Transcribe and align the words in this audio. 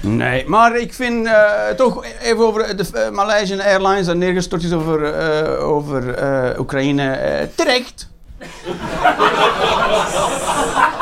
Nee, 0.00 0.48
maar 0.48 0.76
ik 0.76 0.94
vind 0.94 1.26
eh, 1.26 1.52
toch 1.76 2.04
even 2.22 2.46
over 2.46 2.76
de 2.76 2.84
uh, 2.94 3.08
Malaysian 3.10 3.60
Airlines 3.60 4.06
dat 4.06 4.16
neergestort 4.16 4.62
is 4.62 4.72
over, 4.72 5.04
eh, 5.14 5.68
over 5.68 6.14
eh, 6.14 6.58
Oekraïne. 6.60 7.10
eh, 7.12 7.46
terecht. 7.54 8.08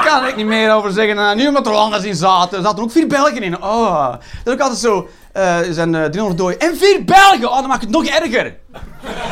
kan 0.06 0.26
ik 0.26 0.36
niet 0.36 0.46
meer 0.46 0.72
over 0.74 0.92
zeggen. 0.92 1.16
Nou, 1.16 1.36
nu 1.36 1.48
omdat 1.48 1.66
er 1.66 1.72
landers 1.72 2.04
in 2.04 2.14
zaten. 2.14 2.58
Er 2.58 2.64
zaten 2.64 2.82
ook 2.82 2.90
vier 2.92 3.06
Belgen 3.06 3.42
in. 3.42 3.62
Oh, 3.62 4.10
dat 4.10 4.20
is 4.44 4.52
ook 4.52 4.60
altijd 4.60 4.80
zo. 4.80 5.08
eh, 5.32 5.68
er 5.68 5.74
zijn 5.74 5.94
eh, 5.94 6.04
300 6.04 6.38
doden. 6.38 6.60
En 6.60 6.76
vier 6.76 7.04
Belgen! 7.04 7.48
Oh, 7.50 7.56
dan 7.58 7.68
maakt 7.68 7.80
het 7.80 7.90
nog 7.90 8.04
erger. 8.06 8.54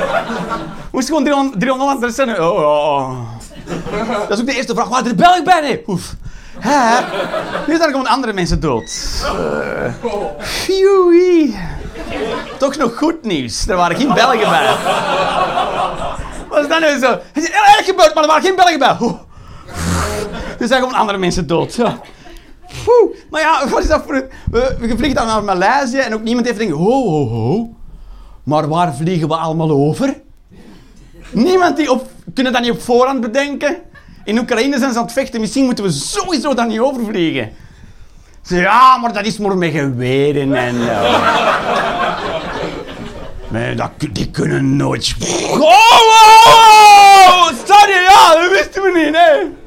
Moest 0.92 1.08
gewoon 1.08 1.24
300, 1.24 1.60
300 1.60 1.90
landers 1.90 2.14
zijn. 2.14 2.40
Oh. 2.42 3.18
Dat 4.28 4.30
is 4.30 4.40
ook 4.40 4.46
de 4.46 4.54
eerste 4.56 4.74
vraag. 4.74 4.88
Waar 4.88 5.06
er 5.06 5.14
Belg 5.14 5.42
bij? 5.42 5.60
Nee. 5.60 5.82
Oef. 5.86 6.14
Hè? 6.60 7.00
Nu 7.66 7.76
zijn 7.76 7.90
gewoon 7.90 8.06
andere 8.06 8.32
mensen 8.32 8.60
dood. 8.60 9.22
Uh. 9.24 9.94
Toch 12.58 12.76
nog 12.76 12.96
goed 12.96 13.24
nieuws. 13.24 13.68
Er 13.68 13.76
waren 13.76 13.96
geen 13.96 14.14
Belgen 14.14 14.50
bij. 14.50 14.76
Wat 16.48 16.60
is 16.62 16.68
dat 16.68 16.80
nu 16.80 16.98
zo? 16.98 17.10
Het 17.32 17.42
is 17.42 17.50
erg 17.50 17.84
gebeurd, 17.84 18.14
maar 18.14 18.22
er 18.22 18.28
waren 18.28 18.44
geen 18.44 18.56
Belgen 18.56 18.78
bij. 18.78 18.96
Oeh. 19.00 19.18
Er 20.58 20.66
zijn 20.66 20.80
gewoon 20.80 20.94
andere 20.94 21.18
mensen 21.18 21.46
dood. 21.46 21.78
Maar 23.30 23.40
ja, 23.40 23.68
wat 23.68 23.82
is 23.82 23.88
dat 23.88 24.02
voor. 24.06 24.28
We, 24.50 24.76
we 24.78 24.96
vliegen 24.96 25.14
dan 25.14 25.26
naar 25.26 25.44
Maleisië 25.44 25.98
en 25.98 26.14
ook 26.14 26.22
niemand 26.22 26.46
heeft 26.46 26.58
denkt... 26.58 26.74
Ho, 26.74 27.08
ho, 27.08 27.28
ho. 27.28 27.74
Maar 28.42 28.68
waar 28.68 28.94
vliegen 28.94 29.28
we 29.28 29.36
allemaal 29.36 29.70
over? 29.70 30.20
Niemand 31.30 31.76
die 31.76 31.90
op... 31.90 32.08
Kunnen 32.34 32.52
dat 32.52 32.62
niet 32.62 32.70
op 32.70 32.82
voorhand 32.82 33.20
bedenken? 33.20 33.76
In 34.24 34.38
Oekraïne 34.38 34.78
zijn 34.78 34.92
ze 34.92 34.98
aan 34.98 35.04
het 35.04 35.12
vechten. 35.12 35.40
Misschien 35.40 35.64
moeten 35.64 35.84
we 35.84 35.90
sowieso 35.90 36.54
daar 36.54 36.66
niet 36.66 36.80
overvliegen. 36.80 37.52
Ze 38.42 38.56
ja, 38.56 38.96
maar 38.96 39.12
dat 39.12 39.24
is 39.24 39.38
maar 39.38 39.56
met 39.56 39.72
geweren 39.72 40.54
en... 40.54 40.76
Nee, 43.50 43.74
dat, 43.74 43.90
die 44.12 44.30
kunnen 44.30 44.76
nooit... 44.76 45.14
Oh, 45.50 45.60
oh, 45.60 47.46
sorry, 47.64 48.02
ja, 48.02 48.34
dat 48.34 48.50
wisten 48.50 48.82
we 48.82 48.90
niet, 49.04 49.16
hè. 49.16 49.58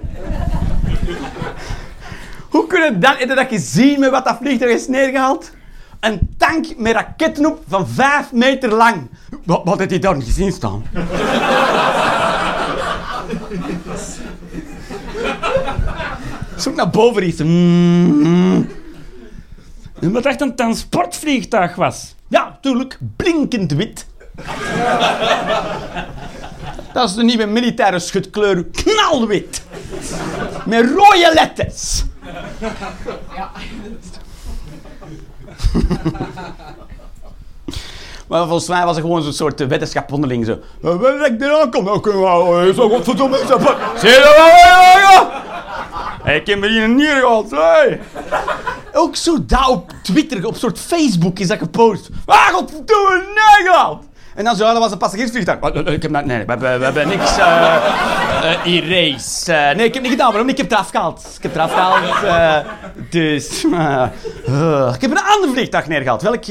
Hoe 2.49 2.67
kunnen 2.67 2.99
dat... 2.99 3.17
Heb 3.17 3.29
je 3.29 3.35
dat 3.35 3.47
gezien 3.47 3.99
met 3.99 4.09
wat 4.09 4.25
dat 4.25 4.37
vliegtuig 4.41 4.71
is 4.71 4.87
neergehaald? 4.87 5.51
Een 5.99 6.35
tank 6.37 6.65
met 6.77 6.93
raketten 6.93 7.45
op 7.45 7.63
van 7.67 7.87
5 7.87 8.31
meter 8.31 8.73
lang. 8.73 9.09
Wat, 9.43 9.61
wat 9.63 9.89
je 9.91 9.99
daar 9.99 10.15
niet 10.15 10.25
gezien 10.25 10.51
staan? 10.51 10.85
Zoek 16.73 16.81
naar 16.81 16.91
boven 16.91 17.27
iets. 17.27 17.41
Mm. 17.43 18.67
Wat 19.99 20.25
echt 20.25 20.41
een 20.41 20.55
transportvliegtuig 20.55 21.75
was. 21.75 22.15
Ja, 22.27 22.57
tuurlijk, 22.61 22.97
blinkend 23.15 23.71
wit. 23.71 24.05
Dat 26.93 27.09
is 27.09 27.15
de 27.15 27.23
nieuwe 27.23 27.45
militaire 27.45 27.99
schutkleur, 27.99 28.65
knalwit. 28.65 29.63
Met 30.65 30.85
rode 30.85 31.31
letters. 31.33 32.03
Ja. 33.35 33.51
Maar 38.27 38.47
volgens 38.47 38.67
mij 38.67 38.85
was 38.85 38.95
het 38.95 39.05
gewoon 39.05 39.21
zo'n 39.23 39.33
soort 39.33 39.67
wetenschap 39.67 40.11
onderling. 40.11 40.45
Zo. 40.45 40.57
Wanneer 40.79 41.25
ik 41.25 41.41
eraan 41.41 41.71
kom, 41.71 41.85
dan 41.85 42.01
kunnen 42.01 42.21
we 42.21 42.73
zo 42.75 42.89
godverdomme 42.89 43.41
iets 43.41 43.53
op. 43.53 43.77
Ja? 46.25 46.31
Ik 46.31 46.47
heb 46.47 46.59
me 46.59 46.67
hier 46.67 47.19
gehad. 47.19 47.51
Hey. 47.51 48.01
Ook 48.93 49.15
zo 49.15 49.45
daar 49.45 49.67
op 49.69 49.91
Twitter, 50.03 50.45
op 50.45 50.55
soort 50.55 50.79
Facebook 50.79 51.39
is 51.39 51.47
dat 51.47 51.57
gepost. 51.57 52.09
Ah, 52.25 52.47
godverdomme, 52.47 53.23
nee. 53.35 54.11
En 54.35 54.43
dan 54.43 54.55
zo, 54.55 54.65
dat 54.65 54.77
was 54.77 54.91
een 54.91 54.97
passagiersvliegtuig. 54.97 55.59
Ik 55.85 56.01
heb 56.01 56.13
dat, 56.13 56.25
nee, 56.25 56.45
we 56.45 56.67
hebben, 56.67 57.07
niks 57.07 57.37
uh, 57.37 57.75
uh, 58.43 58.65
erase. 58.65 59.73
Nee, 59.75 59.85
ik 59.85 59.93
heb 59.93 60.03
niet 60.03 60.11
gedaan. 60.11 60.31
Waarom? 60.31 60.49
Ik 60.49 60.57
heb 60.57 60.69
het 60.69 60.75
eraf 60.75 60.89
gehaald. 60.89 61.19
Ik 61.37 61.43
heb 61.43 61.53
het 61.53 61.61
eraf 61.61 61.73
gehaald. 61.73 62.65
Dus... 63.09 63.63
ik 64.95 65.01
heb 65.01 65.11
een 65.11 65.23
ander 65.33 65.49
vliegtuig 65.51 65.87
neergehaald. 65.87 66.21
Welk... 66.21 66.45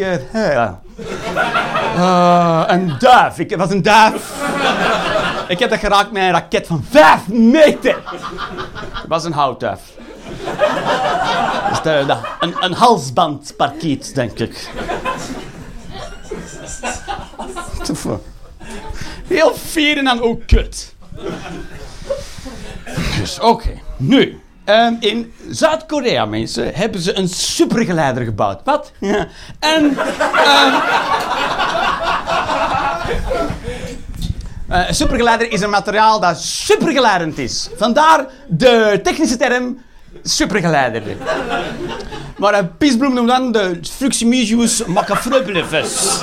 een 2.69 2.95
duif. 2.99 3.39
Ik 3.39 3.57
was 3.57 3.71
een 3.71 3.83
duif. 3.83 4.33
ik 5.49 5.59
heb 5.59 5.71
dat 5.71 5.79
geraakt 5.79 6.13
met 6.13 6.23
een 6.23 6.31
raket 6.31 6.67
van 6.67 6.85
5 6.91 7.29
meter. 7.29 7.97
Het 8.93 9.09
was 9.09 9.25
een 9.25 9.33
houtduif. 9.33 9.81
Dus 11.83 11.95
een, 12.41 12.55
een 12.61 12.73
halsbandparkiet, 12.73 14.15
denk 14.15 14.39
ik. 14.39 14.71
Heel 19.27 19.55
fier 19.55 19.99
en 19.99 20.05
dan 20.05 20.21
ook 20.23 20.47
kut. 20.47 20.95
Dus 23.19 23.41
oké, 23.41 23.71
nu. 23.97 24.41
Um, 24.65 24.97
in 25.01 25.33
Zuid-Korea, 25.51 26.25
mensen, 26.25 26.75
hebben 26.75 27.01
ze 27.01 27.19
een 27.19 27.29
supergeleider 27.29 28.25
gebouwd. 28.25 28.61
Wat? 28.65 28.93
Ja. 29.01 29.27
En. 29.59 29.97
Uh, 34.71 34.89
een 34.89 34.95
supergeleider 34.95 35.53
is 35.53 35.61
een 35.61 35.71
materiaal 35.71 36.21
dat 36.21 36.41
supergeleidend 36.41 37.39
is. 37.39 37.69
Vandaar 37.77 38.27
de 38.49 39.01
technische 39.03 39.37
term 39.37 39.83
supergeleider. 40.23 41.03
Maar 42.43 42.55
een 42.55 42.77
pisbloem 42.77 43.15
noemt 43.15 43.29
dan 43.29 43.53
de 43.53 43.79
Fruximisius 43.83 44.85
macafrubbelefus. 44.85 46.23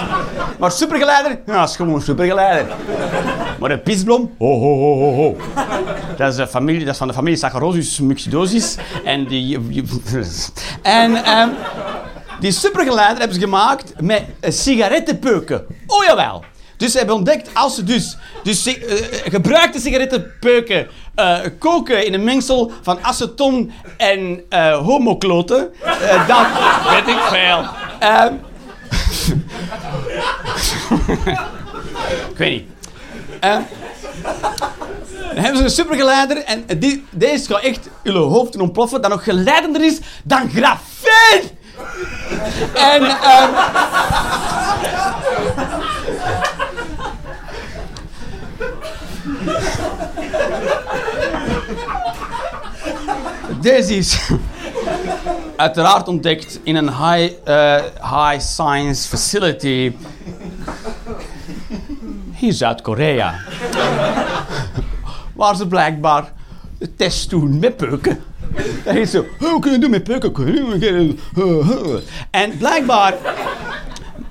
Maar 0.60 0.72
supergeleider? 0.72 1.40
Ja, 1.46 1.64
is 1.64 1.76
gewoon 1.76 2.02
supergeleider. 2.02 2.76
Maar 3.60 3.72
een 3.72 3.82
pisbloem? 3.82 4.36
Ho, 4.38 4.60
ho, 4.60 4.78
ho, 4.78 5.00
ho, 5.00 5.14
ho. 5.14 5.38
Dat 6.18 6.34
is, 6.34 6.40
een 6.40 6.48
familie, 6.48 6.86
dat 6.86 6.94
is 6.94 6.98
van 6.98 7.08
de 7.08 7.14
familie 7.14 7.38
Saccharosius 7.38 8.00
muxidosis. 8.00 8.78
En 9.04 9.28
die... 9.28 9.60
En 10.82 11.40
um, 11.40 11.50
die 12.40 12.52
supergeleider 12.52 13.18
hebben 13.18 13.36
ze 13.36 13.42
gemaakt 13.42 13.94
met 14.02 14.24
sigarettenpeuken. 14.42 15.66
Oh 15.88 16.04
jawel. 16.04 16.44
Dus 16.80 16.92
ze 16.92 16.98
hebben 16.98 17.16
ontdekt, 17.16 17.50
als 17.54 17.76
ze 17.76 17.84
dus, 17.84 18.18
dus 18.44 18.68
uh, 18.68 18.74
gebruikte 19.24 19.80
sigarettenpeuken 19.80 20.88
uh, 21.16 21.40
koken 21.58 22.06
in 22.06 22.14
een 22.14 22.24
mengsel 22.24 22.72
van 22.82 23.00
aceton 23.02 23.72
en 23.98 24.44
uh, 24.50 24.78
homokloten, 24.78 25.74
dan 26.28 26.46
weet 26.94 27.08
ik 27.08 27.20
veel. 27.20 27.66
Ehm, 28.00 28.34
ik 32.32 32.38
weet 32.38 32.52
niet. 32.52 32.68
Ehm, 33.40 33.62
dan 35.34 35.44
hebben 35.44 35.58
ze 35.58 35.64
een 35.64 35.70
supergeleider 35.70 36.44
en 36.44 36.66
die, 36.80 37.06
deze 37.10 37.46
gaat 37.46 37.62
echt 37.62 37.90
jullie 38.04 38.22
hoofd 38.22 38.52
doen 38.52 38.62
ontploffen, 38.62 39.02
dat 39.02 39.12
nog 39.12 39.24
geleidender 39.24 39.84
is 39.84 40.00
dan 40.24 40.50
grafeen. 40.50 41.50
en... 42.74 43.04
Um, 43.04 43.18
Deze 53.62 53.96
is 53.96 54.30
uiteraard 55.56 56.08
ontdekt 56.08 56.60
in 56.64 56.76
een 56.76 56.90
high, 56.90 57.34
uh, 57.48 57.76
high 58.02 58.40
science 58.40 59.08
facility 59.08 59.94
in 62.40 62.54
Zuid-Korea. 62.54 63.36
Waar 65.34 65.56
ze 65.56 65.68
blijkbaar 65.68 66.32
de 66.78 66.96
test 66.96 67.30
doen 67.30 67.60
met 67.60 67.78
peuken. 67.78 68.24
Dat 68.84 68.94
heet 68.94 69.10
zo, 69.10 69.26
hoe 69.40 69.60
kun 69.60 69.72
je 69.72 69.78
doen 69.80 69.90
met 69.90 70.04
peuken? 70.04 70.34
En 72.30 72.58
blijkbaar 72.58 73.14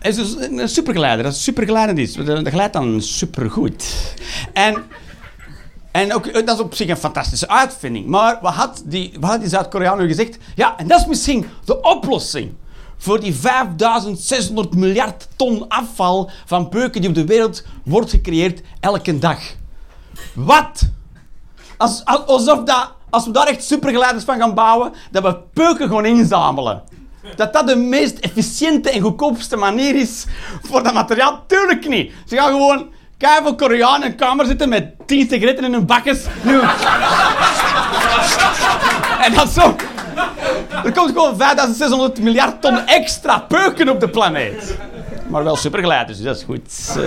is 0.03 0.17
dus 0.17 0.37
een 0.39 0.69
supergeleider, 0.69 1.25
dat 1.25 1.37
supergeleidend 1.37 1.99
is. 1.99 2.12
Dat 2.12 2.49
glijdt 2.49 2.73
dan 2.73 3.03
supergoed. 3.03 4.15
En 4.53 4.85
en 5.90 6.14
ook, 6.14 6.32
dat 6.32 6.49
is 6.56 6.61
op 6.61 6.75
zich 6.75 6.88
een 6.88 6.96
fantastische 6.96 7.49
uitvinding. 7.49 8.06
Maar 8.06 8.38
wat 8.43 8.55
had 8.55 8.82
die, 8.85 9.19
die 9.38 9.49
Zuid-Koreaan 9.49 9.99
nu 9.99 10.06
gezegd? 10.06 10.38
Ja, 10.55 10.76
en 10.76 10.87
dat 10.87 11.00
is 11.00 11.06
misschien 11.06 11.46
de 11.64 11.81
oplossing 11.81 12.55
voor 12.96 13.20
die 13.20 13.35
5600 13.35 14.75
miljard 14.75 15.29
ton 15.37 15.69
afval 15.69 16.31
van 16.46 16.69
peuken 16.69 17.00
die 17.00 17.11
op 17.11 17.17
de 17.17 17.26
wereld 17.26 17.64
wordt 17.85 18.11
gecreëerd 18.11 18.61
elke 18.81 19.19
dag. 19.19 19.38
Wat? 20.35 20.88
Als, 21.76 22.05
alsof 22.05 22.64
dat, 22.64 22.93
als 23.11 23.25
we 23.25 23.31
daar 23.31 23.46
echt 23.46 23.64
supergeleiders 23.64 24.25
van 24.25 24.38
gaan 24.38 24.55
bouwen, 24.55 24.93
dat 25.11 25.23
we 25.23 25.37
peuken 25.52 25.87
gewoon 25.87 26.06
inzamelen. 26.06 26.82
Dat 27.37 27.52
dat 27.52 27.69
de 27.69 27.76
meest 27.76 28.19
efficiënte 28.19 28.90
en 28.90 29.00
goedkoopste 29.00 29.56
manier 29.56 29.94
is 29.94 30.26
voor 30.62 30.82
dat 30.82 30.94
materiaal? 30.94 31.44
Tuurlijk 31.46 31.88
niet. 31.88 32.12
Ze 32.26 32.37
gaan 32.37 32.52
gewoon 32.52 32.88
Kijk 33.19 33.43
veel 33.43 33.55
Koreanen 33.55 34.03
in 34.03 34.11
een 34.11 34.17
kamer 34.17 34.47
zitten 34.47 34.69
met 34.69 34.93
tien 35.06 35.29
sigaretten 35.29 35.65
in 35.65 35.73
hun 35.73 35.87
bakjes. 35.87 36.25
En 39.20 39.35
dat 39.35 39.49
zo. 39.49 39.76
Er 40.85 40.93
komt 40.93 41.09
gewoon 41.09 41.37
5600 41.37 42.20
miljard 42.20 42.62
ton 42.62 42.87
extra 42.87 43.38
peuken 43.38 43.88
op 43.88 44.00
de 44.00 44.09
planeet. 44.09 44.76
Maar 45.29 45.44
wel 45.44 45.56
supergeleid, 45.56 46.09
dus 46.09 46.20
dat 46.20 46.37
is 46.37 46.43
goed. 46.43 46.97
Uh... 46.99 47.05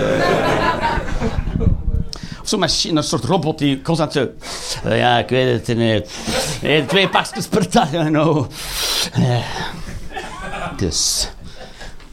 Of 2.42 2.48
zo'n 2.48 2.60
machine, 2.60 2.96
een 2.96 3.04
soort 3.04 3.24
robot 3.24 3.58
die 3.58 3.82
constant 3.82 4.12
zo... 4.12 4.28
Uh, 4.86 4.98
ja, 4.98 5.18
ik 5.18 5.28
weet 5.28 5.66
het. 5.66 5.76
Uh, 6.62 6.86
twee 6.86 7.08
pakjes 7.08 7.46
per 7.46 7.70
dag, 7.70 7.90
know. 7.90 8.46
dus... 10.76 11.30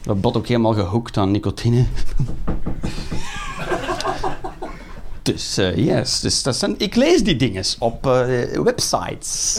Dat 0.02 0.20
bot 0.20 0.36
ook 0.36 0.46
helemaal 0.46 0.74
gehoekt 0.74 1.16
aan 1.16 1.30
nicotine. 1.30 1.86
Dus 5.22 5.58
uh, 5.58 5.76
yes, 5.76 6.20
dus 6.20 6.42
dat 6.42 6.56
zijn, 6.56 6.74
ik 6.78 6.94
lees 6.94 7.22
die 7.22 7.36
dingen 7.36 7.64
op 7.78 8.06
uh, 8.06 8.12
websites. 8.62 9.54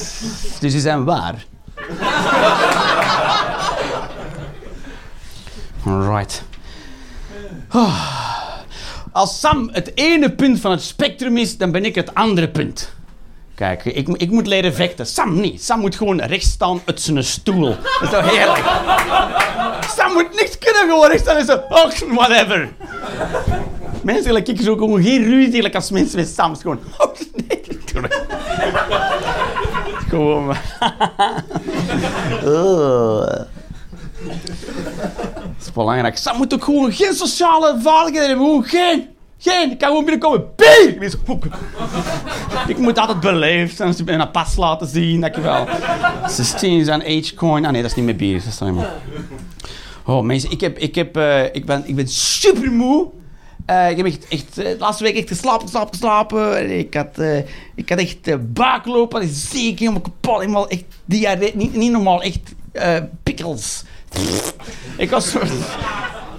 Dus 0.60 0.72
die 0.72 0.82
zijn 0.82 1.04
waar. 1.04 1.46
Alright. 5.86 6.44
Oh. 7.72 8.20
Als 9.12 9.40
Sam 9.40 9.70
het 9.72 9.92
ene 9.96 10.32
punt 10.32 10.60
van 10.60 10.72
het 10.72 10.82
spectrum 10.82 11.38
is, 11.38 11.58
dan 11.58 11.72
ben 11.72 11.86
ik 11.86 11.96
het 11.96 12.14
andere 12.16 12.50
punt. 12.50 12.94
Kijk, 13.56 13.86
ik, 13.86 14.08
ik 14.08 14.32
moet 14.32 14.48
leren 14.48 14.74
vechten. 14.74 15.06
Sam 15.06 15.40
niet. 15.40 15.64
Sam 15.64 15.80
moet 15.80 15.96
gewoon 15.96 16.22
recht 16.22 16.46
staan 16.46 16.82
uit 16.86 17.02
zijn 17.02 17.24
stoel. 17.24 17.70
Dat 17.70 18.02
is 18.02 18.10
toch 18.10 18.30
heerlijk? 18.30 18.64
Sam 19.98 20.14
moet 20.14 20.36
niks 20.36 20.58
kunnen 20.58 20.82
gewoon 20.82 21.10
recht 21.10 21.22
staan 21.22 21.38
en 21.38 21.46
zo, 21.46 21.62
oh, 21.70 21.92
whatever. 22.16 22.70
Mensen 24.04 24.34
like 24.34 24.52
ik 24.52 24.62
zo 24.62 24.76
gewoon 24.76 25.04
geen 25.04 25.24
ruzie 25.24 25.76
als 25.76 25.92
mensen 25.92 26.20
met 26.20 26.28
Sam. 26.28 26.56
Gewoon, 26.56 26.80
oh 26.98 27.14
nee, 27.48 27.62
natuurlijk. 27.68 28.26
gewoon. 30.08 30.56
oh. 32.46 33.26
Dat 35.62 35.68
is 35.68 35.72
belangrijk. 35.74 36.18
Sam 36.18 36.38
moet 36.38 36.54
ook 36.54 36.64
gewoon 36.64 36.92
geen 36.92 37.14
sociale 37.14 37.80
vaardigheden 37.82 38.28
hebben. 38.28 38.46
Gewoon 38.46 38.64
geen. 38.64 39.08
Geen. 39.38 39.72
Ik 39.72 39.78
kan 39.78 39.88
gewoon 39.88 40.06
binnenkomen. 40.06 40.46
Bier! 40.56 41.16
Ik 42.68 42.78
moet 42.78 42.98
altijd 42.98 43.20
beleefd 43.20 43.76
zijn. 43.76 43.94
Ze 43.94 44.12
een 44.12 44.32
pas 44.32 44.56
laten 44.56 44.88
zien. 44.88 45.22
Dankjewel. 45.22 45.68
16 46.28 46.80
is 46.80 46.88
een 46.88 47.02
age 47.02 47.34
coin. 47.36 47.66
Ah 47.66 47.72
nee, 47.72 47.82
dat 47.82 47.92
is 47.92 47.98
niet 47.98 48.06
meer 48.06 48.16
bier. 48.16 48.44
Dat 48.44 48.68
is. 48.68 48.86
Oh 50.06 50.24
mensen, 50.24 50.52
ik, 50.52 50.62
heb, 50.62 50.78
ik, 50.78 50.96
heb, 50.96 51.18
uh, 51.18 51.44
ik, 51.44 51.66
ben, 51.66 51.84
ik 51.86 51.96
ben 51.96 52.08
super 52.08 52.72
moe. 52.72 53.10
Uh, 53.70 53.90
ik 53.90 53.98
heb 53.98 54.06
echt, 54.06 54.28
echt 54.28 54.60
uh, 54.60 54.80
laatste 54.80 55.04
week 55.04 55.16
echt 55.16 55.28
geslapen, 55.28 55.62
geslapen, 55.62 55.94
geslapen. 55.94 56.72
Ik 56.80 56.94
had, 56.94 57.20
uh, 57.20 57.38
ik 57.76 57.90
had 57.90 58.00
echt 58.00 58.28
uh, 58.28 58.36
buiklopen, 58.40 59.28
ziek, 59.28 59.80
helemaal 59.80 60.02
kapot. 60.02 60.40
Helemaal 60.40 60.70
echt 60.70 60.84
diarree. 61.06 61.52
Niet, 61.56 61.76
niet 61.76 61.92
normaal, 61.92 62.22
echt 62.22 62.54
pickles. 63.24 63.84
Ik 64.98 65.10
was... 65.10 65.36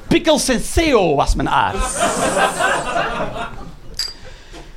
Pickle 0.09 0.39
Senseo 0.39 1.15
was 1.15 1.35
mijn 1.35 1.49
arts. 1.49 1.97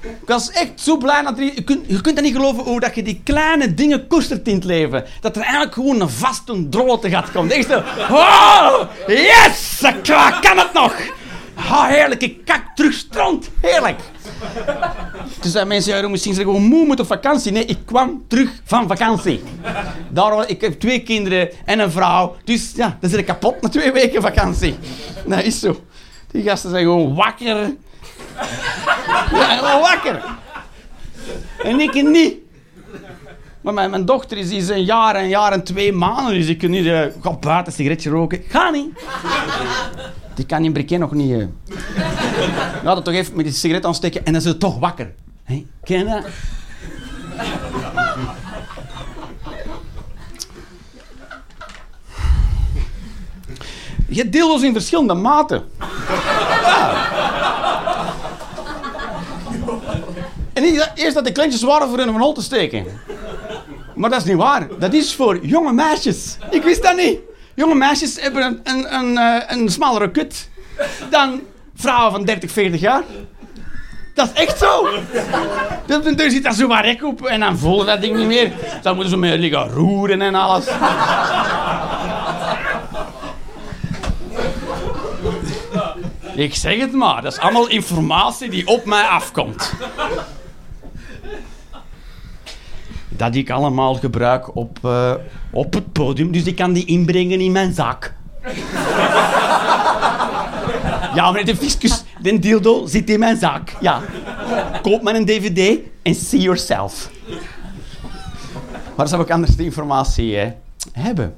Ik 0.01 0.27
was 0.31 0.51
echt 0.51 0.71
zo 0.75 0.97
blij 0.97 1.21
dat. 1.21 1.37
Je 1.37 1.63
kunt, 1.63 1.85
je 1.87 2.01
kunt 2.01 2.15
dat 2.15 2.25
niet 2.25 2.35
geloven 2.35 2.63
hoe 2.63 2.79
dat 2.79 2.95
je 2.95 3.03
die 3.03 3.21
kleine 3.23 3.73
dingen 3.73 4.07
koestert 4.07 4.47
in 4.47 4.55
het 4.55 4.63
leven. 4.63 5.05
Dat 5.21 5.35
er 5.35 5.41
eigenlijk 5.41 5.73
gewoon 5.73 6.01
een 6.01 6.09
vaste 6.09 6.69
drolte 6.69 7.09
gaat 7.09 7.31
komen. 7.31 7.55
Echt 7.55 7.69
zo... 7.69 7.83
Oh, 8.11 8.79
yes! 9.07 9.81
Kan 10.41 10.57
het 10.57 10.73
nog! 10.73 10.93
Ha, 11.67 11.87
heerlijk, 11.87 12.21
ik 12.21 12.45
kak 12.45 12.61
terug 12.75 12.93
strand. 12.93 13.49
Heerlijk. 13.61 13.99
Dus 15.41 15.51
zijn 15.51 15.67
mensen, 15.67 15.97
ja, 15.97 16.07
misschien 16.07 16.33
zijn 16.33 16.45
gewoon 16.45 16.63
moe 16.63 16.87
met 16.87 16.99
op 16.99 17.05
vakantie. 17.05 17.51
Nee, 17.51 17.65
ik 17.65 17.77
kwam 17.85 18.23
terug 18.27 18.49
van 18.63 18.87
vakantie. 18.87 19.43
Daarom, 20.09 20.43
ik 20.47 20.61
heb 20.61 20.79
twee 20.79 21.03
kinderen 21.03 21.49
en 21.65 21.79
een 21.79 21.91
vrouw. 21.91 22.35
Dus 22.43 22.71
ja, 22.75 22.97
dan 23.01 23.09
zit 23.09 23.19
ik 23.19 23.25
kapot 23.25 23.61
na 23.61 23.69
twee 23.69 23.91
weken 23.91 24.21
vakantie. 24.21 24.75
Dat 25.25 25.43
is 25.43 25.59
zo. 25.59 25.81
Die 26.31 26.43
gasten 26.43 26.69
zijn 26.69 26.83
gewoon 26.83 27.15
wakker. 27.15 27.73
Ja, 29.31 29.57
gewoon 29.57 29.81
wakker. 29.81 30.23
En 31.63 31.79
ik 31.79 31.93
niet. 31.93 32.35
Maar 33.61 33.89
mijn, 33.89 34.05
dochter 34.05 34.37
is, 34.37 34.49
is 34.49 34.69
een 34.69 34.83
jaar, 34.83 35.15
een 35.15 35.27
jaar 35.27 35.51
en 35.51 35.63
twee 35.63 35.93
maanden. 35.93 36.33
Dus 36.33 36.47
ik 36.47 36.57
kan 36.57 36.69
niet 36.69 36.85
uh, 36.85 37.05
buiten 37.21 37.65
een 37.65 37.71
sigaretje 37.71 38.09
roken. 38.09 38.43
Ga 38.47 38.69
niet. 38.69 38.89
Die 40.35 40.45
kan 40.45 40.63
in 40.63 40.73
Briquet 40.73 40.99
nog 40.99 41.11
niet... 41.11 41.31
Uh... 41.31 41.45
Ja, 42.83 42.95
dat 42.95 43.05
toch 43.05 43.13
even 43.13 43.35
met 43.35 43.45
die 43.45 43.53
sigaret 43.53 43.85
aansteken 43.85 44.25
en 44.25 44.33
dan 44.33 44.41
is 44.41 44.47
ze 44.47 44.57
toch 44.57 44.79
wakker. 44.79 45.13
Hey, 45.43 45.65
ken 45.83 45.97
je 45.97 46.05
dat? 46.05 46.23
Je 54.07 54.21
hebt 54.21 54.33
deelloos 54.33 54.61
in 54.61 54.73
verschillende 54.73 55.13
maten. 55.13 55.63
Ja. 56.61 57.13
En 60.53 60.63
eerst 60.95 61.13
dat 61.13 61.25
de 61.25 61.31
kleintjes 61.31 61.63
waren 61.63 61.89
voor 61.89 61.99
in 61.99 62.07
een 62.07 62.19
hol 62.19 62.33
te 62.33 62.41
steken. 62.41 62.85
Maar 63.95 64.09
dat 64.09 64.19
is 64.19 64.25
niet 64.25 64.37
waar. 64.37 64.67
Dat 64.79 64.93
is 64.93 65.13
voor 65.15 65.45
jonge 65.45 65.73
meisjes. 65.73 66.37
Ik 66.49 66.63
wist 66.63 66.83
dat 66.83 66.95
niet. 66.95 67.19
Jonge 67.55 67.75
meisjes 67.75 68.21
hebben 68.21 68.43
een, 68.43 68.59
een, 68.63 68.93
een, 68.93 69.17
eh, 69.17 69.57
een 69.57 69.69
smallere 69.69 70.11
kut 70.11 70.49
dan 71.09 71.41
vrouwen 71.75 72.11
van 72.11 72.23
30, 72.25 72.51
40 72.51 72.81
jaar. 72.81 73.03
Dat 74.13 74.31
is 74.33 74.41
echt 74.41 74.57
zo. 74.57 74.87
Er 76.17 76.31
zit 76.31 76.43
daar 76.43 76.53
zo 76.53 76.67
maar 76.67 76.85
rek 76.85 77.03
op 77.03 77.25
en 77.25 77.39
dan 77.39 77.57
voelen 77.57 77.85
dat 77.85 78.01
ding 78.01 78.17
niet 78.17 78.27
meer. 78.27 78.51
Dan 78.81 78.93
moeten 78.93 79.11
ze 79.11 79.17
meer 79.17 79.37
liggen 79.37 79.69
roeren 79.69 80.21
en 80.21 80.35
alles. 80.35 80.65
Ik 86.35 86.55
zeg 86.55 86.79
het 86.79 86.93
maar, 86.93 87.21
dat 87.21 87.31
is 87.31 87.39
allemaal 87.39 87.67
informatie 87.67 88.49
die 88.49 88.67
op 88.67 88.85
mij 88.85 89.03
afkomt. 89.03 89.73
Dat 93.17 93.35
ik 93.35 93.49
allemaal 93.49 93.93
gebruik 93.93 94.55
op, 94.55 94.79
uh, 94.85 95.13
op 95.51 95.73
het 95.73 95.91
podium, 95.91 96.31
dus 96.31 96.43
ik 96.43 96.55
kan 96.55 96.73
die 96.73 96.85
inbrengen 96.85 97.41
in 97.41 97.51
mijn 97.51 97.73
zak. 97.73 98.13
ja, 101.15 101.31
meneer 101.31 101.45
de 101.45 101.55
fiscus, 101.55 102.03
de 102.21 102.39
dildo 102.39 102.85
zit 102.85 103.09
in 103.09 103.19
mijn 103.19 103.37
zak. 103.37 103.69
Ja. 103.81 104.01
Koop 104.81 105.01
maar 105.01 105.15
een 105.15 105.25
dvd 105.25 105.79
en 106.01 106.15
see 106.15 106.39
yourself. 106.39 107.09
Waar 108.95 109.07
zou 109.07 109.21
ik 109.21 109.31
anders 109.31 109.55
de 109.55 109.63
informatie 109.63 110.35
hè, 110.35 110.53
hebben? 110.91 111.35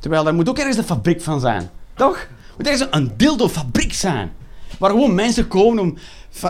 Terwijl 0.00 0.26
er 0.26 0.34
moet 0.34 0.48
ook 0.48 0.58
ergens 0.58 0.76
een 0.76 0.84
fabriek 0.84 1.22
van 1.22 1.40
zijn. 1.40 1.70
Toch? 1.94 2.26
Moet 2.56 2.66
ergens 2.66 2.88
een 2.90 3.12
dildo-fabriek 3.16 3.92
zijn. 3.92 4.32
Waar 4.78 4.90
gewoon 4.90 5.14
mensen 5.14 5.48
komen 5.48 5.82
om 5.82 5.98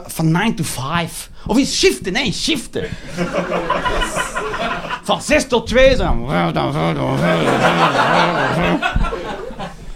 van 0.06 0.30
9 0.30 0.54
to 0.54 0.64
5. 0.64 1.30
Of 1.47 1.58
in 1.58 1.66
shiften, 1.66 2.12
nee, 2.12 2.32
shiften. 2.32 2.88
Van 5.02 5.23
6 5.23 5.47
tot 5.47 5.66
2 5.66 5.97
zo. 5.97 6.26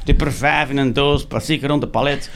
Die 0.05 0.15
per 0.15 0.33
5 0.33 0.69
in 0.69 0.77
een 0.77 0.93
doos, 0.93 1.27
plastic 1.27 1.67
rond 1.67 1.81
de 1.81 1.89
palet. 1.89 2.31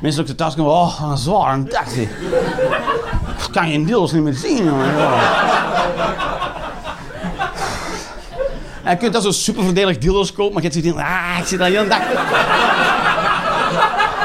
Mensen 0.00 0.20
ook 0.20 0.26
de 0.26 0.34
tas 0.34 0.54
komen, 0.54 0.72
oh, 0.72 1.00
een 1.10 1.16
zwaar 1.16 1.64
dag. 1.64 1.86
Kan 3.52 3.68
je 3.68 3.74
in 3.74 3.84
deels 3.84 4.12
niet 4.12 4.22
meer 4.22 4.34
zien. 4.34 4.70
En 8.86 8.92
je 8.92 8.98
kunt 8.98 9.12
dat 9.12 9.22
zo 9.22 9.30
super 9.30 9.62
voordelig 9.62 9.98
dildo's 9.98 10.32
kopen, 10.32 10.54
maar 10.54 10.62
je 10.62 10.68
hebt 10.68 10.82
zoiets 10.84 11.00
ah, 11.02 11.38
ik 11.38 11.46
zit 11.46 11.60
al 11.60 11.66
heel 11.66 11.88
dag. 11.88 12.00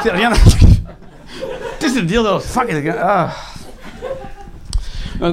ik 0.04 0.50
zit. 0.50 0.80
Het 1.72 1.82
is 1.82 1.94
een 1.94 2.06
dildo, 2.06 2.40
fuck 2.40 2.68
it. 2.68 2.96
Ah. 2.96 3.32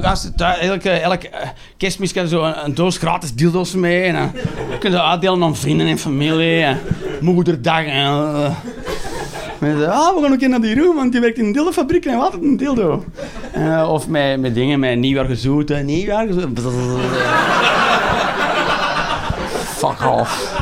Als, 0.02 0.30
elke, 0.60 0.90
elke 0.90 1.28
uh, 1.28 1.36
kerstmis 1.76 2.12
je 2.12 2.28
zo 2.28 2.52
een, 2.64 2.74
doos 2.74 2.98
gratis 2.98 3.34
dildo's 3.34 3.74
mee. 3.74 4.02
En 4.02 4.14
dan 4.14 4.32
kun 4.78 4.90
je 4.90 5.02
uitdelen 5.02 5.42
aan 5.42 5.56
vrienden 5.56 5.86
en 5.86 5.98
familie. 5.98 6.62
En 6.62 6.78
moederdag. 7.20 7.84
En, 7.84 8.06
uh, 8.06 8.50
mensen, 9.58 9.92
ah, 9.92 10.14
we 10.14 10.20
gaan 10.22 10.32
ook 10.32 10.40
naar 10.40 10.60
die 10.60 10.80
room, 10.80 10.96
want 10.96 11.12
die 11.12 11.20
werkt 11.20 11.38
in 11.38 11.44
een 11.44 11.52
dildofabriek 11.52 12.04
en 12.04 12.20
altijd 12.20 12.42
een 12.42 12.56
dildo. 12.56 13.04
Uh, 13.56 13.88
of 13.92 14.08
met, 14.08 14.40
met 14.40 14.54
dingen, 14.54 14.80
met 14.80 14.98
nieuwjaar 14.98 15.26
gezoeten, 15.26 15.84
nieuwjaar. 15.84 16.26
Fuck 19.80 20.04
off. 20.04 20.60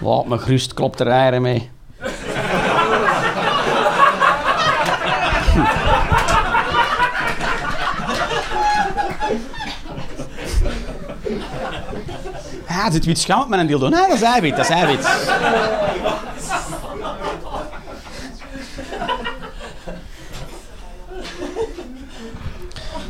Laat 0.00 0.26
me 0.26 0.38
gerust, 0.38 0.74
klopt 0.74 1.00
er 1.00 1.06
eieren 1.06 1.42
mee. 1.42 1.70
Ja, 12.68 12.90
zit 12.90 13.04
wit 13.04 13.18
schaam 13.18 13.48
met 13.48 13.60
een 13.60 13.66
dildo. 13.66 13.88
Nee, 13.88 14.06
dat 14.06 14.16
is 14.16 14.22
eiwit, 14.22 14.56
dat 14.56 14.64
is 14.64 14.70
eiwit. 14.70 15.08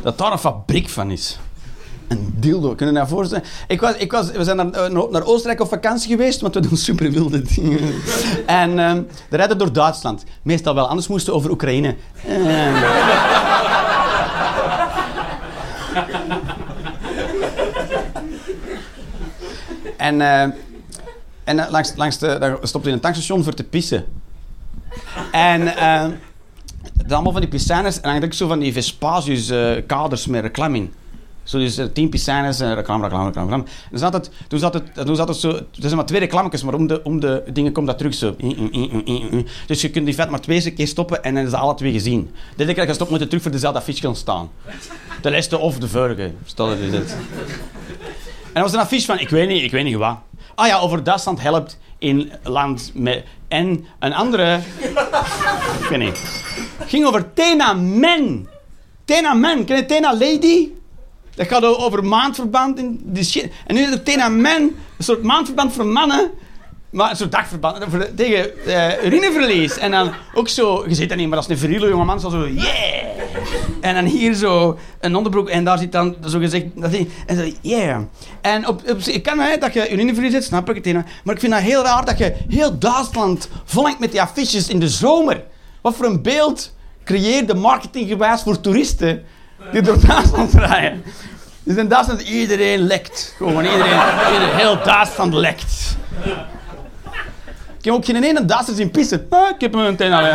dat 0.01 0.17
daar 0.17 0.31
een 0.31 0.39
fabriek 0.39 0.89
van 0.89 1.11
is. 1.11 1.39
Een 2.11 2.33
dildo, 2.35 2.75
kun 2.75 2.87
je 2.87 2.93
dat 2.93 3.07
voorstellen? 3.07 3.43
Ik 3.67 3.81
was, 3.81 3.95
ik 3.95 4.11
was, 4.11 4.31
we 4.31 4.43
zijn 4.43 4.57
naar, 4.57 4.71
eh, 4.71 5.09
naar 5.09 5.25
Oostenrijk 5.25 5.61
op 5.61 5.67
vakantie 5.67 6.09
geweest, 6.09 6.41
want 6.41 6.53
we 6.53 6.59
doen 6.59 6.77
super 6.77 7.11
wilde 7.11 7.41
dingen. 7.41 7.79
en 8.45 8.79
ehm 8.79 9.01
we 9.29 9.37
rijden 9.37 9.57
door 9.57 9.73
Duitsland. 9.73 10.23
Meestal 10.41 10.75
wel, 10.75 10.87
anders 10.87 11.07
moesten 11.07 11.31
we 11.31 11.39
over 11.39 11.51
Oekraïne. 11.51 11.95
Ehm. 12.27 12.75
en 19.97 20.21
eh, 20.21 20.41
en 21.43 21.59
eh, 21.59 21.71
langs, 21.71 21.93
langs 21.95 22.17
de, 22.17 22.37
daar 22.39 22.57
stopte 22.61 22.87
in 22.87 22.93
een 22.93 23.01
tankstation 23.01 23.43
voor 23.43 23.53
te 23.53 23.63
pissen. 23.63 24.05
En 25.31 25.63
dan 27.11 27.13
allemaal 27.13 27.31
van 27.31 27.41
die 27.41 27.49
piscines 27.49 28.01
en 28.01 28.23
ik 28.23 28.33
zo 28.33 28.47
van 28.47 28.59
die 28.59 28.73
Vespasius 28.73 29.49
eh, 29.49 29.71
kaders 29.87 30.27
met 30.27 30.41
reclame 30.41 30.77
in. 30.77 30.93
Zo 31.43 31.57
dus 31.57 31.77
eh, 31.77 31.85
tien 31.93 32.09
piscines 32.09 32.59
en 32.59 32.75
reclame, 32.75 33.03
reclame, 33.03 33.25
reclame, 33.25 33.49
reclame. 33.49 33.63
En 33.63 33.89
dan 33.89 33.99
zat 33.99 34.13
het, 34.13 34.31
toen 34.47 34.59
zat 34.59 34.73
het, 34.73 35.05
toen 35.05 35.15
zat 35.15 35.27
het 35.27 35.37
zo, 35.37 35.49
er 35.49 35.65
zijn 35.75 35.95
maar 35.95 36.05
twee 36.05 36.19
reclametjes, 36.19 36.63
maar 36.63 36.73
om 36.73 36.87
de, 36.87 37.03
om 37.03 37.19
de 37.19 37.43
dingen 37.53 37.71
komt 37.71 37.87
dat 37.87 37.97
terug 37.97 38.13
zo. 38.13 38.35
Dus 39.67 39.81
je 39.81 39.89
kunt 39.89 40.05
die 40.05 40.15
vet 40.15 40.29
maar 40.29 40.41
twee 40.41 40.71
keer 40.71 40.87
stoppen 40.87 41.23
en 41.23 41.33
dan 41.33 41.43
is 41.43 41.51
het 41.51 41.61
alle 41.61 41.75
twee 41.75 41.91
gezien. 41.91 42.31
Dit 42.55 42.73
keer 42.73 42.85
gestopt 42.85 43.09
moeten 43.09 43.27
terug 43.27 43.43
voor 43.43 43.51
dezelfde 43.51 43.79
affiche 43.79 44.01
gaan 44.01 44.15
staan. 44.15 44.49
De 45.21 45.31
laatste 45.31 45.57
of 45.57 45.77
de 45.77 45.87
vorige, 45.87 46.31
stel 46.45 46.73
je 46.75 46.89
dit. 46.89 47.15
En 48.51 48.57
er 48.57 48.61
was 48.61 48.73
een 48.73 48.79
affiche 48.79 49.05
van, 49.05 49.19
ik 49.19 49.29
weet 49.29 49.47
niet, 49.47 49.63
ik 49.63 49.71
weet 49.71 49.83
niet 49.83 49.95
wat. 49.95 50.17
Ah 50.55 50.67
ja, 50.67 50.79
over 50.79 51.03
Duitsland 51.03 51.41
helpt 51.41 51.79
in 51.97 52.31
land 52.43 52.91
met... 52.93 53.23
En 53.47 53.85
een 53.99 54.13
andere... 54.13 54.59
ik 55.81 55.87
weet 55.89 55.99
niet. 55.99 56.19
ging 56.85 57.05
over 57.05 57.33
Tena 57.33 57.73
Men. 57.73 58.47
Tena 59.05 59.33
Men, 59.33 59.65
ken 59.65 59.75
je 59.75 59.85
Tena 59.85 60.13
Lady? 60.13 60.69
Dat 61.35 61.47
gaat 61.47 61.63
over 61.63 62.03
maandverband 62.03 62.77
in 62.79 63.01
die. 63.03 63.51
En 63.67 63.75
nu 63.75 63.81
is 63.81 63.91
er 63.91 64.03
Tena 64.03 64.29
Men, 64.29 64.61
een 64.97 65.03
soort 65.03 65.23
maandverband 65.23 65.73
voor 65.73 65.85
mannen. 65.85 66.31
Maar 66.89 67.09
een 67.09 67.15
soort 67.15 67.31
dagverband 67.31 67.91
de- 67.91 68.13
tegen 68.15 68.65
eh, 68.65 69.05
urineverlies. 69.05 69.77
En 69.77 69.91
dan 69.91 70.11
ook 70.33 70.47
zo, 70.49 70.83
je 70.87 70.95
ziet 70.95 71.09
dat 71.09 71.17
niet, 71.17 71.27
maar 71.27 71.37
als 71.37 71.49
een 71.49 71.57
viriele 71.57 71.87
jongeman 71.89 72.19
zo, 72.19 72.29
zo, 72.29 72.47
yeah! 72.47 73.03
En 73.81 73.95
dan 73.95 74.05
hier 74.05 74.33
zo 74.33 74.77
een 74.99 75.15
onderbroek 75.15 75.49
en 75.49 75.63
daar 75.63 75.77
zit 75.77 75.91
dan 75.91 76.15
zo 76.27 76.39
gezegd, 76.39 76.65
dat 76.75 76.91
ding, 76.91 77.09
en 77.25 77.35
zo, 77.37 77.51
yeah! 77.61 78.01
En 78.41 78.67
op, 78.67 78.81
ik 79.05 79.23
kan 79.23 79.39
hè, 79.39 79.57
dat 79.57 79.73
je 79.73 79.91
urineverlies 79.91 80.33
hebt, 80.33 80.43
snap 80.45 80.69
ik 80.69 80.75
het, 80.75 80.85
een, 80.85 81.05
maar 81.23 81.33
ik 81.35 81.39
vind 81.41 81.51
dat 81.53 81.61
heel 81.61 81.83
raar 81.83 82.05
dat 82.05 82.17
je 82.17 82.35
heel 82.49 82.77
Duitsland 82.79 83.49
volhangt 83.65 83.99
met 83.99 84.11
die 84.11 84.21
affiches 84.21 84.67
in 84.67 84.79
de 84.79 84.89
zomer. 84.89 85.43
Wat 85.81 85.95
voor 85.95 86.05
een 86.05 86.21
beeld 86.21 86.73
creëerde 87.03 87.53
marketinggewijs 87.55 88.41
voor 88.41 88.61
toeristen 88.61 89.23
die 89.71 89.81
door 89.81 90.05
Duitsland 90.07 90.53
rijden. 90.53 91.03
Dus 91.63 91.75
in 91.75 91.87
Duitsland 91.87 92.21
iedereen 92.21 92.79
lekt. 92.79 93.33
Gewoon 93.37 93.63
iedereen, 93.63 93.99
iedereen 94.33 94.55
heel 94.55 94.83
Duitsland 94.83 95.33
lekt. 95.33 95.97
Ik 97.77 97.85
heb 97.87 97.93
ook 97.93 98.05
geen 98.05 98.23
ene 98.23 98.45
Duitser 98.45 98.75
zien 98.75 98.91
pissen. 98.91 99.27
Ah, 99.29 99.49
ik 99.49 99.61
heb 99.61 99.73
een 99.73 99.95
ten 99.95 100.13
al. 100.13 100.25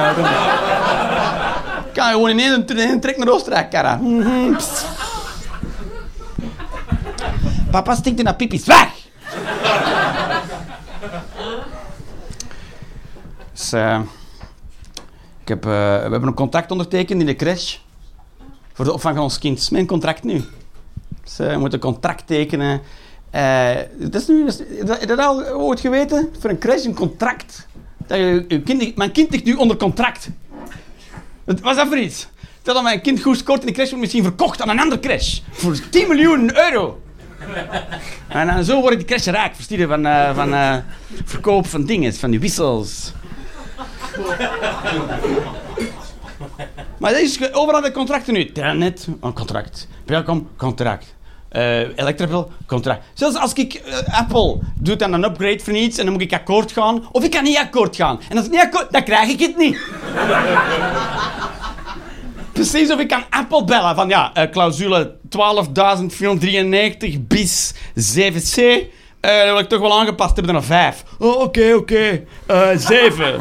Ik 1.86 1.92
kan 1.92 2.10
gewoon 2.10 2.30
in 2.30 2.38
één, 2.38 3.00
trek 3.00 3.16
naar 3.16 3.28
Oostenrijk 3.28 3.70
karren. 3.70 4.16
Mhm. 4.16 4.54
Papa 7.70 7.94
stinkt 7.94 8.22
naar 8.22 8.34
pipi's. 8.34 8.64
Weg! 8.64 8.88
Dus, 13.52 13.72
eh, 13.72 14.00
ik 15.42 15.48
heb, 15.48 15.64
eh, 15.64 15.70
we 15.70 16.10
hebben 16.10 16.26
een 16.26 16.34
contract 16.34 16.70
ondertekend 16.70 17.20
in 17.20 17.26
de 17.26 17.36
crash. 17.36 17.76
Voor 18.76 18.84
de 18.84 18.92
opvang 18.92 19.14
van 19.14 19.24
ons 19.24 19.38
kind. 19.38 19.70
Mijn 19.70 19.86
contract 19.86 20.22
nu. 20.22 20.44
Dus, 21.24 21.38
eh, 21.38 21.56
moeten 21.56 21.72
een 21.72 21.92
contract 21.92 22.26
tekenen. 22.26 22.80
Eh, 23.30 23.70
dat 23.98 24.14
is 24.14 24.26
nu, 24.26 24.48
dat 25.06 25.18
al 25.18 25.44
ooit 25.44 25.80
geweten? 25.80 26.28
Voor 26.38 26.50
een 26.50 26.58
crash 26.58 26.84
een 26.84 26.94
contract. 26.94 27.66
Dat 28.06 28.18
je, 28.18 28.62
kind, 28.64 28.96
mijn 28.96 29.12
kind 29.12 29.30
ligt 29.30 29.44
nu 29.44 29.54
onder 29.54 29.76
contract. 29.76 30.28
Wat 31.44 31.60
was 31.60 31.76
dat 31.76 31.86
voor 31.86 31.98
iets? 31.98 32.28
Stel 32.60 32.74
dat 32.74 32.82
mijn 32.82 33.00
kind 33.00 33.22
goed 33.22 33.38
scoort 33.38 33.60
in 33.60 33.66
de 33.66 33.72
crash 33.72 33.86
wordt 33.86 34.02
misschien 34.02 34.22
verkocht 34.22 34.62
aan 34.62 34.68
een 34.68 34.80
andere 34.80 35.00
crash. 35.00 35.40
Voor 35.50 35.88
10 35.90 36.08
miljoen 36.08 36.56
euro. 36.56 37.00
En 38.28 38.46
dan 38.46 38.64
zo 38.64 38.80
wordt 38.80 38.96
die 38.96 39.06
crash 39.06 39.26
rijk. 39.26 39.54
Versteed 39.54 39.78
je? 39.78 39.86
Van, 39.86 40.06
eh, 40.06 40.34
van 40.34 40.82
verkoop 41.24 41.66
van 41.66 41.84
dingen, 41.84 42.14
van 42.14 42.30
die 42.30 42.40
wissels. 42.40 43.12
Maar 46.98 47.12
dat 47.12 47.20
is 47.20 47.52
overal 47.52 47.80
de 47.80 47.90
contracten 47.92 48.32
nu. 48.34 48.52
Telnet, 48.52 49.06
een 49.20 49.32
contract. 49.32 49.88
Welkom, 50.06 50.48
contract. 50.56 51.14
Electrabel, 51.96 52.50
contract. 52.66 53.04
Zelfs 53.14 53.36
als 53.36 53.52
ik 53.52 53.74
eh, 53.74 54.18
Apple 54.18 54.58
doet 54.74 54.98
dan 54.98 55.12
een 55.12 55.24
upgrade 55.24 55.58
voor 55.58 55.72
iets 55.74 55.98
en 55.98 56.04
dan 56.04 56.12
moet 56.12 56.22
ik 56.22 56.32
akkoord 56.32 56.72
gaan, 56.72 57.08
of 57.12 57.24
ik 57.24 57.30
kan 57.30 57.44
niet 57.44 57.56
akkoord 57.56 57.96
gaan. 57.96 58.20
En 58.28 58.36
als 58.36 58.46
ik 58.46 58.52
niet 58.52 58.60
akkoord, 58.60 58.92
dan 58.92 59.04
krijg 59.04 59.28
ik 59.28 59.40
het 59.40 59.56
niet. 59.56 59.78
Precies 62.52 62.92
of 62.92 63.00
ik 63.00 63.08
kan 63.08 63.24
Apple 63.30 63.64
bellen 63.64 63.94
van 63.94 64.08
ja, 64.08 64.30
eh, 64.34 64.50
clausule 64.50 65.14
12.493 65.28 67.20
bis 67.20 67.74
7c. 67.94 68.56
eh 69.20 69.36
dat 69.36 69.44
wil 69.44 69.58
ik 69.58 69.68
toch 69.68 69.80
wel 69.80 69.98
aangepast 70.00 70.36
hebben 70.36 70.54
naar 70.54 70.62
5. 70.62 71.04
Oh, 71.18 71.40
oké, 71.40 71.74
oké. 71.74 72.24
Eh 72.46 72.68
7. 72.76 73.34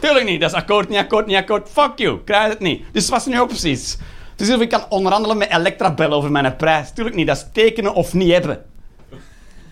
Tuurlijk 0.00 0.24
niet. 0.24 0.40
Dat 0.40 0.50
is 0.50 0.56
akkoord, 0.56 0.88
niet 0.88 0.98
akkoord, 0.98 1.26
niet 1.26 1.36
akkoord. 1.36 1.68
Fuck 1.72 1.92
you. 1.96 2.18
Krijg 2.24 2.48
het 2.48 2.60
niet. 2.60 2.84
Dus 2.92 3.08
wat 3.08 3.20
is 3.20 3.26
nu 3.26 3.38
opties? 3.40 3.96
Dus 4.36 4.50
of 4.54 4.60
ik 4.60 4.68
kan 4.68 4.84
onderhandelen 4.88 5.36
met 5.36 5.50
Elektra 5.50 5.94
bellen 5.94 6.16
over 6.16 6.30
mijn 6.30 6.56
prijs. 6.56 6.92
Tuurlijk 6.92 7.16
niet. 7.16 7.26
Dat 7.26 7.36
is 7.36 7.46
tekenen 7.52 7.94
of 7.94 8.14
niet 8.14 8.32
hebben. 8.32 8.64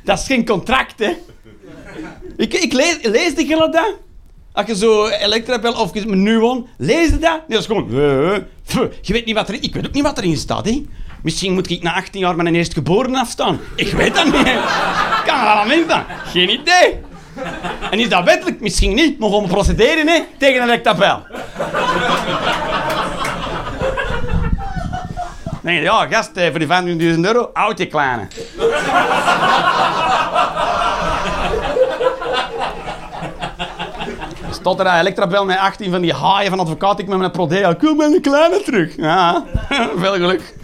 Dat 0.04 0.18
is 0.18 0.26
geen 0.26 0.46
contract, 0.46 0.98
hè. 0.98 1.12
Ik, 2.36 2.54
ik 2.54 2.72
lees, 2.72 2.98
lees 3.02 3.34
de 3.34 3.46
gillen 3.46 3.70
dat? 3.70 3.94
Als 4.52 4.66
je 4.66 4.76
zo 4.76 5.06
Elektra 5.06 5.58
belt 5.58 5.76
of 5.78 5.94
je 5.94 6.06
Nuon, 6.06 6.66
lees 6.78 7.08
je 7.08 7.18
dat? 7.18 7.32
Nee, 7.48 7.58
dat 7.58 7.60
is 7.60 7.66
gewoon... 7.66 7.88
eh, 8.00 8.36
pff, 8.66 8.88
je 9.00 9.12
weet 9.12 9.24
niet 9.26 9.34
wat 9.34 9.48
er... 9.48 9.54
Ik 9.62 9.74
weet 9.74 9.86
ook 9.86 9.92
niet 9.92 10.02
wat 10.02 10.18
erin 10.18 10.36
staat, 10.36 10.64
hè. 10.64 10.86
Misschien 11.22 11.52
moet 11.52 11.70
ik 11.70 11.82
na 11.82 11.94
18 11.94 12.20
jaar 12.20 12.36
mijn 12.36 12.54
eerstgeboren 12.54 13.14
afstaan. 13.14 13.60
Ik 13.76 13.92
weet 13.92 14.14
dat 14.14 14.24
niet. 14.24 14.34
hè. 14.44 14.54
Kan 15.26 15.40
er 15.40 15.46
aan 15.46 15.68
denken? 15.68 16.04
Geen 16.24 16.50
idee. 16.50 16.98
En 17.90 17.98
is 17.98 18.08
dat 18.08 18.24
wettelijk? 18.24 18.60
Misschien 18.60 18.94
niet. 18.94 19.18
Maar 19.18 19.30
we 19.30 19.46
procederen 19.48 20.08
hè, 20.08 20.20
tegen 20.38 20.62
een 20.62 20.68
rectabel. 20.68 21.22
Nee, 25.60 25.82
ja, 25.82 26.06
gast, 26.06 26.36
eh, 26.36 26.50
voor 26.50 26.58
die 26.58 26.68
25.000 27.14 27.20
euro, 27.20 27.50
oud 27.52 27.78
je 27.78 27.86
kleine. 27.86 28.26
Stond 34.50 34.80
er 34.80 34.86
een 34.86 34.98
elektrabel 34.98 35.44
met 35.44 35.58
18 35.58 35.90
van 35.90 36.00
die 36.00 36.12
haaien 36.12 36.50
van 36.50 36.60
advocaat. 36.60 36.98
Ik 36.98 37.06
met 37.06 37.18
mijn 37.18 37.30
prodea. 37.30 37.74
Kom 37.74 37.96
met 37.96 38.12
een 38.12 38.20
kleine 38.20 38.62
terug. 38.62 38.96
Ja, 38.96 39.44
veel 39.96 40.12
geluk. 40.12 40.54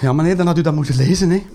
Ja, 0.00 0.12
meneer, 0.12 0.36
dan 0.36 0.46
had 0.46 0.58
u 0.58 0.62
dat 0.62 0.74
moeten 0.74 0.96
lezen, 0.96 1.30
hè. 1.30 1.46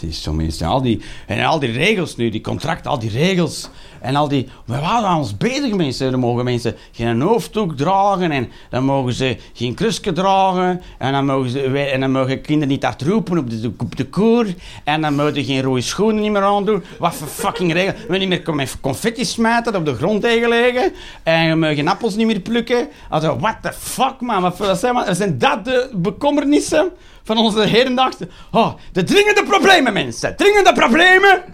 Zie, 0.00 0.12
zo 0.12 0.32
mensen, 0.32 0.66
al 0.66 0.82
die, 0.82 1.00
en 1.26 1.44
al 1.44 1.58
die 1.58 1.72
regels 1.72 2.16
nu, 2.16 2.30
die 2.30 2.40
contracten, 2.40 2.90
al 2.90 2.98
die 2.98 3.10
regels. 3.10 3.68
En 4.00 4.16
al 4.16 4.28
die, 4.28 4.48
we 4.64 4.78
waren 4.78 5.16
ons 5.16 5.36
bezig 5.36 5.74
mensen. 5.74 6.10
Dan 6.10 6.20
mogen 6.20 6.44
mensen 6.44 6.76
geen 6.92 7.20
hoofddoek 7.20 7.76
dragen 7.76 8.30
en 8.30 8.50
dan 8.70 8.84
mogen 8.84 9.12
ze 9.12 9.36
geen 9.52 9.74
krusje 9.74 10.12
dragen. 10.12 10.82
En 10.98 11.12
dan 11.12 11.24
mogen, 11.24 11.50
ze, 11.50 11.60
en 11.78 12.00
dan 12.00 12.10
mogen 12.10 12.40
kinderen 12.40 12.68
niet 12.68 12.84
hard 12.84 13.02
roepen 13.02 13.38
op 13.38 13.50
de, 13.50 13.72
op 13.78 13.96
de 13.96 14.04
koer. 14.04 14.46
En 14.84 15.00
dan 15.00 15.14
mogen 15.14 15.34
ze 15.34 15.44
geen 15.44 15.62
rode 15.62 15.80
schoenen 15.80 16.22
niet 16.22 16.32
meer 16.32 16.42
aandoen. 16.42 16.82
Wat 16.98 17.14
voor 17.14 17.28
fucking 17.28 17.72
regels. 17.72 18.00
We 18.08 18.18
niet 18.18 18.28
meer 18.28 18.72
confetti 18.80 19.24
smijten 19.24 19.76
op 19.76 19.84
de 19.84 19.94
grond 19.94 20.22
tegen 20.22 20.48
liggen. 20.48 20.92
En 21.22 21.46
je 21.46 21.54
mag 21.54 21.74
geen 21.74 21.88
appels 21.88 22.14
niet 22.14 22.26
meer 22.26 22.40
plukken. 22.40 22.88
Also, 23.08 23.38
what 23.38 23.56
the 23.62 23.72
fuck 23.72 24.20
man, 24.20 24.42
wat 24.42 24.78
zijn, 24.78 24.94
maar- 24.94 25.14
zijn 25.14 25.38
dat 25.38 25.64
de 25.64 25.90
bekommernissen? 25.94 26.90
Van 27.34 27.44
onze 27.44 27.60
hedendaagse... 27.60 28.28
Oh, 28.50 28.72
de 28.92 29.04
dringende 29.04 29.42
problemen, 29.42 29.92
mensen. 29.92 30.36
Dringende 30.36 30.72
problemen. 30.72 31.44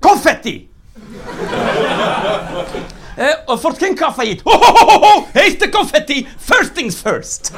Confetti. 0.00 0.68
Eh, 3.16 3.34
of 3.46 3.62
wordt 3.62 3.78
geen 3.78 3.98
failliet. 4.14 4.40
Ho, 4.44 4.58
ho. 4.58 5.26
Heeft 5.32 5.60
de 5.60 5.68
confetti. 5.68 6.28
First 6.38 6.74
things 6.74 6.94
first. 6.94 7.52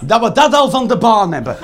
Dat 0.00 0.20
we 0.20 0.32
dat 0.32 0.54
al 0.54 0.70
van 0.70 0.88
de 0.88 0.96
baan 0.96 1.32
hebben. 1.32 1.56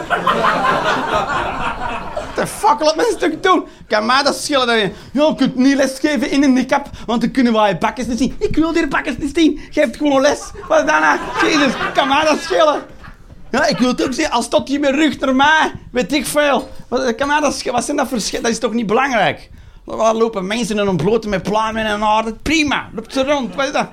de 2.35 2.47
fuck, 2.47 2.81
laat 2.81 2.97
me 2.97 3.07
een 3.09 3.17
stuk 3.17 3.43
doen. 3.43 3.67
Kan 3.89 4.07
mij 4.07 4.23
dat 4.23 4.37
schillen 4.37 4.67
dat 4.67 4.77
je... 4.77 4.93
Je 5.13 5.35
kunt 5.37 5.57
niet 5.57 5.77
lesgeven 5.77 6.31
in 6.31 6.43
een 6.43 6.55
handicap, 6.55 6.89
want 7.07 7.21
dan 7.21 7.31
kunnen 7.31 7.53
wij 7.53 7.69
je 7.69 7.79
bakjes 7.79 8.07
niet 8.07 8.19
zien. 8.19 8.37
Ik 8.39 8.57
wil 8.57 8.73
die 8.73 8.89
bakjes 8.89 9.17
niet 9.19 9.37
zien. 9.37 9.61
Geef 9.71 9.97
gewoon 9.97 10.21
les. 10.21 10.41
Wat 10.69 10.87
dat 10.87 11.01
nou? 11.01 11.19
Jezus, 11.43 11.73
kan 11.95 12.09
mij 12.09 12.25
dat 12.25 12.39
schillen? 12.39 12.83
Ja, 13.53 13.67
ik 13.67 13.79
wil 13.79 13.89
het 13.89 14.05
ook 14.07 14.13
zeggen, 14.13 14.35
als 14.35 14.49
tot 14.49 14.69
je 14.69 14.91
rug 14.91 15.19
naar 15.19 15.35
mij, 15.35 15.73
weet 15.91 16.13
ik 16.13 16.27
veel. 16.27 16.69
Wat, 16.89 17.15
kan 17.15 17.29
dat, 17.41 17.63
wat 17.63 17.85
zijn 17.85 17.97
dat 17.97 18.09
voor 18.09 18.21
sch- 18.21 18.33
Dat 18.41 18.51
is 18.51 18.59
toch 18.59 18.73
niet 18.73 18.87
belangrijk? 18.87 19.51
Er 19.87 20.15
lopen 20.15 20.47
mensen 20.47 20.79
in 20.79 20.87
een 20.87 20.97
met 21.27 21.43
pluimen 21.43 21.85
en 21.85 22.03
aarde. 22.03 22.33
Prima, 22.35 22.89
loopt 22.95 23.13
ze 23.13 23.25
rond. 23.25 23.55
Wat 23.55 23.67
is 23.67 23.73
dat? 23.73 23.89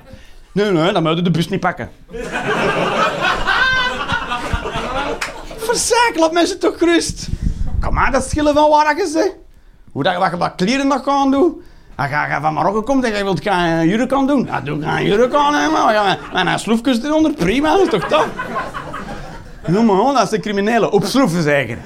Nee, 0.52 0.70
nee, 0.70 0.92
dan 0.92 1.02
moet 1.02 1.16
je 1.16 1.22
de 1.22 1.30
bus 1.30 1.48
niet 1.48 1.60
pakken. 1.60 1.90
Verzaak, 5.56 6.12
laat 6.14 6.32
mensen 6.32 6.58
toch 6.58 6.78
gerust. 6.78 7.28
Kom 7.80 7.94
maar, 7.94 8.12
dat 8.12 8.28
schillen 8.28 8.54
van 8.54 8.70
waar 8.70 8.96
je 8.96 9.06
ze. 9.06 9.32
Hoe 9.92 10.02
dat 10.02 10.12
je 10.30 10.36
wat, 10.36 10.52
kleren 10.56 10.86
nog 10.86 11.04
gaan 11.04 11.30
doen. 11.30 11.62
Als 11.96 12.08
je, 12.10 12.38
van 12.40 12.54
Marokko 12.54 12.82
komt 12.82 13.04
en 13.04 13.16
je 13.16 13.22
wilt 13.24 13.42
gaan 13.42 13.86
jurk 13.88 14.08
kan 14.08 14.26
doen. 14.26 14.44
Ja, 14.44 14.60
doe 14.60 14.82
gaan 14.82 14.96
een 14.96 15.04
jurk 15.04 15.34
aan, 15.34 15.54
hè, 15.54 15.68
maar. 15.68 16.58
Sloefjes 16.58 17.02
eronder, 17.02 17.32
prima, 17.32 17.70
dat 17.76 17.80
is 17.82 17.88
toch 17.88 18.04
top. 18.08 18.28
Noem 19.70 19.84
maar 19.84 19.96
gewoon, 19.96 20.18
is 20.18 20.28
de 20.28 20.40
criminelen. 20.40 20.90
Op 20.90 21.04
schroeven 21.04 21.42
zeggen. 21.42 21.82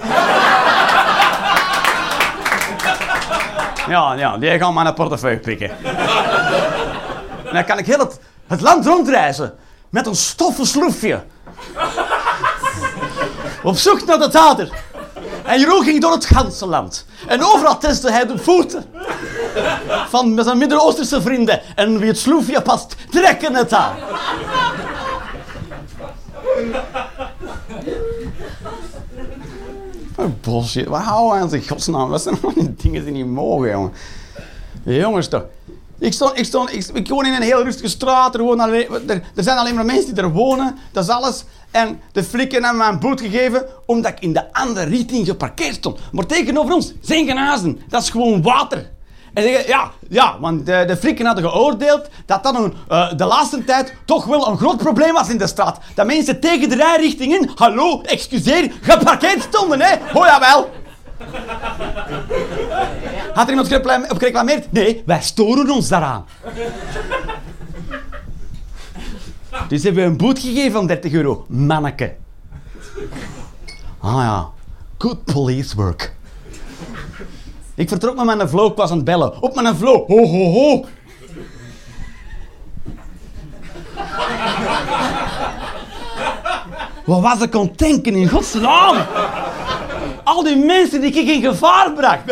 Ja, 3.88 4.14
ja, 4.14 4.38
die 4.38 4.59
gaan 4.59 4.75
maar 4.75 4.87
een 4.87 4.95
portefeuille 4.95 5.38
pikken. 5.38 5.71
En 7.45 7.53
dan 7.53 7.64
kan 7.64 7.79
ik 7.79 7.87
heel 7.87 7.99
het, 7.99 8.21
het 8.47 8.61
land 8.61 8.87
rondreizen 8.87 9.55
met 9.91 10.07
een 10.07 10.17
stoffen 10.17 10.67
sloefje. 10.67 11.23
Op 13.62 13.76
zoek 13.76 14.07
naar 14.07 14.19
de 14.19 14.29
dader. 14.29 14.69
En 15.45 15.61
Jeroen 15.61 15.85
ging 15.85 16.00
door 16.00 16.12
het 16.12 16.26
ganse 16.26 16.67
land. 16.67 17.07
En 17.26 17.45
overal 17.45 17.79
testte 17.79 18.11
hij 18.11 18.26
de 18.26 18.38
voeten. 18.38 18.85
Van 20.09 20.41
zijn 20.43 20.59
Midden-Oosterse 20.59 21.23
vrienden. 21.23 21.61
En 21.75 21.99
wie 21.99 22.09
het 22.09 22.19
sloefje 22.19 22.62
past, 22.62 22.97
trekken 23.11 23.55
het 23.55 23.73
aan. 23.73 23.97
Oh, 26.33 26.85
bullshit. 30.40 30.87
Waar 30.87 31.02
houden 31.02 31.40
aan 31.40 31.50
zich 31.50 31.68
godsnaam? 31.68 32.09
Wat 32.09 32.23
zijn 32.23 32.35
allemaal 32.35 32.64
die 32.64 32.75
dingen 32.75 33.04
die 33.04 33.12
niet 33.12 33.26
mogen, 33.26 33.71
jongen? 33.71 33.92
Jongens 34.83 35.28
toch. 35.28 35.44
Ik, 35.99 36.12
stond, 36.12 36.38
ik, 36.38 36.44
stond, 36.44 36.75
ik, 36.75 36.87
ik 36.92 37.09
woon 37.09 37.26
in 37.26 37.33
een 37.33 37.42
heel 37.42 37.62
rustige 37.62 37.88
straat. 37.88 38.35
Er, 38.35 38.42
wonen 38.42 38.64
alleen, 38.64 38.87
er, 39.09 39.23
er, 39.35 39.42
zijn 39.42 39.59
alleen 39.59 39.75
maar 39.75 39.85
mensen 39.85 40.14
die 40.14 40.25
er 40.25 40.33
wonen. 40.33 40.78
Dat 40.92 41.04
is 41.04 41.11
alles. 41.11 41.44
En 41.71 42.00
de 42.12 42.25
flikken 42.25 42.64
hebben 42.64 42.87
me 42.87 42.92
een 42.92 42.99
boet 42.99 43.21
gegeven 43.21 43.66
omdat 43.87 44.12
ik 44.12 44.21
in 44.21 44.33
de 44.33 44.52
andere 44.52 44.85
richting 44.85 45.26
geparkeerd 45.26 45.75
stond. 45.75 45.99
Maar 46.12 46.26
tegenover 46.26 46.75
ons 46.75 46.92
zijn 47.00 47.26
genazen. 47.26 47.80
Dat 47.88 48.02
is 48.02 48.11
gewoon 48.11 48.42
water. 48.42 48.90
En 49.35 49.43
zeggen, 49.43 49.67
ja, 49.67 49.91
ja, 50.09 50.37
want 50.41 50.67
de, 50.67 50.85
de 50.87 51.25
hadden 51.25 51.50
geoordeeld 51.50 52.09
dat 52.26 52.43
dat 52.43 52.55
een, 52.55 52.75
uh, 52.91 53.12
de 53.17 53.25
laatste 53.25 53.64
tijd 53.64 53.95
toch 54.05 54.25
wel 54.25 54.49
een 54.49 54.57
groot 54.59 54.76
probleem 54.76 55.12
was 55.12 55.29
in 55.29 55.38
de 55.38 55.47
straat. 55.47 55.79
Dat 55.95 56.07
mensen 56.07 56.41
tegen 56.41 56.69
de 56.69 56.76
rijrichtingen, 56.76 57.50
hallo, 57.55 58.00
excuseer, 58.00 58.73
geparkeerd 58.81 59.43
stonden, 59.43 59.81
hè? 59.81 59.95
Oh 60.12 60.26
jawel. 60.26 60.71
Had 63.35 63.45
er 63.45 63.50
iemand 63.50 64.11
op 64.11 64.19
gereclameerd? 64.19 64.73
Nee, 64.73 65.03
wij 65.07 65.23
storen 65.23 65.71
ons 65.71 65.88
daaraan. 65.88 66.25
Dus 69.69 69.83
hebben 69.83 70.03
we 70.03 70.11
een 70.11 70.17
boet 70.17 70.38
gegeven 70.38 70.73
van 70.73 70.87
30 70.87 71.12
euro. 71.12 71.45
Manneke. 71.49 72.14
Ah 73.99 74.14
ja, 74.14 74.49
good 74.99 75.25
police 75.25 75.76
work. 75.76 76.14
Ik 77.75 77.88
vertrok 77.88 78.16
met 78.16 78.37
mijn 78.37 78.49
vloog, 78.49 78.71
ik 78.71 78.76
was 78.76 78.90
aan 78.90 78.97
het 78.97 79.04
bellen. 79.04 79.43
Op 79.43 79.54
mijn 79.54 79.76
vloog. 79.76 80.07
Ho, 80.07 80.26
ho, 80.26 80.52
ho. 80.52 80.85
Wat 87.04 87.21
was 87.21 87.40
ik 87.40 87.54
aan 87.54 87.73
denken 87.76 88.14
in 88.14 88.28
godsnaam? 88.28 88.97
Al 90.25 90.43
die 90.43 90.57
mensen 90.57 91.00
die 91.00 91.12
ik 91.12 91.28
in 91.28 91.43
gevaar 91.43 91.93
bracht. 91.93 92.23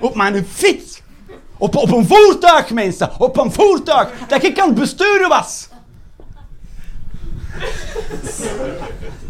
Op 0.00 0.14
mijn 0.14 0.46
fiets. 0.46 1.02
Op, 1.56 1.76
op 1.76 1.92
een 1.92 2.06
voertuig, 2.06 2.70
mensen. 2.70 3.10
Op 3.18 3.36
een 3.36 3.52
voertuig. 3.52 4.10
Dat 4.28 4.42
ik 4.42 4.60
aan 4.60 4.68
het 4.68 4.78
besturen 4.78 5.28
was. 5.28 5.68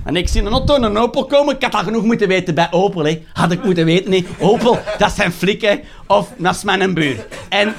En 0.08 0.16
ik 0.16 0.28
zie 0.28 0.42
een 0.42 0.52
auto 0.52 0.74
en 0.74 0.82
een 0.82 0.96
Opel 0.96 1.24
komen. 1.24 1.54
Ik 1.54 1.62
had 1.62 1.74
al 1.74 1.82
genoeg 1.82 2.02
moeten 2.02 2.28
weten 2.28 2.54
bij 2.54 2.68
Opel. 2.70 3.04
Hè. 3.04 3.22
Had 3.32 3.52
ik 3.52 3.64
moeten 3.64 3.84
weten. 3.84 4.12
Hè. 4.12 4.24
Opel, 4.38 4.78
dat 4.98 5.12
zijn 5.12 5.32
flikken. 5.32 5.80
Of 6.06 6.32
dat 6.36 6.54
is 6.54 6.64
mijn 6.64 6.94
buur. 6.94 7.26
En... 7.48 7.74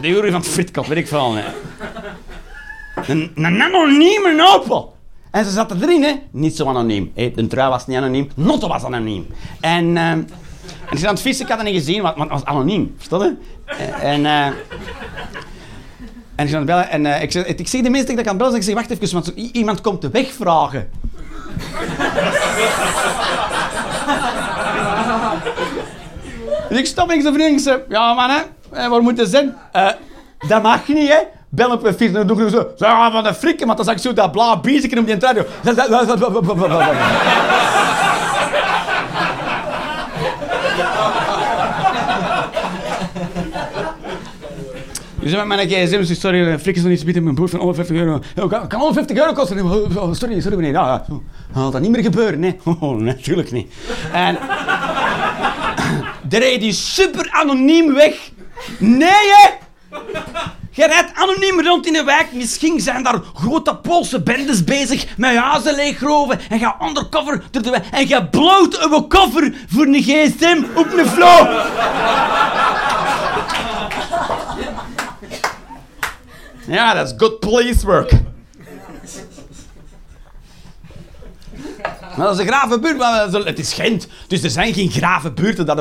De 0.00 0.08
jury 0.08 0.30
van 0.30 0.44
fritkop, 0.44 0.86
weet 0.86 0.98
ik 0.98 1.08
veel. 1.08 1.36
Een, 3.06 3.32
een 3.34 3.62
anonieme 3.62 4.46
Opel. 4.54 4.96
En 5.30 5.44
ze 5.44 5.50
zaten 5.50 5.82
erin, 5.82 6.02
hè. 6.02 6.12
Niet 6.30 6.56
zo 6.56 6.68
anoniem. 6.68 7.12
Hè. 7.14 7.32
De 7.34 7.46
trui 7.46 7.70
was 7.70 7.86
niet 7.86 7.96
anoniem. 7.96 8.28
Notto 8.34 8.68
was 8.68 8.84
anoniem. 8.84 9.26
En... 9.60 9.96
Uh, 9.96 10.10
en 10.10 10.28
zat 10.98 11.04
aan 11.04 11.14
het 11.14 11.22
vissen, 11.22 11.44
ik 11.44 11.50
had 11.50 11.60
het 11.60 11.68
niet 11.68 11.78
gezien, 11.78 12.02
want 12.02 12.18
het 12.18 12.28
was 12.28 12.44
anoniem. 12.44 12.94
Verstond 12.96 13.22
je? 13.22 13.84
En... 13.84 14.20
Uh, 14.20 14.46
en 16.36 16.46
ik 16.46 16.52
ga 16.52 16.60
bellen 16.60 16.90
en 16.90 17.04
uh, 17.04 17.22
ik, 17.22 17.32
zeg, 17.32 17.44
ik 17.44 17.68
zeg 17.68 17.82
de 17.82 17.90
mensen 17.90 18.08
dat 18.08 18.18
ik 18.18 18.24
kan 18.24 18.36
bellen. 18.36 18.52
En 18.52 18.58
ik 18.58 18.64
zeg, 18.64 18.74
wacht 18.74 18.90
even, 18.90 19.12
want 19.12 19.32
iemand 19.52 19.80
komt 19.80 20.00
de 20.00 20.10
weg 20.10 20.32
vragen. 20.32 20.88
dus 26.68 26.78
ik 26.78 26.86
stop 26.86 27.10
zo. 27.22 27.34
Ik 27.34 27.58
zeg, 27.58 27.78
ja 27.88 28.14
man, 28.14 28.30
hè, 28.30 28.40
eh, 28.70 28.88
waar 28.88 29.02
moet 29.02 29.18
je 29.18 29.26
zijn? 29.26 29.56
Uh, 29.76 29.88
dat 30.48 30.62
mag 30.62 30.88
niet, 30.88 31.08
hè. 31.08 31.18
Bel 31.48 31.70
op 31.70 31.84
een 31.84 31.94
fiets 31.94 32.14
en 32.14 32.26
dan 32.26 32.36
doe 32.36 32.46
ik 32.46 32.50
zo. 32.50 32.68
Ah, 32.84 33.12
van 33.12 33.22
de 33.22 33.34
frikken, 33.34 33.66
want 33.66 33.78
dan 33.78 33.86
zag 33.86 33.96
ik 33.96 34.02
zo 34.02 34.12
dat 34.12 34.32
blauw 34.32 34.60
bezig 34.60 34.98
op 34.98 35.06
die 35.06 35.18
radio. 35.18 35.44
Dus 45.24 45.34
met 45.34 45.46
mijn 45.46 45.68
gsm, 45.68 46.14
sorry, 46.14 46.58
flikkers 46.58 46.84
nog 46.84 46.94
niet 46.94 47.04
bieden 47.04 47.22
mijn 47.22 47.34
boer 47.34 47.48
van 47.48 47.58
150 47.58 47.96
euro. 47.96 48.20
kan, 48.34 48.68
kan 48.68 48.80
150 48.80 49.16
euro 49.16 49.32
kosten? 49.32 49.64
Oh, 49.64 50.12
sorry, 50.12 50.40
sorry 50.40 50.56
meneer. 50.56 50.72
Ja, 50.72 51.04
ja. 51.54 51.70
dat 51.70 51.80
niet 51.80 51.90
meer 51.90 52.02
gebeuren, 52.02 52.40
nee. 52.44 52.56
Oh, 52.80 53.00
natuurlijk 53.00 53.50
niet. 53.50 53.72
En... 54.12 54.38
de 56.28 56.38
reed 56.38 56.60
die 56.60 56.72
super 56.72 57.28
anoniem 57.30 57.94
weg. 57.94 58.30
Nee, 58.78 59.08
hè! 59.08 59.50
Je 60.70 60.86
rijdt 60.86 61.14
anoniem 61.14 61.60
rond 61.60 61.86
in 61.86 61.92
de 61.92 62.04
wijk. 62.04 62.32
Misschien 62.32 62.80
zijn 62.80 63.02
daar 63.02 63.20
grote 63.34 63.76
Poolse 63.76 64.22
bendes 64.22 64.64
bezig 64.64 65.06
met 65.16 65.36
huizen 65.36 65.74
leegroven. 65.74 66.40
En 66.48 66.58
ga 66.58 66.76
undercover 66.86 67.42
door 67.50 67.62
de 67.62 67.70
wijk. 67.70 67.84
En 67.90 68.08
je 68.08 68.28
bloot 68.28 68.84
een 68.84 69.08
koffer 69.08 69.54
voor 69.68 69.86
een 69.86 70.02
gsm 70.02 70.62
op 70.74 70.92
een 70.92 71.06
flow. 71.06 71.48
Ja, 76.66 76.94
dat 76.94 77.06
is 77.06 77.14
good 77.16 77.40
police 77.40 77.86
work. 77.86 78.12
Maar 82.16 82.26
dat 82.26 82.34
is 82.34 82.40
een 82.40 82.52
grave 82.52 82.78
buurt, 82.78 82.96
maar 82.96 83.28
het 83.30 83.58
is 83.58 83.72
Gent. 83.72 84.08
Dus 84.28 84.42
er 84.42 84.50
zijn 84.50 84.74
geen 84.74 84.90
grave 84.90 85.30
buurten. 85.30 85.66
Dat 85.66 85.76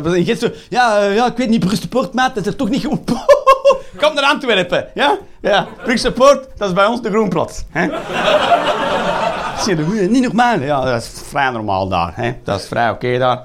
ja, 0.69 0.99
eh, 0.99 1.15
ja, 1.15 1.27
ik 1.27 1.37
weet 1.37 1.49
niet, 1.49 1.59
Brugse 1.59 1.87
Poort, 1.87 2.13
maat, 2.13 2.35
dat 2.35 2.45
is 2.45 2.55
toch 2.55 2.69
niet 2.69 2.85
goed. 2.85 2.99
Kom 4.01 4.13
naar 4.13 4.23
Antwerpen, 4.23 4.87
ja? 4.93 5.17
Ja, 5.41 5.67
Brugse 5.83 6.11
Poort, 6.11 6.47
dat 6.57 6.67
is 6.67 6.73
bij 6.73 6.85
ons 6.85 7.01
de 7.01 7.09
Groenplaats. 7.09 7.63
Hè? 7.69 7.87
niet 10.07 10.23
normaal. 10.23 10.59
Ja, 10.59 10.85
dat 10.85 11.01
is 11.01 11.11
vrij 11.29 11.49
normaal 11.49 11.87
daar. 11.87 12.11
Hè? 12.15 12.33
Dat 12.43 12.59
is 12.59 12.67
vrij 12.67 12.89
oké 12.89 13.17
daar. 13.17 13.37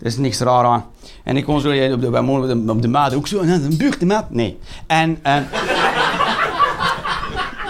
Er 0.00 0.06
is 0.06 0.16
niks 0.16 0.40
raar 0.40 0.64
aan. 0.64 0.84
En 1.24 1.36
ik 1.36 1.44
kon 1.44 1.60
zo 1.60 1.68
op 1.92 2.00
de, 2.00 2.68
op 2.68 2.82
de 2.82 2.88
maat 2.88 3.14
ook 3.14 3.26
zo, 3.26 3.40
een 3.40 3.76
buurt, 3.76 3.98
de. 3.98 4.30
Nee. 4.30 4.58
En... 4.86 5.18
en 5.22 5.48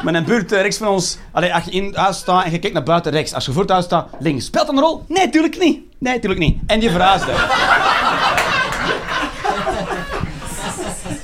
met 0.03 0.15
een 0.15 0.25
buurt 0.25 0.51
rechts 0.51 0.77
van 0.77 0.89
ons. 0.89 1.19
Allee, 1.33 1.55
als 1.55 1.65
je 1.65 1.71
in 1.71 1.95
huis 1.95 2.17
staat 2.17 2.45
en 2.45 2.51
je 2.51 2.59
kijkt 2.59 2.75
naar 2.75 2.85
buiten 2.85 3.13
rechts. 3.13 3.35
Als 3.35 3.45
je 3.45 3.53
voor 3.53 3.65
staat, 3.83 4.09
links. 4.19 4.45
Speelt 4.45 4.67
dat 4.67 4.77
een 4.77 4.83
rol? 4.83 5.05
Nee, 5.09 5.31
tuurlijk 5.31 5.59
niet. 5.59 5.81
Nee, 5.99 6.19
tuurlijk 6.19 6.41
niet. 6.41 6.59
En 6.67 6.81
je 6.81 6.91
verhuisde. 6.91 7.31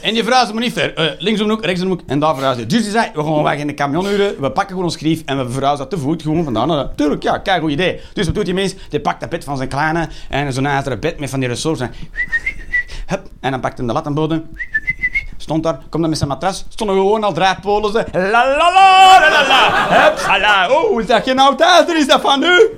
en 0.02 0.14
je 0.14 0.22
verhuisde 0.22 0.52
maar 0.52 0.62
niet 0.62 0.72
ver. 0.72 0.98
Uh, 0.98 1.10
links 1.18 1.40
om 1.40 1.46
de 1.46 1.52
hoek, 1.52 1.64
rechts 1.64 1.82
om 1.82 1.96
de 1.96 2.02
en 2.06 2.18
daar 2.18 2.34
verhuisde. 2.34 2.66
Dus 2.66 2.82
die 2.82 2.90
zei, 2.90 3.10
we 3.14 3.24
gaan 3.24 3.42
weg 3.42 3.58
in 3.58 3.66
de 3.66 3.74
camion 3.74 4.06
huren, 4.06 4.40
we 4.40 4.50
pakken 4.50 4.68
gewoon 4.68 4.84
ons 4.84 4.96
grief 4.96 5.22
en 5.24 5.46
we 5.46 5.52
verhuizen 5.52 5.88
dat 5.88 5.98
te 5.98 6.04
voet. 6.04 6.22
Gewoon 6.22 6.44
vandaan 6.44 6.68
naar 6.68 6.94
Tuurlijk, 6.94 7.22
ja, 7.22 7.38
kijk, 7.38 7.60
goed 7.60 7.70
idee. 7.70 8.00
Dus 8.12 8.26
wat 8.26 8.34
doet 8.34 8.44
die 8.44 8.54
mens? 8.54 8.74
Die 8.88 9.00
pakt 9.00 9.20
dat 9.20 9.28
bed 9.28 9.44
van 9.44 9.56
zijn 9.56 9.68
kleine 9.68 10.08
en 10.28 10.52
zo'n 10.52 10.66
ijzeren 10.66 11.00
bed 11.00 11.18
met 11.18 11.30
van 11.30 11.40
die 11.40 11.48
ressources. 11.48 11.88
Hup, 13.06 13.26
en 13.40 13.50
dan 13.50 13.60
pakt 13.60 13.78
hij 13.78 13.86
de 13.86 13.92
lat 13.92 14.06
aan 14.06 14.14
Stond 15.48 15.62
daar, 15.62 15.78
kom 15.88 16.00
dan 16.00 16.08
met 16.10 16.18
zijn 16.18 16.30
matras. 16.30 16.64
Stonden 16.68 16.96
gewoon 16.96 17.24
al 17.24 17.32
draadpolen. 17.32 17.92
Ze. 17.92 18.06
La 18.12 18.20
la 18.20 18.56
la 18.56 19.18
la 19.20 19.30
la 19.30 19.46
la. 19.48 19.88
Hup, 19.88 20.70
Oh, 20.70 21.00
is 21.00 21.06
dat 21.06 21.22
geen 21.22 21.38
oud? 21.38 21.60
Is 21.88 22.06
dat 22.06 22.20
van 22.20 22.42
u? 22.42 22.70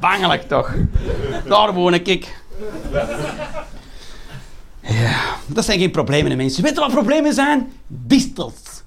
Bangelijk 0.00 0.48
toch. 0.48 0.70
Daar 1.44 1.72
woon 1.72 1.94
ik. 1.94 2.36
Ja, 4.80 5.16
dat 5.46 5.64
zijn 5.64 5.78
geen 5.78 5.90
problemen, 5.90 6.36
mensen. 6.36 6.62
Weet 6.62 6.74
je 6.74 6.80
wat 6.80 6.90
problemen 6.90 7.32
zijn? 7.34 7.72
Bistels. 7.86 8.82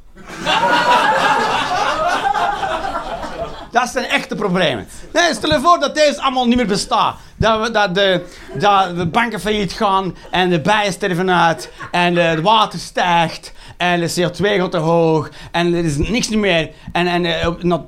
Dat 3.72 3.90
zijn 3.90 4.06
echte 4.06 4.36
problemen. 4.36 4.88
Nee, 5.14 5.34
stel 5.34 5.52
je 5.52 5.60
voor 5.60 5.80
dat 5.80 5.96
deze 5.96 6.22
allemaal 6.22 6.48
niet 6.48 6.58
meer 6.58 6.68
bestaat. 6.68 7.16
Dat, 7.42 7.62
we- 7.62 7.72
dat, 7.72 7.96
de, 7.96 8.26
dat 8.60 8.96
de 8.98 9.06
banken 9.06 9.40
failliet 9.40 9.74
gaan 9.74 10.16
en 10.32 10.50
de 10.50 10.62
bijen 10.62 10.94
sterven 10.94 11.32
uit 11.32 11.72
en 11.92 12.18
eh, 12.18 12.30
het 12.30 12.42
water 12.42 12.80
stijgt 12.80 13.54
en 13.78 14.00
de 14.00 14.10
CO2 14.10 14.44
gaat 14.60 14.72
te 14.72 14.78
hoog 14.78 15.30
en 15.52 15.74
er 15.74 15.86
is 15.86 15.98
niks 15.98 16.30
meer 16.30 16.70
en, 16.92 17.08
en, 17.08 17.22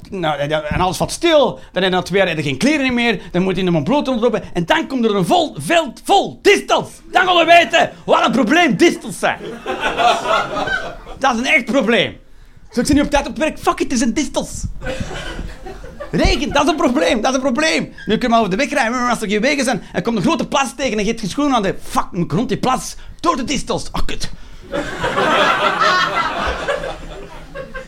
nou, 0.09 0.37
en 0.39 0.79
alles 0.79 0.97
valt 0.97 1.11
stil. 1.11 1.59
Dan 1.71 1.83
heb 1.83 1.93
je 1.93 2.01
twee 2.03 2.25
jaar 2.25 2.35
je 2.35 2.43
geen 2.43 2.57
kleren 2.57 2.93
meer, 2.93 3.21
dan 3.31 3.41
moet 3.41 3.55
je 3.55 3.61
in 3.61 3.73
een 3.75 3.83
bloot 3.83 4.07
rondlopen 4.07 4.43
en 4.53 4.65
dan 4.65 4.87
komt 4.87 5.05
er 5.05 5.15
een 5.15 5.25
vol, 5.25 5.55
veld 5.57 6.01
vol 6.03 6.39
distels. 6.41 6.89
Dan 7.11 7.25
gaan 7.25 7.35
we 7.35 7.45
weten 7.45 7.91
wat 8.05 8.25
een 8.25 8.31
probleem 8.31 8.75
distels 8.77 9.19
zijn. 9.19 9.37
Dat 11.19 11.33
is 11.33 11.39
een 11.39 11.45
echt 11.45 11.65
probleem. 11.65 12.17
Zo, 12.71 12.79
ik 12.81 12.93
niet 12.93 13.01
op 13.03 13.09
tijd 13.09 13.27
op 13.27 13.33
het 13.35 13.43
werk. 13.43 13.59
Fuck 13.59 13.79
it, 13.79 13.91
het 13.91 13.91
is 13.91 14.01
een 14.01 14.13
distels. 14.13 14.63
Regen, 16.15 16.51
dat 16.51 16.63
is 16.63 16.69
een 16.69 16.75
probleem, 16.75 17.21
dat 17.21 17.29
is 17.29 17.35
een 17.35 17.41
probleem. 17.41 17.93
Nu 18.05 18.17
kun 18.17 18.21
je 18.21 18.27
maar 18.27 18.39
over 18.39 18.51
de 18.51 18.55
weg 18.55 18.69
rijden, 18.69 18.91
maar 18.91 19.09
als 19.09 19.21
er 19.21 19.29
geen 19.29 19.41
wegen 19.41 19.63
zijn 19.63 19.83
en 19.91 20.03
komt 20.03 20.17
een 20.17 20.23
grote 20.23 20.47
plas 20.47 20.73
tegen 20.75 20.97
en 20.97 20.99
je 20.99 21.05
hebt 21.09 21.19
geen 21.19 21.29
schoenen 21.29 21.55
aan 21.55 21.61
de... 21.61 21.75
Fuck, 21.83 22.05
moet 22.11 22.23
ik 22.23 22.31
rond 22.31 22.49
die 22.49 22.57
plas, 22.57 22.95
door 23.19 23.35
de 23.35 23.43
distels. 23.43 23.89
Oh, 23.91 24.01
kut. 24.05 24.29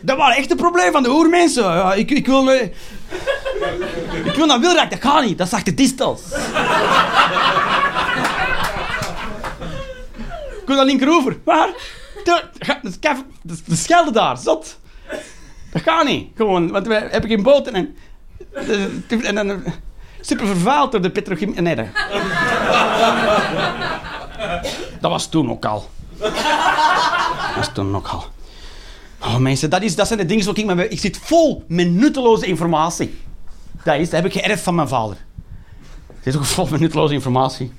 dat 0.01 0.17
waren 0.17 0.35
echt 0.35 0.51
een 0.51 0.57
probleem 0.57 0.91
van 0.91 1.03
de 1.03 1.09
oermensen. 1.09 1.63
Ja, 1.63 1.93
ik, 1.93 2.11
ik 2.11 2.25
wil... 2.25 2.49
ik 4.23 4.33
wil 4.35 4.45
naar 4.45 4.59
wielrijk, 4.59 4.89
dat 4.89 5.01
gaat 5.01 5.25
niet, 5.25 5.37
dat 5.37 5.49
zag 5.49 5.63
de 5.63 5.73
distels. 5.73 6.21
ik 10.61 10.65
wil 10.65 10.75
naar 10.75 10.85
linkeroever. 10.85 11.37
Waar? 11.43 11.69
De, 12.23 12.43
de 13.65 13.75
Schelde 13.75 14.11
daar, 14.11 14.37
zot. 14.37 14.79
Dat 15.71 15.81
gaat 15.81 16.05
niet. 16.05 16.29
Gewoon, 16.35 16.71
want 16.71 16.87
we 16.87 16.93
hebben 16.93 17.29
geen 17.29 17.43
boten 17.43 17.73
en... 17.73 17.95
de- 18.51 19.21
En 19.23 19.35
dan... 19.35 19.63
Super 20.21 20.47
vervuild 20.47 20.91
door 20.91 21.01
de 21.01 21.09
petrochemie... 21.09 21.61
Nee, 21.61 21.75
dat... 21.75 21.85
dat 24.99 25.11
was 25.11 25.27
toen 25.29 25.49
ook 25.51 25.65
al. 25.65 25.89
Dat 26.19 26.31
was 27.55 27.69
toen 27.73 27.95
ook 27.95 28.07
al. 28.07 28.25
Oh 29.21 29.37
mensen, 29.37 29.69
dat, 29.69 29.81
is, 29.81 29.95
dat 29.95 30.07
zijn 30.07 30.19
de 30.19 30.25
dingen 30.25 30.43
zoals 30.43 30.57
ik... 30.57 30.91
Ik 30.91 30.99
zit 30.99 31.17
vol 31.17 31.63
met 31.67 31.89
nutteloze 31.91 32.45
informatie. 32.45 33.17
Dat 33.83 33.95
is, 33.99 34.11
heb 34.11 34.25
ik 34.25 34.33
geërfd 34.33 34.63
van 34.63 34.75
mijn 34.75 34.87
vader. 34.87 35.17
Het 36.17 36.25
is 36.27 36.35
ook 36.35 36.45
vol 36.45 36.67
met 36.69 36.79
nutteloze 36.79 37.13
informatie. 37.13 37.73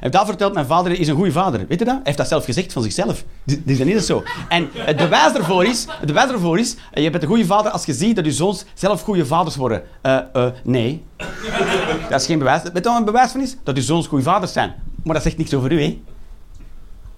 Heeft 0.00 0.12
dat 0.12 0.26
verteld, 0.26 0.54
mijn 0.54 0.66
vader 0.66 0.92
is 1.00 1.08
een 1.08 1.14
goede 1.14 1.32
vader. 1.32 1.66
Weet 1.68 1.78
je 1.78 1.84
dat? 1.84 1.94
Hij 1.94 2.00
heeft 2.04 2.16
dat 2.16 2.28
zelf 2.28 2.44
gezegd 2.44 2.72
van 2.72 2.82
zichzelf. 2.82 3.24
Dit 3.44 3.60
dit 3.66 3.78
is 3.78 3.84
niet 3.84 4.02
zo. 4.02 4.22
En 4.48 4.68
het 4.72 4.96
bewijs 4.96 5.32
ervoor 5.32 5.64
is, 5.64 5.86
het 5.88 6.06
bewijs 6.06 6.30
ervoor 6.30 6.58
is, 6.58 6.76
eh, 6.92 7.02
je 7.02 7.10
bent 7.10 7.22
een 7.22 7.28
goede 7.28 7.46
vader 7.46 7.72
als 7.72 7.84
je 7.84 7.92
ziet 7.92 8.16
dat 8.16 8.24
je 8.24 8.32
zoons 8.32 8.64
zelf 8.74 9.02
goede 9.02 9.26
vaders 9.26 9.56
worden. 9.56 9.82
Eh, 10.00 10.18
eh, 10.32 10.46
nee. 10.64 11.04
Dat 12.10 12.20
is 12.20 12.26
geen 12.26 12.38
bewijs. 12.38 12.62
Weet 12.62 12.74
je 12.74 12.82
wat 12.82 12.98
een 12.98 13.04
bewijs 13.04 13.30
van 13.30 13.40
is? 13.40 13.56
Dat 13.64 13.76
je 13.76 13.82
zoons 13.82 14.06
goede 14.06 14.24
vaders 14.24 14.52
zijn. 14.52 14.74
Maar 15.04 15.14
dat 15.14 15.22
zegt 15.22 15.38
niks 15.38 15.54
over 15.54 15.72
u, 15.72 15.82
hè? 15.82 16.00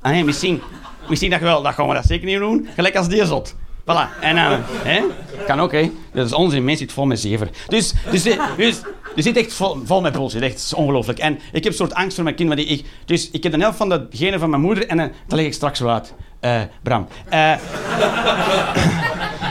Ah 0.00 0.24
misschien, 0.24 0.60
misschien 1.08 1.30
dat 1.30 1.38
je 1.38 1.44
wel, 1.44 1.62
dat 1.62 1.74
gaan 1.74 1.88
we 1.88 1.94
dat 1.94 2.04
zeker 2.04 2.26
niet 2.26 2.38
doen. 2.38 2.68
Gelijk 2.74 2.96
als 2.96 3.08
die 3.08 3.26
zot. 3.26 3.54
Voilà. 3.90 4.20
En 4.20 4.34
dan, 4.34 4.60
hè? 4.82 5.02
Kan 5.46 5.60
ook? 5.60 5.72
Dat 6.12 6.26
is 6.26 6.32
onzin. 6.32 6.64
Mensen 6.64 6.86
zit 6.86 6.94
vol 6.94 7.06
met 7.06 7.20
zever. 7.20 7.48
Dus, 7.68 7.94
dus, 8.10 8.24
eh, 8.24 8.42
dus, 8.56 8.80
je 9.14 9.22
zit 9.22 9.36
echt 9.36 9.52
vol, 9.52 10.00
met 10.00 10.12
bullshit. 10.12 10.42
Echt, 10.42 10.52
dat 10.52 10.62
is 10.62 10.74
ongelooflijk. 10.74 11.18
En 11.18 11.34
ik 11.34 11.40
heb 11.52 11.66
een 11.66 11.72
soort 11.72 11.94
angst 11.94 12.14
voor 12.14 12.24
mijn 12.24 12.36
kind. 12.36 12.48
Want 12.48 12.60
ik, 12.60 12.84
dus 13.04 13.30
ik 13.30 13.42
heb 13.42 13.52
de 13.52 13.58
helft 13.58 13.76
van 13.76 13.88
de 13.88 14.06
genen 14.10 14.40
van 14.40 14.50
mijn 14.50 14.62
moeder 14.62 14.86
en 14.86 15.00
eh, 15.00 15.06
dat 15.26 15.38
leg 15.38 15.46
ik 15.46 15.52
straks 15.52 15.80
wel 15.80 15.92
uit. 15.92 16.14
Eh, 16.40 16.60
Bram. 16.82 17.06
Eh 17.28 17.30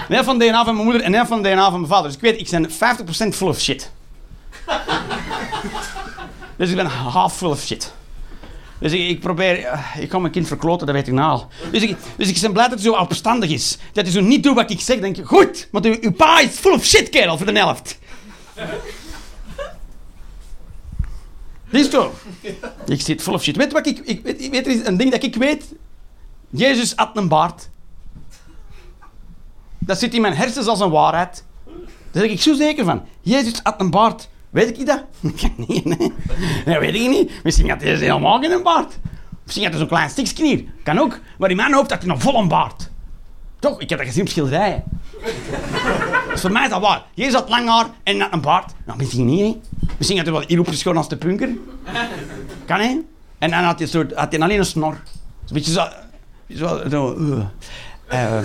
de 0.08 0.14
helft 0.16 0.26
van 0.26 0.38
DNA 0.40 0.64
van 0.64 0.74
mijn 0.74 0.86
moeder 0.86 1.02
en 1.04 1.12
de 1.12 1.18
helft 1.18 1.32
van 1.32 1.42
DNA 1.42 1.70
van 1.70 1.80
mijn 1.80 1.92
vader. 1.92 2.06
Dus 2.06 2.16
ik 2.16 2.22
weet, 2.22 2.40
ik 2.40 2.50
ben 2.50 2.70
50% 3.32 3.36
full 3.36 3.48
of 3.48 3.60
shit. 3.60 3.92
dus 6.58 6.70
ik 6.70 6.76
ben 6.76 6.86
half 6.86 7.36
full 7.36 7.50
of 7.50 7.62
shit. 7.62 7.94
Dus 8.80 8.92
ik, 8.92 9.20
probeer... 9.20 9.80
Ik 10.00 10.10
kan 10.10 10.22
mijn 10.22 10.34
kind 10.34 10.48
verkloten, 10.48 10.86
dat 10.86 10.96
weet 10.96 11.08
ik 11.08 11.14
nou 11.14 11.32
al. 11.32 11.48
Dus 11.72 11.82
ik, 11.82 11.98
dus 12.18 12.30
ik 12.30 12.42
ben 12.42 12.54
blij 12.54 12.68
dat 12.68 12.80
hij 12.80 12.92
zo 12.92 12.98
opstandig 12.98 13.50
is. 13.50 13.78
Dat 13.94 14.04
hij 14.04 14.14
zo 14.14 14.22
niet 14.22 14.44
doet 14.44 14.56
wat 14.56 14.72
ik 14.72 14.82
zeg. 14.82 15.00
Denk 15.00 15.18
ik, 15.18 15.26
goed, 15.26 15.68
want 15.72 15.86
uw, 15.86 15.98
uw 16.02 16.12
pa 16.12 16.40
is 16.40 16.50
full 16.50 16.74
of 16.74 16.86
shit, 16.86 17.10
kerel, 17.10 17.38
voor 17.38 17.46
de 17.46 17.60
helft. 17.60 18.00
Is 21.72 21.90
zo. 21.90 22.14
Ik 22.86 23.02
zit 23.02 23.22
full 23.22 23.34
of 23.34 23.44
shit. 23.44 23.56
Weet 23.56 23.72
wat 23.72 23.88
ik... 23.88 24.00
ik 24.00 24.24
weet, 24.24 24.50
weet 24.50 24.66
er 24.66 24.72
is 24.72 24.86
een 24.86 24.98
ding 24.98 25.12
dat 25.12 25.24
ik 25.24 25.36
weet? 25.36 25.74
Jezus 26.50 26.94
had 26.96 27.18
een 27.18 27.28
baard. 27.28 27.70
Dat 29.80 30.00
zit 30.00 30.14
in 30.14 30.22
mijn 30.22 30.36
hersens 30.36 30.68
als 30.68 30.80
een 30.80 30.90
waarheid. 30.90 31.44
Daar 32.12 32.24
ben 32.24 32.32
ik 32.32 32.42
zo 32.42 32.54
zeker 32.54 32.86
van. 32.86 33.06
Jezus 33.22 33.60
had 33.64 33.82
een 33.82 33.90
baard. 33.90 34.30
Weet 34.50 34.80
ik 34.80 34.86
dat? 34.86 35.04
nee, 35.68 35.82
nee. 35.84 36.14
Dat 36.66 36.80
weet 36.80 36.96
ik 36.96 37.10
niet. 37.10 37.32
Misschien 37.44 37.70
had 37.70 37.82
hij 37.82 37.96
helemaal 37.96 38.40
geen 38.40 38.64
baard. 38.64 38.98
Misschien 39.44 39.64
had 39.64 39.74
hij 39.74 39.82
zo'n 39.82 39.98
klein 39.98 40.10
stikje 40.10 40.46
hier. 40.46 40.64
Kan 40.84 41.00
ook. 41.00 41.20
Maar 41.38 41.50
in 41.50 41.56
mijn 41.56 41.74
hoofd 41.74 41.90
had 41.90 42.00
hij 42.00 42.08
nog 42.08 42.22
vol 42.22 42.36
een 42.36 42.48
baard. 42.48 42.90
Toch? 43.60 43.82
Ik 43.82 43.90
heb 43.90 44.00
dat 44.00 44.08
gezien 44.08 44.24
op 44.24 44.30
schilderijen. 44.30 44.84
Dus 46.32 46.42
voor 46.42 46.52
mij 46.52 46.64
is 46.64 46.70
dat 46.70 46.82
waar. 46.82 47.04
Jezus 47.14 47.34
had 47.34 47.50
lang 47.50 47.68
haar 47.68 47.86
en 48.04 48.20
had 48.20 48.34
een 48.34 48.42
baard. 48.42 48.74
Nou, 48.86 48.98
misschien 48.98 49.26
niet, 49.26 49.40
hè. 49.40 49.60
Misschien 49.98 50.18
had 50.18 50.26
hij 50.28 50.36
wel 50.36 50.48
hierop 50.48 50.68
geschoren 50.68 50.98
als 50.98 51.10
de 51.10 51.18
punker. 51.18 51.50
Kan, 52.66 52.80
hè? 52.80 53.00
En 53.38 53.50
dan 53.50 53.64
had 53.64 53.80
hij, 53.80 53.88
soort, 53.88 54.14
had 54.14 54.32
hij 54.32 54.42
alleen 54.42 54.60
een 54.60 54.66
snor. 54.66 54.94
Een 54.94 55.54
beetje 55.54 55.72
zo... 55.72 55.88
zo, 56.56 56.90
zo 56.90 57.16
uh. 57.18 57.40
Eh, 58.08 58.44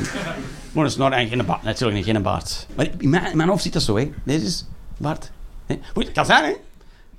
maar 0.72 0.84
een 0.84 0.90
snor 0.90 1.12
en 1.12 1.28
geen 1.28 1.46
baard. 1.46 1.62
Natuurlijk 1.62 1.96
niet, 1.96 2.04
geen 2.14 2.22
baard. 2.22 2.66
Maar 2.74 2.88
in 2.98 3.08
mijn, 3.08 3.30
in 3.30 3.36
mijn 3.36 3.48
hoofd 3.48 3.62
zit 3.62 3.72
dat 3.72 3.82
zo, 3.82 3.96
hè. 3.96 4.12
Deze 4.24 4.46
is 4.46 4.66
baard. 4.96 5.30
Nee. 5.66 5.80
Goed, 5.92 6.04
het 6.04 6.12
kan 6.12 6.26
zijn, 6.26 6.44
hè. 6.44 6.54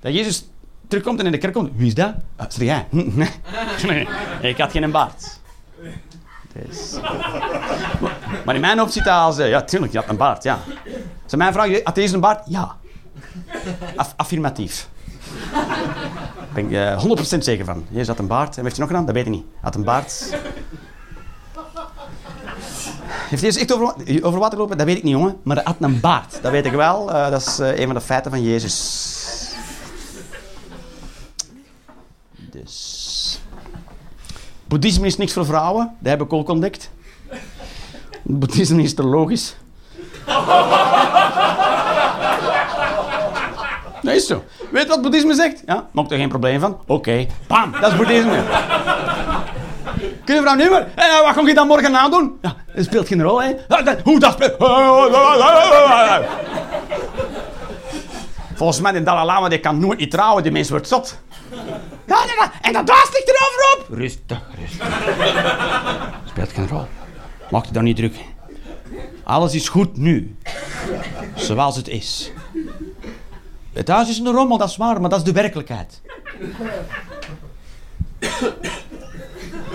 Dat 0.00 0.14
Jezus 0.14 0.48
terugkomt 0.88 1.18
en 1.20 1.26
in 1.26 1.32
de 1.32 1.38
kerk 1.38 1.52
komt. 1.52 1.70
Wie 1.76 1.86
is 1.86 1.94
dat? 1.94 2.14
Ah, 2.36 2.46
is 2.48 2.56
jij? 2.56 2.86
Nee. 3.86 4.08
Ik 4.40 4.58
had 4.58 4.70
geen 4.70 4.90
baard. 4.90 5.40
Maar, 8.44 8.54
in 8.54 8.60
mijn 8.60 8.78
hoofd 8.78 8.92
zit 8.92 9.04
dat 9.04 9.14
als... 9.14 9.36
ja, 9.36 9.62
tuurlijk, 9.62 9.92
je 9.92 9.98
had 9.98 10.08
een 10.08 10.16
baard, 10.16 10.42
ja. 10.42 10.58
Als 11.22 11.34
mij 11.34 11.52
vragen, 11.52 11.80
had 11.84 11.94
deze 11.94 12.14
een 12.14 12.20
baard? 12.20 12.42
Ja. 12.48 12.76
Aff- 13.96 14.14
affirmatief. 14.16 14.88
Daar 15.52 16.54
ben 16.54 16.66
ik 16.66 16.72
eh 16.72 17.04
100% 17.34 17.38
zeker 17.38 17.64
van. 17.64 17.86
Jezus 17.90 18.08
had 18.08 18.18
een 18.18 18.26
baard. 18.26 18.56
En 18.56 18.62
heeft 18.62 18.76
hij 18.76 18.84
nog 18.86 18.88
gedaan? 18.88 19.06
Dat 19.06 19.14
weet 19.14 19.26
ik 19.26 19.32
niet. 19.32 19.44
Had 19.60 19.74
een 19.74 19.84
baard. 19.84 20.36
Heeft 23.28 23.42
Jezus 23.42 23.60
echt 23.62 23.72
over, 23.74 23.94
over 24.22 24.38
water 24.38 24.54
gelopen? 24.54 24.76
Dat 24.76 24.86
weet 24.86 24.96
ik 24.96 25.02
niet, 25.02 25.12
jongen. 25.12 25.36
Maar 25.42 25.56
hij 25.56 25.64
had 25.64 25.76
een 25.80 26.00
baard. 26.00 26.38
Dat 26.42 26.52
weet 26.52 26.66
ik 26.66 26.72
wel. 26.72 27.12
Eh, 27.12 27.30
dat 27.30 27.40
is 27.46 27.58
eh, 27.58 27.78
een 27.78 27.86
van 27.86 27.94
de 27.94 28.00
feiten 28.00 28.30
van 28.30 28.42
Jezus. 28.42 29.14
Dus... 32.50 33.40
Boeddhisme 34.68 35.06
is 35.06 35.16
niks 35.16 35.32
voor 35.32 35.46
vrouwen. 35.46 35.96
Dat 35.98 36.10
heb 36.10 36.22
ik 36.22 36.32
ook 36.32 36.48
ontdekt. 36.48 36.90
Boeddhisme 38.22 38.82
is 38.82 38.94
te 38.94 39.02
logisch. 39.04 39.56
Dat 44.02 44.14
is 44.14 44.26
zo. 44.26 44.44
Weet 44.70 44.88
wat 44.88 45.02
boeddhisme 45.02 45.34
zegt? 45.34 45.62
Ja, 45.66 45.86
maak 45.92 46.10
er 46.10 46.18
geen 46.18 46.28
probleem 46.28 46.60
van. 46.60 46.78
Oké, 46.86 47.26
bam, 47.46 47.72
dat 47.80 47.90
is 47.90 47.96
boeddhisme. 47.96 48.42
Kun 50.24 50.34
je 50.34 50.40
vrouw 50.40 50.54
nu 50.54 50.70
maar? 50.70 50.86
En 50.94 51.22
wat 51.24 51.34
ga 51.34 51.40
je 51.40 51.54
dan 51.54 51.66
morgen 51.66 51.90
nadoen? 51.90 52.38
Ja, 52.42 52.54
dat 52.74 52.84
speelt 52.84 53.06
geen 53.06 53.22
rol, 53.22 53.42
hè? 53.42 53.52
Hoe 54.04 54.18
dat 54.18 54.32
speelt? 54.32 54.56
Volgens 58.54 58.80
mij, 58.80 58.92
de 58.92 59.02
Dalai 59.02 59.26
Lama 59.26 59.48
die 59.48 59.60
kan 59.60 59.78
nooit 59.78 59.98
niet 59.98 60.10
trouwen, 60.10 60.42
die 60.42 60.52
mens 60.52 60.70
wordt 60.70 60.88
zot. 60.88 61.18
En 62.60 62.72
dat 62.72 62.86
daas 62.86 63.10
ligt 63.12 63.28
erover 63.28 63.76
op. 63.78 63.98
Rustig, 63.98 64.42
rustig. 64.58 64.88
Speelt 66.30 66.52
geen 66.52 66.68
rol. 66.68 66.86
Maak 67.50 67.64
je 67.64 67.72
dan 67.72 67.84
niet 67.84 67.96
druk. 67.96 68.14
Alles 69.22 69.54
is 69.54 69.68
goed 69.68 69.96
nu. 69.96 70.36
Zoals 71.34 71.76
het 71.76 71.88
is. 71.88 72.32
Het 73.72 73.88
huis 73.88 74.08
is 74.08 74.18
een 74.18 74.32
rommel, 74.32 74.58
dat 74.58 74.68
is 74.68 74.76
waar, 74.76 75.00
maar 75.00 75.10
dat 75.10 75.18
is 75.18 75.24
de 75.24 75.32
werkelijkheid. 75.32 76.00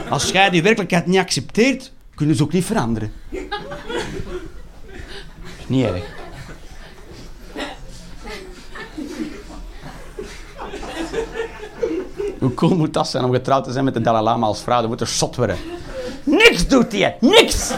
Als 0.09 0.29
jij 0.29 0.49
die 0.49 0.63
werkelijkheid 0.63 1.05
niet 1.05 1.19
accepteert, 1.19 1.91
kunnen 2.15 2.35
ze 2.35 2.43
ook 2.43 2.51
niet 2.51 2.65
veranderen. 2.65 3.13
niet 5.67 5.85
erg. 5.85 6.20
Hoe 12.41 12.53
cool 12.53 12.75
moet 12.75 12.93
dat 12.93 13.07
zijn 13.07 13.23
om 13.23 13.31
getrouwd 13.31 13.63
te 13.63 13.71
zijn 13.71 13.85
met 13.85 13.93
de 13.93 14.01
Dalai 14.01 14.23
Lama 14.23 14.45
als 14.45 14.61
vrouw? 14.61 14.79
Dat 14.79 14.89
moet 14.89 15.01
er 15.01 15.07
zot 15.07 15.35
worden. 15.35 15.57
Niks 16.23 16.67
doet 16.67 16.91
hij, 16.91 17.17
niks! 17.19 17.71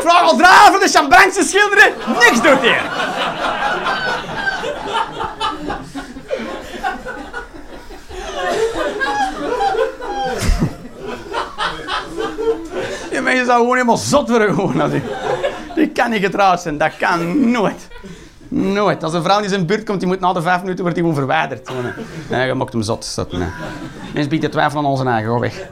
Vraag 0.00 0.22
al 0.22 0.36
van 0.70 0.80
de 0.80 0.88
champagne 0.92 1.44
schilderen, 1.44 1.92
niks 2.06 2.42
doet 2.42 2.60
hij. 2.60 2.80
Mensen 13.22 13.46
zou 13.46 13.58
gewoon 13.60 13.74
helemaal 13.74 13.96
zot 13.96 14.28
worden 14.28 14.54
gewoon. 14.54 14.80
Als 14.80 14.90
die 14.90 15.02
kan 16.02 16.10
niet 16.10 16.22
getrouwd 16.22 16.60
zijn. 16.60 16.78
Dat 16.78 16.96
kan 16.96 17.50
nooit. 17.50 17.88
Nooit. 18.48 19.02
Als 19.04 19.12
een 19.14 19.22
vrouw 19.22 19.42
in 19.42 19.48
zijn 19.48 19.66
buurt 19.66 19.84
komt, 19.84 20.00
die 20.00 20.08
moet 20.08 20.20
na 20.20 20.32
de 20.32 20.42
vijf 20.42 20.60
minuten 20.60 20.80
wordt 20.80 20.94
die 20.94 21.04
gewoon 21.04 21.18
verwijderd. 21.18 21.70
Nee. 22.30 22.46
je 22.46 22.54
mocht 22.54 22.72
hem 22.72 22.82
zot. 22.82 23.14
Dat, 23.14 23.32
nee. 23.32 23.48
Mensen 24.12 24.30
biedt 24.30 24.42
de 24.42 24.48
twijfel 24.48 24.78
aan 24.78 24.84
onze 24.84 25.04
eigen. 25.04 25.32
Ga 25.32 25.38
weg. 25.38 25.68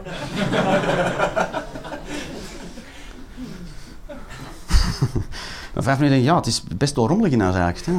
Vijf 5.85 5.99
minuten, 5.99 6.23
ja, 6.23 6.37
het 6.37 6.47
is 6.47 6.62
best 6.77 6.97
wel 6.97 7.09
rommelig 7.09 7.33
in 7.33 7.40
huis. 7.40 7.85
Hè. 7.85 7.93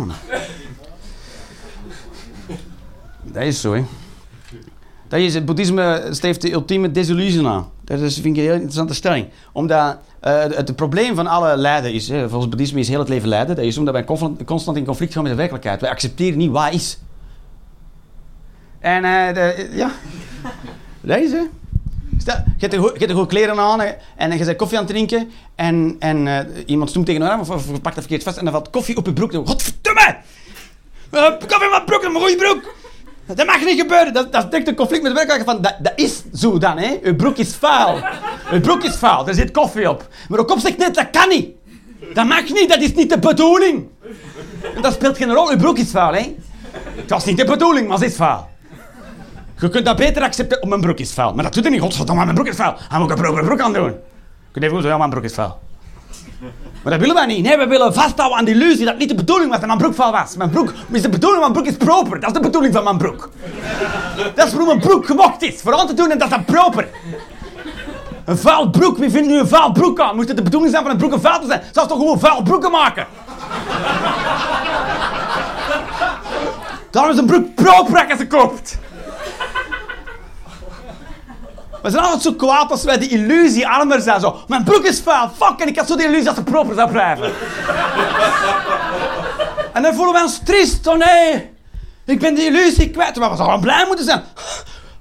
Dat 3.24 3.44
is 3.44 3.62
zo, 3.62 3.74
hè. 3.74 3.84
Dat 5.08 5.20
is, 5.20 5.34
het 5.34 5.46
boeddhisme 5.46 6.08
streeft 6.10 6.42
de 6.42 6.52
ultieme 6.52 6.92
desillusie 6.92 7.48
aan. 7.48 7.70
Dat 7.84 8.00
is, 8.00 8.14
vind 8.14 8.26
ik 8.26 8.36
een 8.36 8.42
heel 8.42 8.54
interessante 8.54 8.94
stelling. 8.94 9.28
Omdat 9.52 9.98
uh, 10.24 10.40
het, 10.40 10.56
het, 10.56 10.76
probleem 10.76 11.16
van 11.16 11.28
alle 11.28 11.58
lijden 11.58 11.94
is, 11.94 12.08
hè, 12.08 12.20
volgens 12.20 12.42
het 12.42 12.50
boeddhisme 12.50 12.80
is 12.80 12.88
heel 12.88 13.00
het 13.00 13.10
leven 13.10 13.30
lijden. 13.30 13.56
Dat 13.56 13.66
is 13.66 13.78
omdat 13.78 13.94
wij 13.94 14.04
constant 14.46 14.78
in 14.78 14.86
conflict 14.86 15.14
gaan 15.14 15.24
met 15.24 15.32
de 15.32 15.38
werkelijkheid. 15.38 15.82
Wij 15.82 15.90
accepteren 15.90 16.38
niet 16.38 16.52
wat 16.52 16.74
is. 16.74 17.00
En 18.80 19.04
uh, 19.04 19.34
de, 19.34 19.70
ja, 19.72 19.92
dat 21.02 21.18
is 21.18 21.32
hè. 21.32 21.44
Je 22.58 22.68
hebt 22.68 23.10
er 23.10 23.16
goed 23.16 23.28
kleren 23.28 23.60
aan 23.60 23.82
en 24.16 24.38
je 24.38 24.46
bent 24.46 24.58
koffie 24.58 24.78
aan 24.78 24.84
het 24.84 24.94
drinken 24.94 25.32
en, 25.56 25.96
en 26.00 26.26
uh, 26.26 26.40
iemand 26.66 26.90
stoemt 26.90 27.06
tegen 27.06 27.22
een 27.22 27.30
arm 27.30 27.40
of, 27.40 27.50
of 27.50 27.82
pakt 27.82 27.96
het 27.96 28.06
verkeerd 28.06 28.24
vast 28.24 28.38
en 28.38 28.44
dan 28.44 28.54
valt 28.54 28.70
koffie 28.70 28.98
op 28.98 29.06
je 29.06 29.14
broek. 29.14 29.34
Godverdomme! 29.34 30.18
Koffie 31.10 31.56
op 31.56 31.70
mijn 31.70 31.86
broek, 31.86 32.04
een 32.04 32.16
goede 32.16 32.36
broek! 32.36 32.74
Dat 33.26 33.46
mag 33.46 33.66
niet 33.66 33.80
gebeuren. 33.80 34.14
Dat, 34.14 34.32
dat 34.32 34.44
is 34.44 34.50
direct 34.50 34.68
een 34.68 34.76
conflict 34.76 35.04
met 35.04 35.12
de 35.12 35.18
werkelijkheid. 35.18 35.58
Van, 35.58 35.72
dat, 35.72 35.76
dat 35.84 35.94
is 35.96 36.24
zo 36.34 36.58
dan, 36.58 36.78
hè. 36.78 37.00
Uw 37.04 37.16
broek 37.16 37.38
is 37.38 37.56
vuil. 37.56 38.00
Uw 38.52 38.60
broek 38.60 38.84
is 38.84 38.96
vuil. 38.96 39.28
Er 39.28 39.34
zit 39.34 39.52
koffie 39.52 39.90
op. 39.90 40.08
Maar 40.30 40.40
ook 40.40 40.52
op 40.52 40.60
zegt 40.60 40.78
net, 40.78 40.96
dat 40.96 41.10
kan 41.12 41.30
niet. 41.30 41.50
Dat 42.14 42.26
mag 42.26 42.50
niet. 42.50 42.70
Dat 42.70 42.82
is 42.82 42.94
niet 42.94 43.10
de 43.10 43.20
bedoeling. 43.20 43.88
En 44.76 44.82
dat 44.82 44.94
speelt 44.94 45.18
geen 45.18 45.34
rol. 45.34 45.50
Uw 45.50 45.58
broek 45.58 45.78
is 45.78 45.92
vuil, 45.92 46.14
hè. 46.14 46.36
Het 46.96 47.10
was 47.10 47.26
niet 47.26 47.38
de 47.38 47.46
bedoeling, 47.46 47.88
maar 47.88 47.98
het 47.98 48.08
is 48.08 48.16
vuil. 48.16 48.50
Je 49.60 49.70
kunt 49.70 49.86
dat 49.86 49.96
beter 49.96 50.22
accepteren. 50.22 50.64
Oh, 50.64 50.70
mijn 50.70 50.82
broek 50.82 51.00
is 51.00 51.14
vuil. 51.14 51.34
Maar 51.34 51.44
dat 51.44 51.54
doet 51.54 51.66
er 51.66 51.72
niet. 51.72 51.82
Godverdomme, 51.82 52.24
mijn 52.24 52.36
broek 52.36 52.48
is 52.48 52.56
vuil. 52.56 52.76
Hij 52.90 53.00
moet 53.00 53.10
een 53.10 53.46
broek, 53.46 53.60
aan 53.60 53.74
doen. 53.74 53.84
Je 53.84 53.92
kunt 54.52 54.66
even 54.66 54.70
goed 54.70 54.82
zeggen, 54.82 55.00
mijn 55.00 55.10
broek 55.10 55.24
is 55.24 55.34
vuil. 55.34 55.60
Maar 56.84 56.92
dat 56.92 57.02
willen 57.02 57.16
wij 57.16 57.26
niet. 57.26 57.44
Nee, 57.44 57.58
we 57.58 57.68
willen 57.68 57.94
vasthouden 57.94 58.38
aan 58.38 58.46
de 58.46 58.52
illusie 58.52 58.86
dat 58.86 58.98
niet 58.98 59.10
de 59.10 59.16
bedoeling 59.16 59.50
was 59.50 59.60
dat 59.60 59.68
mijn 59.68 59.80
broek 59.80 59.96
vuil 59.96 60.12
was. 60.12 60.36
Mijn 60.36 60.50
broek 60.50 60.74
is 60.92 61.02
de 61.02 61.10
bedoeling, 61.10 61.40
mijn 61.42 61.54
broek 61.54 61.66
is 61.66 61.78
proper. 61.78 62.20
Dat 62.20 62.30
is 62.30 62.36
de 62.36 62.40
bedoeling 62.40 62.74
van 62.74 62.84
mijn 62.84 62.98
broek. 62.98 63.30
Dat 64.36 64.48
is 64.48 64.54
hoe 64.54 64.66
mijn 64.66 64.80
broek 64.80 65.06
gemokt 65.06 65.42
is. 65.42 65.62
Voor 65.62 65.86
te 65.86 65.94
doen 65.94 66.12
en 66.12 66.18
dat 66.18 66.32
is 66.32 66.38
proper. 66.46 66.88
Een 68.26 68.38
vuil 68.38 68.70
broek, 68.70 68.98
wie 68.98 69.10
vindt 69.10 69.28
nu 69.28 69.40
een 69.40 69.48
vuil 69.48 69.72
broek 69.72 70.00
aan? 70.00 70.16
Moest 70.16 70.28
het 70.28 70.38
de 70.38 70.44
bedoeling 70.44 70.72
zijn 70.72 70.84
van 70.84 70.92
een 70.92 70.98
broek 70.98 71.12
een 71.12 71.22
vuil 71.22 71.40
te 71.40 71.48
zijn? 71.48 71.62
Zou 71.72 71.88
toch 71.88 71.98
gewoon 71.98 72.20
vuil 72.20 72.42
broeken 72.42 72.72
maken? 72.72 73.08
Daarom 76.92 77.12
is 77.12 77.18
een 77.18 77.26
broek 77.26 77.56
proper 77.56 78.08
als 78.10 78.18
ze 78.18 78.28
koopt. 78.28 78.78
We 81.82 81.90
zijn 81.90 82.04
altijd 82.04 82.22
zo 82.22 82.34
kwaad 82.34 82.72
als 82.72 82.84
wij 82.84 82.98
de 82.98 83.08
illusie 83.08 83.68
armer 83.68 84.02
zijn. 84.02 84.20
Zo, 84.20 84.40
mijn 84.48 84.64
broek 84.64 84.84
is 84.84 85.00
vuil, 85.00 85.30
fuck, 85.38 85.60
en 85.60 85.68
ik 85.68 85.78
had 85.78 85.88
zo 85.88 85.96
de 85.96 86.04
illusie 86.04 86.24
dat 86.24 86.36
ze 86.36 86.44
proper 86.44 86.76
zou 86.76 86.92
blijven. 86.92 87.32
en 89.74 89.82
dan 89.82 89.94
voelen 89.94 90.14
we 90.14 90.22
ons 90.22 90.40
triest. 90.44 90.88
Oh 90.88 90.98
nee, 90.98 91.50
ik 92.06 92.20
ben 92.20 92.36
de 92.36 92.46
illusie 92.46 92.90
kwijt. 92.90 93.16
Maar 93.16 93.30
we 93.30 93.36
zouden 93.36 93.60
blij 93.60 93.86
moeten 93.88 94.06
zijn. 94.06 94.24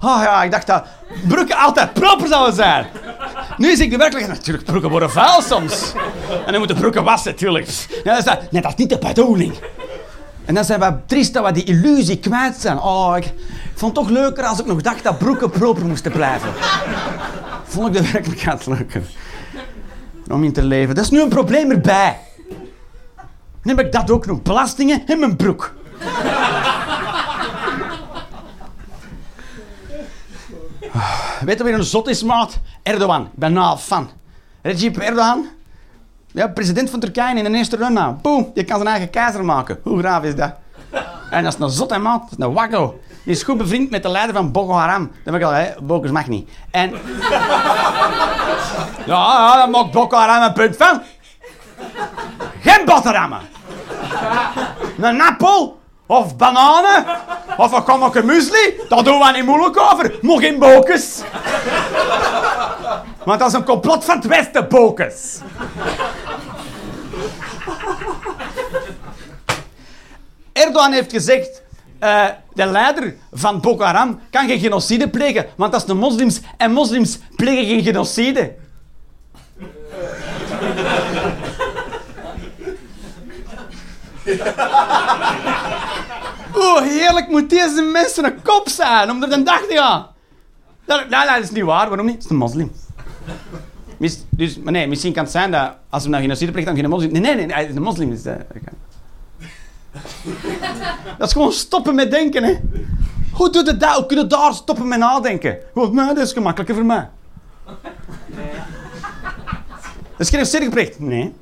Oh 0.03 0.21
ja, 0.23 0.43
ik 0.43 0.51
dacht 0.51 0.67
dat 0.67 0.83
broeken 1.27 1.57
altijd 1.57 1.93
proper 1.93 2.27
zouden 2.27 2.55
zijn. 2.55 2.85
Nu 3.57 3.75
zie 3.75 3.85
ik 3.85 3.91
de 3.91 3.97
werkelijkheid. 3.97 4.37
Natuurlijk, 4.37 4.65
broeken 4.65 4.89
worden 4.89 5.11
vuil 5.11 5.41
soms. 5.41 5.93
En 6.45 6.51
dan 6.51 6.57
moeten 6.57 6.75
broeken 6.77 7.03
wassen, 7.03 7.31
natuurlijk. 7.31 7.67
Ja, 8.03 8.03
dat 8.03 8.17
is 8.17 8.23
dat. 8.23 8.51
Nee, 8.51 8.61
dat 8.61 8.71
is 8.71 8.77
niet 8.77 8.89
de 8.89 8.97
bedoeling. 8.97 9.53
En 10.45 10.53
dan 10.53 10.65
zijn 10.65 10.79
we 10.79 10.93
triest 11.05 11.33
dat 11.33 11.45
we 11.45 11.51
die 11.51 11.63
illusie 11.63 12.19
kwijt 12.19 12.55
zijn. 12.55 12.79
Oh, 12.79 13.13
ik 13.17 13.33
vond 13.75 13.97
het 13.97 14.05
toch 14.05 14.15
leuker 14.15 14.43
als 14.43 14.59
ik 14.59 14.65
nog 14.65 14.81
dacht 14.81 15.03
dat 15.03 15.17
broeken 15.17 15.49
proper 15.49 15.85
moesten 15.85 16.11
blijven. 16.11 16.49
Vond 17.63 17.87
ik 17.87 17.93
de 17.93 18.11
werkelijkheid 18.11 18.65
leuker. 18.65 19.01
Om 20.31 20.43
in 20.43 20.53
te 20.53 20.63
leven. 20.63 20.95
Dat 20.95 21.03
is 21.03 21.09
nu 21.09 21.21
een 21.21 21.29
probleem 21.29 21.71
erbij. 21.71 22.17
Heb 23.61 23.79
ik 23.79 23.91
dat 23.91 24.11
ook 24.11 24.25
nog. 24.25 24.41
Belastingen 24.41 25.03
in 25.05 25.19
mijn 25.19 25.35
broek. 25.35 25.73
Weet 31.45 31.57
je 31.57 31.63
wie 31.63 31.73
een 31.73 31.83
zot 31.83 32.07
is, 32.07 32.23
maat? 32.23 32.59
Erdogan. 32.83 33.21
Ik 33.21 33.29
ben 33.35 33.53
nou 33.53 33.77
fan. 33.77 34.09
Recep 34.61 34.97
Erdogan 34.97 35.45
ja, 36.33 36.47
president 36.47 36.89
van 36.89 36.99
Turkije 36.99 37.35
in 37.35 37.43
de 37.43 37.57
eerste 37.57 37.75
run 37.75 37.93
nou. 37.93 38.15
Boom, 38.21 38.51
je 38.53 38.63
kan 38.63 38.75
zijn 38.75 38.89
eigen 38.89 39.09
keizer 39.09 39.45
maken. 39.45 39.79
Hoe 39.83 39.99
graaf 39.99 40.23
is 40.23 40.35
dat? 40.35 40.53
En 41.29 41.43
dat 41.43 41.53
is 41.53 41.59
een 41.59 41.69
zot 41.69 41.91
en 41.91 42.01
maat, 42.01 42.29
dat 42.29 42.39
is 42.39 42.45
een 42.45 42.53
wakko. 42.53 42.99
Die 43.23 43.33
is 43.33 43.43
goed 43.43 43.57
bevriend 43.57 43.89
met 43.89 44.03
de 44.03 44.09
leider 44.09 44.35
van 44.35 44.51
Boko 44.51 44.73
Haram. 44.73 45.11
Dat 45.23 45.33
heb 45.33 45.35
ik 45.35 45.43
al, 45.43 45.51
hè. 45.51 45.69
Bokers 45.81 46.11
mag 46.11 46.27
niet. 46.27 46.49
En... 46.71 46.91
Ja, 49.05 49.55
dat 49.55 49.69
maakt 49.69 49.91
Boko 49.91 50.17
Haram 50.17 50.43
een 50.43 50.53
punt 50.53 50.77
van. 50.77 51.01
Geen 52.59 52.85
boterhammen. 52.85 53.39
Een 55.01 55.21
appel. 55.21 55.80
Of 56.11 56.35
bananen. 56.37 57.05
Of 57.57 57.71
een 57.71 57.83
kommetje 57.83 58.23
muesli. 58.23 58.73
Daar 58.89 59.03
doen 59.03 59.19
we 59.19 59.31
niet 59.31 59.45
moeilijk 59.45 59.79
over. 59.79 60.17
Nog 60.21 60.39
geen 60.39 60.59
bokers. 60.59 61.19
Want 63.25 63.39
dat 63.39 63.47
is 63.47 63.53
een 63.53 63.63
complot 63.63 64.05
van 64.05 64.15
het 64.15 64.25
Westen, 64.25 64.67
bokers. 64.67 65.37
Erdogan 70.53 70.91
heeft 70.91 71.11
gezegd, 71.11 71.61
uh, 71.99 72.25
de 72.53 72.65
leider 72.65 73.15
van 73.31 73.61
Boko 73.61 73.83
Haram 73.83 74.19
kan 74.29 74.47
geen 74.47 74.59
genocide 74.59 75.09
plegen, 75.09 75.45
want 75.55 75.71
dat 75.71 75.81
is 75.81 75.87
de 75.87 75.93
moslims 75.93 76.41
en 76.57 76.71
moslims 76.71 77.19
plegen 77.35 77.65
geen 77.65 77.83
genocide. 77.83 78.55
Hoe 86.53 86.81
heerlijk 86.83 87.27
moet 87.27 87.49
deze 87.49 87.81
mensen 87.81 88.25
een 88.25 88.41
kop 88.41 88.69
zijn 88.69 89.11
om 89.11 89.23
er 89.23 89.31
een 89.31 89.43
dag 89.43 89.61
te 89.61 89.75
gaan. 89.75 90.07
Dat, 90.85 91.09
dat, 91.09 91.27
dat 91.27 91.43
is 91.43 91.51
niet 91.51 91.63
waar. 91.63 91.87
Waarom 91.87 92.05
niet? 92.05 92.15
Het 92.15 92.23
is 92.23 92.29
een 92.29 92.35
moslim. 92.35 92.71
Mis, 93.97 94.25
dus, 94.29 94.59
maar 94.59 94.73
nee, 94.73 94.87
misschien 94.87 95.13
kan 95.13 95.23
het 95.23 95.31
zijn 95.31 95.51
dat 95.51 95.71
als 95.89 96.03
we 96.03 96.09
naar 96.09 96.21
genocide 96.21 96.51
plegen, 96.51 96.73
dan 96.73 96.81
geen 96.81 96.89
moslim... 96.89 97.11
Nee, 97.11 97.21
nee, 97.21 97.35
nee, 97.35 97.55
hij 97.55 97.65
is 97.65 97.75
een 97.75 97.81
moslim. 97.81 98.09
Dus, 98.09 98.25
uh, 98.25 98.33
dat 101.17 101.27
is 101.27 101.33
gewoon 101.33 101.51
stoppen 101.51 101.95
met 101.95 102.11
denken, 102.11 102.43
hè. 102.43 102.59
Hoe 103.31 103.49
doet 103.49 103.67
het 103.67 103.79
dat? 103.79 103.95
Hoe 103.95 104.05
kun 104.05 104.17
je 104.17 104.27
daar 104.27 104.53
stoppen 104.53 104.87
met 104.87 104.99
nadenken? 104.99 105.57
Nee, 105.73 105.93
dat 105.93 106.17
is 106.17 106.33
gemakkelijker 106.33 106.75
voor 106.75 106.85
mij. 106.85 107.09
Is 110.17 110.29
geen 110.29 110.45
sterk 110.45 110.99
Nee. 110.99 111.33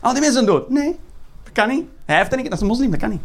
Al 0.00 0.12
die 0.12 0.20
mensen 0.20 0.32
zijn 0.32 0.46
dood? 0.46 0.70
Nee. 0.70 0.96
Dat 1.42 1.52
kan 1.52 1.68
niet. 1.68 1.84
Hij 2.04 2.16
heeft 2.16 2.30
dat 2.30 2.38
niet. 2.38 2.48
Dat 2.48 2.56
is 2.56 2.60
een 2.60 2.70
moslim, 2.70 2.90
dat 2.90 3.00
kan 3.00 3.10
niet. 3.10 3.20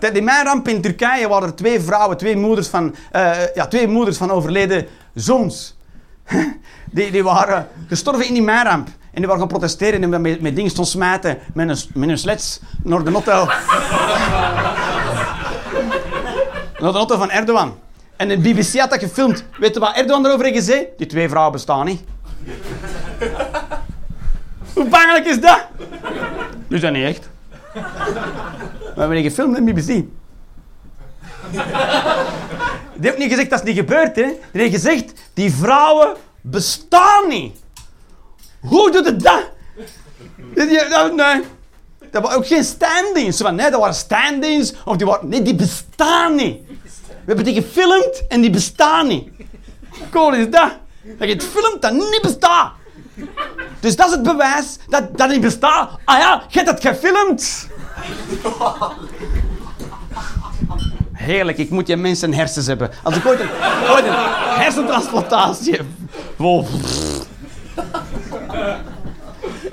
In 0.00 0.24
mijn 0.24 0.44
ramp 0.44 0.68
in 0.68 0.80
Turkije 0.80 1.28
waren 1.28 1.48
er 1.48 1.54
twee 1.54 1.80
vrouwen, 1.80 2.16
twee 2.16 2.36
moeders 2.36 2.68
van, 2.68 2.94
uh, 3.12 3.54
ja, 3.54 3.66
twee 3.66 3.88
moeders 3.88 4.16
van 4.16 4.30
overleden 4.30 4.86
zoons. 5.14 5.76
Die, 6.90 7.10
die 7.10 7.22
waren 7.22 7.68
gestorven 7.88 8.26
in 8.26 8.32
die 8.32 8.42
mijnramp. 8.42 8.88
En 8.88 9.22
die 9.22 9.26
waren 9.26 9.38
gaan 9.38 9.48
protesteren 9.48 10.02
en 10.02 10.20
met, 10.20 10.40
met 10.40 10.56
dingen 10.56 10.70
stond 10.70 10.88
smijten 10.88 11.38
met 11.54 11.68
een, 11.68 11.78
met 11.94 12.08
een 12.08 12.18
sleds 12.18 12.60
naar 12.82 13.04
de 13.04 13.10
hotel. 13.10 13.46
naar 16.80 16.92
de 16.92 16.98
auto 16.98 17.16
van 17.16 17.30
Erdogan. 17.30 17.78
En 18.16 18.28
de 18.28 18.38
BBC 18.38 18.78
had 18.78 18.90
dat 18.90 18.98
gefilmd. 18.98 19.44
Weet 19.58 19.74
je 19.74 19.80
wat 19.80 19.96
Erdogan 19.96 20.26
erover 20.26 20.44
heeft 20.44 20.56
gezegd? 20.56 20.84
Die 20.96 21.06
twee 21.06 21.28
vrouwen 21.28 21.52
bestaan 21.52 21.86
niet. 21.86 22.02
Hoe 24.74 24.88
bangelijk 24.88 25.26
is 25.26 25.40
dat? 25.40 25.66
Dus 26.68 26.80
dat 26.80 26.92
niet 26.92 27.04
echt. 27.04 27.28
We 28.96 29.02
hebben 29.02 29.22
niet 29.22 29.32
gefilmd 29.32 29.56
in 29.56 29.64
de 29.64 29.72
BBC. 29.72 29.86
Die 32.94 33.10
heeft 33.10 33.18
niet 33.18 33.30
gezegd 33.30 33.50
dat 33.50 33.58
is 33.58 33.64
niet 33.66 33.76
gebeurd, 33.76 34.16
hè? 34.16 34.22
Die 34.52 34.60
heeft 34.62 34.74
gezegd, 34.74 35.12
die 35.34 35.52
vrouwen 35.52 36.16
bestaan 36.40 37.28
niet. 37.28 37.56
Hoe 38.60 38.90
doet 38.90 39.04
het 39.04 39.22
dat? 39.22 39.50
Nee. 40.54 41.42
Dat 42.10 42.22
waren 42.22 42.36
ook 42.36 42.46
geen 42.46 42.64
stand-ins. 42.64 43.40
Nee, 43.40 43.70
dat 43.70 43.80
waren 43.80 43.94
stand-ins. 43.94 44.74
Of 44.84 44.96
die 44.96 45.06
waren... 45.06 45.28
Nee, 45.28 45.42
die 45.42 45.54
bestaan 45.54 46.34
niet. 46.34 46.60
We 47.08 47.24
hebben 47.24 47.44
die 47.44 47.54
gefilmd 47.54 48.26
en 48.28 48.40
die 48.40 48.50
bestaan 48.50 49.06
niet. 49.06 49.28
Cool 50.10 50.34
is 50.34 50.50
dat? 50.50 50.72
Dat 51.02 51.28
je 51.28 51.34
het 51.34 51.44
filmt 51.44 51.82
dat 51.82 51.92
niet 51.92 52.20
bestaat. 52.22 52.72
Dus 53.80 53.96
dat 53.96 54.06
is 54.06 54.12
het 54.12 54.22
bewijs 54.22 54.78
dat 54.88 55.18
dat 55.18 55.28
niet 55.28 55.40
bestaat. 55.40 55.90
Ah 56.04 56.18
ja, 56.18 56.42
je 56.48 56.58
hebt 56.58 56.70
het 56.70 56.80
gefilmd. 56.80 57.68
Heerlijk, 61.12 61.58
ik 61.58 61.70
moet 61.70 61.86
je 61.86 61.96
mensen 61.96 62.32
hersens 62.34 62.66
hebben. 62.66 62.90
Als 63.02 63.16
ik 63.16 63.26
ooit 63.26 63.40
een, 63.40 63.48
hersentransplantatie 64.58 65.72
heb. 65.72 65.86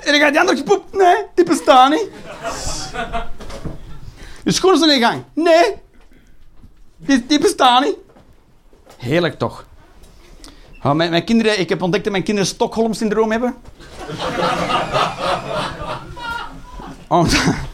En 0.00 0.12
dan 0.12 0.20
gaat 0.20 0.30
die 0.30 0.40
andere 0.40 0.62
poep. 0.62 0.84
Nee, 0.92 1.16
die 1.34 1.44
bestaan 1.44 1.90
niet. 1.90 2.08
De 4.44 4.52
schoenen 4.52 4.78
zijn 4.78 4.90
in 4.90 5.00
gang. 5.00 5.24
Nee, 5.34 5.74
die, 6.96 7.26
die 7.26 7.38
niet. 7.84 7.96
Heerlijk 8.96 9.38
toch. 9.38 9.64
Oh, 10.82 10.92
mijn, 10.92 11.10
mijn 11.10 11.24
kinderen, 11.24 11.60
ik 11.60 11.68
heb 11.68 11.82
ontdekt 11.82 12.04
dat 12.04 12.12
mijn 12.12 12.24
kinderen 12.24 12.50
Stockholm-syndroom 12.50 13.30
hebben. 13.30 13.54
Omdat- 17.08 17.72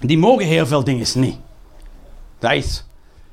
die 0.00 0.18
mogen 0.18 0.46
heel 0.46 0.66
veel 0.66 0.84
dingen 0.84 1.06
niet. 1.14 1.36
Dat 2.38 2.52
is. 2.52 2.84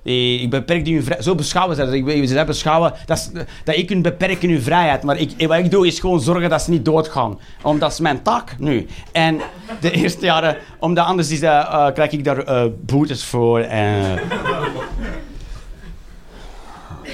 Die- 0.04 0.42
Ik 0.42 0.50
beperk 0.50 0.86
hun 0.96 1.04
vrij- 1.04 1.22
Zo 1.22 1.36
beschouwen 1.36 1.76
ze 1.76 1.86
dat. 1.86 1.94
Ik, 1.94 2.28
ze 2.28 2.44
beschouwen 2.46 2.94
dat, 3.06 3.18
is- 3.18 3.30
dat 3.64 3.76
ik 3.76 3.90
hun 3.90 4.02
beperk 4.02 4.42
in 4.44 4.50
hun 4.50 4.62
vrijheid. 4.62 5.04
Maar 5.04 5.18
ik, 5.18 5.48
wat 5.48 5.58
ik 5.58 5.72
doe 5.72 5.88
is 5.88 6.00
gewoon 6.00 6.22
zorgen 6.22 6.50
dat 6.50 6.62
ze 6.62 6.70
niet 6.70 6.86
doodgaan. 6.86 7.40
Omdat 7.62 7.80
dat 7.82 7.92
is 7.92 8.00
mijn 8.00 8.22
taak 8.22 8.56
nu. 8.60 8.88
En 9.12 9.40
de 9.80 9.92
eerste 10.02 10.26
jaren, 10.26 10.58
omdat 10.80 11.06
anders 11.06 11.32
is, 11.32 11.42
eh, 11.42 11.88
krijg 11.94 12.12
ik 12.12 12.24
daar 12.24 12.38
eh, 12.44 12.66
boetes 12.86 13.24
voor. 13.26 13.60
En, 13.60 14.20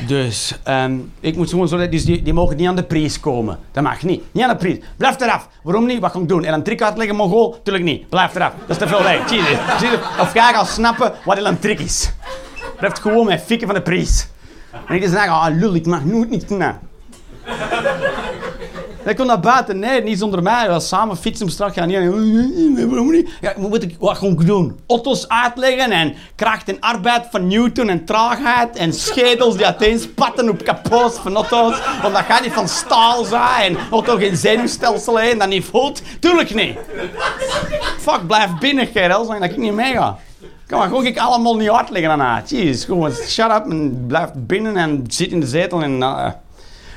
dus 0.08 0.60
ehm, 0.64 0.98
ik 1.20 1.36
moet 1.36 1.50
zorgen, 1.50 1.92
dus 1.92 2.06
die, 2.06 2.22
die 2.22 2.34
mogen 2.34 2.58
niet 2.58 2.68
aan 2.68 2.76
de 2.76 2.84
prijs 2.84 3.20
komen. 3.20 3.60
Dat 3.72 3.84
mag 3.84 4.04
niet. 4.04 4.22
Niet 4.32 4.44
aan 4.44 4.50
de 4.50 4.56
prijs. 4.56 4.78
Blijf 4.98 5.22
eraf. 5.22 5.50
Waarom 5.64 5.86
niet? 5.86 6.00
Wat 6.00 6.12
ga 6.12 6.20
ik 6.20 6.28
doen? 6.28 6.44
En 6.44 6.54
een 6.54 6.64
trick 6.64 6.82
uitleggen, 6.82 7.16
Mongool? 7.16 7.60
Tuurlijk 7.64 7.86
niet. 7.86 8.10
Blijf 8.10 8.36
eraf. 8.36 8.54
Dat 8.60 8.70
is 8.70 8.78
te 8.78 8.88
veel 8.88 9.04
werk. 9.04 9.32
Of 10.20 10.32
ga 10.32 10.48
je 10.48 10.54
gaan 10.54 10.66
snappen 10.66 11.14
wat 11.26 11.38
een 11.38 11.60
trick 11.60 11.80
is. 11.80 12.12
Blijf 12.78 12.94
gewoon 12.94 13.26
met 13.26 13.42
fikken 13.42 13.68
van 13.68 13.76
de 13.76 13.82
prijs. 13.82 14.28
En 14.88 14.96
ik 14.96 15.02
zeggen, 15.02 15.32
ah 15.32 15.56
lul, 15.56 15.76
ik 15.76 15.86
mag 15.86 16.04
nooit 16.04 16.30
niet 16.30 16.48
doen. 16.48 16.64
Hij 19.04 19.14
kon 19.14 19.26
naar 19.28 19.40
buiten. 19.40 19.80
Nee, 19.80 20.04
niet 20.04 20.20
zonder 20.20 20.44
mij. 20.44 20.72
We 20.74 20.80
samen 20.80 21.18
fietsen 21.18 21.46
op 21.46 21.52
straat 21.52 21.74
gaan. 21.74 21.90
Ja, 21.90 22.10
waarom 22.86 23.12
niet? 23.12 23.30
Ja, 23.42 23.54
moet 23.58 23.84
ik 23.84 23.96
wat 24.00 24.18
gewoon 24.18 24.36
doen? 24.46 24.80
Auto's 24.88 25.28
uitleggen 25.28 25.92
en 25.92 26.14
kracht 26.36 26.70
en 26.70 26.80
arbeid 26.80 27.28
van 27.32 27.48
Newton 27.48 27.90
en 27.90 28.06
traagheid 28.06 28.76
en 28.76 28.94
schedels 28.94 29.56
die 29.56 29.66
uiteenspatten 29.66 30.50
op 30.50 30.64
kapots 30.64 31.18
van 31.18 31.36
auto's. 31.36 31.82
Omdat 32.06 32.22
gaat 32.22 32.42
niet 32.42 32.54
van 32.54 32.68
staal 32.68 33.24
zijn 33.24 33.76
en 33.76 33.78
auto 33.92 34.18
geen 34.18 34.38
zenuwstelsel 34.38 35.18
heeft 35.18 35.32
en 35.32 35.40
dat 35.40 35.48
niet 35.48 35.66
voelt. 35.66 36.02
Tuurlijk 36.20 36.54
niet. 36.54 36.78
Fuck, 38.00 38.28
blijf 38.28 38.50
binnen, 38.60 38.92
kerel, 38.92 39.26
zodat 39.26 39.44
ik 39.44 39.58
niet 39.58 39.74
meega. 39.74 40.18
Kan 40.68 40.80
maar 40.80 40.88
gewoon 40.88 41.06
ik 41.06 41.18
allemaal 41.18 41.56
niet 41.56 41.72
uitleggen 41.72 42.20
haar. 42.20 42.44
Jeez, 42.46 42.86
gewoon 42.86 43.12
shut 43.12 43.52
up 43.52 43.66
en 43.70 44.04
blijf 44.08 44.30
binnen 44.36 44.78
en 44.78 45.04
zit 45.08 45.32
in 45.32 45.40
de 45.40 45.48
zetel 45.48 45.82
en... 45.82 46.04
eh. 46.04 46.32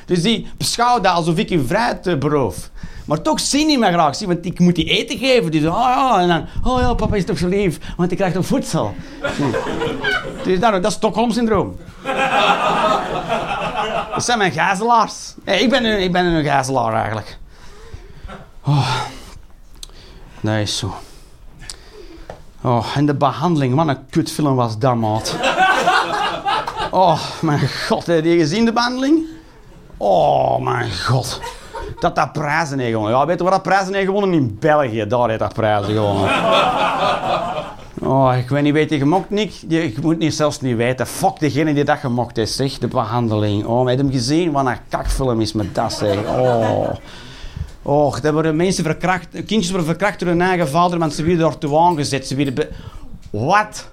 Dus 0.07 0.23
die 0.23 0.47
beschouwt 0.57 1.05
dat 1.05 1.13
alsof 1.13 1.37
ik 1.37 1.51
in 1.51 1.67
vrijheid 1.67 2.19
beroof. 2.19 2.71
Maar 3.05 3.23
toch 3.23 3.41
zie 3.41 3.67
niet 3.67 3.79
meer 3.79 3.93
graag, 3.93 4.17
zie, 4.17 4.27
want 4.27 4.45
ik 4.45 4.59
moet 4.59 4.75
die 4.75 4.85
eten 4.85 5.19
geven. 5.19 5.51
Dus, 5.51 5.65
oh 5.65 5.79
ja, 5.81 6.21
en 6.21 6.29
dan, 6.29 6.47
oh 6.65 6.81
ja, 6.81 6.95
papa 6.95 7.17
is 7.17 7.25
toch 7.25 7.39
zo 7.39 7.49
lief, 7.49 7.79
want 7.97 8.11
ik 8.11 8.17
krijg 8.17 8.33
toch 8.33 8.47
voedsel. 8.47 8.95
Dus 10.45 10.61
daarom, 10.61 10.83
dat 10.83 10.91
is 10.91 10.97
Stockholm-syndroom. 10.97 11.77
Dat 14.15 14.25
zijn 14.25 14.39
mijn 14.39 14.53
gijzelaars. 14.53 15.35
Nee, 15.45 15.61
ik 15.61 15.71
ben 15.71 15.85
een, 15.85 16.03
ik 16.03 16.13
ben 16.13 16.25
een 16.25 16.45
gijzelaar 16.45 16.95
eigenlijk. 16.95 17.39
Oh. 18.65 19.01
Dat 20.41 20.55
is 20.55 20.79
zo. 20.79 20.95
Oh, 22.63 22.87
en 22.95 23.07
de 23.07 23.15
behandeling, 23.15 23.75
wat 23.75 23.89
een 23.89 24.09
kutfilm 24.11 24.55
was 24.55 24.79
dat, 24.79 24.95
maat. 24.95 25.37
Oh, 26.91 27.21
mijn 27.41 27.61
god, 27.89 28.07
heb 28.07 28.25
je 28.25 28.37
gezien 28.37 28.65
de 28.65 28.73
behandeling? 28.73 29.36
Oh, 29.97 30.59
mijn 30.59 30.91
god. 31.05 31.41
Dat 32.01 32.15
dat 32.15 32.33
prijzen 32.33 32.79
heeft 32.79 32.93
gewonnen. 32.93 33.19
Ja, 33.19 33.27
weet 33.27 33.39
je 33.39 33.43
waar 33.43 33.53
dat 33.53 33.63
prijzen 33.63 33.95
heeft 33.95 34.07
gewonnen? 34.07 34.33
In 34.33 34.57
België, 34.61 35.07
daar 35.07 35.29
heeft 35.29 35.41
dat 35.41 35.53
prijzen 35.53 35.95
gewonnen. 35.95 36.31
Oh, 38.03 38.37
ik 38.37 38.49
weet 38.49 38.63
niet, 38.63 38.73
weet 38.73 38.91
je 38.91 38.99
gemokt, 38.99 39.31
Nick? 39.31 39.53
Je, 39.69 39.95
moet 40.03 40.19
niet 40.19 40.35
zelfs 40.35 40.61
niet 40.61 40.77
weten. 40.77 41.07
Fuck 41.07 41.39
degene 41.39 41.75
die 41.75 41.85
dat 41.85 41.99
gemokt 41.99 42.37
heeft, 42.37 42.53
zeg. 42.53 42.79
De 42.79 42.89
behandeling. 42.89 43.65
Oh, 43.65 43.89
heb 43.89 43.99
hem 43.99 44.11
gezien? 44.11 44.53
Wat 44.53 44.67
een 44.67 44.77
kakfilm 44.89 45.41
is 45.41 45.53
met 45.53 45.75
dat, 45.75 45.93
zeg. 45.93 46.17
Oh. 46.17 46.89
Och, 47.83 48.21
daar 48.21 48.33
worden 48.33 48.57
mensen 48.57 48.85
verkracht, 48.85 49.29
kindjes 49.31 49.69
worden 49.69 49.87
verkracht 49.87 50.19
door 50.19 50.29
hun 50.29 50.41
eigen 50.41 50.69
vader, 50.69 50.99
want 50.99 51.15
ze 51.15 51.23
werden 51.23 51.41
daartoe 51.41 51.79
aangezet. 51.79 52.27
Ze 52.27 52.35
werden 52.35 52.69
Wat? 53.31 53.89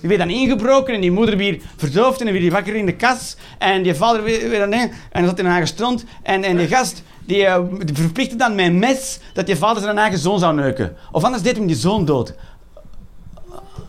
Die 0.00 0.08
werd 0.08 0.20
dan 0.20 0.30
ingebroken 0.30 0.94
en 0.94 1.00
die 1.00 1.12
moeder 1.12 1.36
weer 1.36 1.60
verdoofd 1.76 2.20
en 2.20 2.26
dan 2.26 2.34
die 2.34 2.50
wakker 2.50 2.74
in 2.74 2.86
de 2.86 2.96
kas. 2.96 3.36
En 3.58 3.82
die 3.82 3.94
vader 3.94 4.22
weer, 4.22 4.58
dan, 4.58 4.72
en 4.72 4.90
dan 5.12 5.24
zat 5.24 5.38
in 5.38 5.44
een 5.44 5.50
eigen 5.50 5.68
strand. 5.68 6.04
En, 6.22 6.44
en 6.44 6.56
die 6.56 6.66
gast, 6.66 7.02
die, 7.24 7.46
eh, 7.46 7.60
die 7.84 7.94
verplichtte 7.94 8.36
dan 8.36 8.54
met 8.54 8.66
een 8.66 8.78
mes 8.78 9.18
dat 9.32 9.46
die 9.46 9.56
vader 9.56 9.82
zijn 9.82 9.98
eigen 9.98 10.18
zoon 10.18 10.38
zou 10.38 10.54
neuken. 10.54 10.96
Of 11.12 11.24
anders 11.24 11.42
deed 11.42 11.56
hem 11.56 11.66
die 11.66 11.76
zoon 11.76 12.04
dood. 12.04 12.34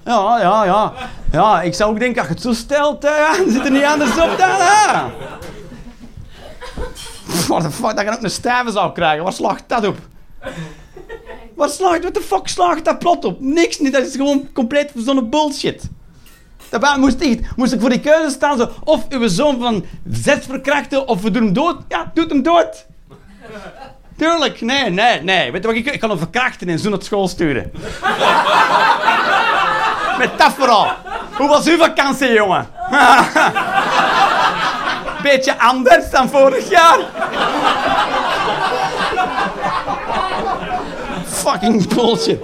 Ja, 0.05 0.39
ja, 0.39 0.65
ja. 0.65 0.93
Ja, 1.31 1.61
ik 1.61 1.73
zou 1.73 1.91
ook 1.91 1.99
denken, 1.99 2.19
als 2.19 2.27
je 2.27 2.33
het 2.33 2.43
zo 2.43 2.53
stelt, 2.53 3.01
dan 3.37 3.49
zit 3.49 3.65
er 3.65 3.71
niet 3.71 3.83
anders 3.83 4.11
op 4.11 4.37
dan. 4.37 4.49
Ja. 4.49 5.11
What 7.47 7.61
the 7.61 7.71
fuck, 7.71 7.95
dat 7.95 8.05
je 8.05 8.11
ook 8.11 8.23
een 8.23 8.29
stijve 8.29 8.71
zou 8.71 8.91
krijgen. 8.91 9.23
Waar 9.23 9.33
slaagt 9.33 9.63
dat 9.67 9.87
op? 9.87 9.97
Waar 11.55 11.69
slaagt, 11.69 12.01
what 12.01 12.13
the 12.13 12.21
fuck 12.21 12.47
slaagt 12.47 12.85
dat 12.85 12.99
plot 12.99 13.25
op? 13.25 13.39
Niks 13.39 13.79
niet, 13.79 13.93
dat 13.93 14.05
is 14.05 14.15
gewoon 14.15 14.49
compleet 14.53 14.91
verzonnen 14.91 15.29
bullshit. 15.29 15.89
Daarbij 16.71 16.97
moest 16.97 17.21
ik, 17.21 17.47
moest 17.55 17.73
ik 17.73 17.79
voor 17.79 17.89
die 17.89 17.99
keuze 17.99 18.29
staan, 18.29 18.57
zo, 18.57 18.69
of 18.83 19.05
uw 19.09 19.27
zoon 19.27 19.59
van 19.59 19.85
zes 20.11 20.45
verkrachten, 20.45 21.07
of 21.07 21.21
we 21.21 21.31
doen 21.31 21.43
hem 21.43 21.53
dood. 21.53 21.77
Ja, 21.87 22.11
doet 22.13 22.29
hem 22.29 22.43
dood. 22.43 22.85
Tuurlijk, 24.17 24.61
nee, 24.61 24.89
nee, 24.89 25.21
nee. 25.21 25.51
Weet 25.51 25.61
je 25.61 25.67
wat 25.67 25.77
ik, 25.77 25.85
ik 25.85 25.99
kan 25.99 26.09
hem 26.09 26.17
verkrachten 26.17 26.69
en 26.69 26.79
zo 26.79 26.89
naar 26.89 27.01
school 27.01 27.27
sturen. 27.27 27.71
Met 30.19 30.37
dat 30.37 30.53
vooral. 30.53 30.87
Hoe 31.37 31.47
was 31.47 31.67
uw 31.67 31.77
vakantie, 31.77 32.33
jongen? 32.33 32.67
Beetje 35.23 35.59
anders 35.59 36.09
dan 36.09 36.29
vorig 36.29 36.69
jaar. 36.69 36.99
Fucking 41.25 41.93
bullshit. 41.93 42.39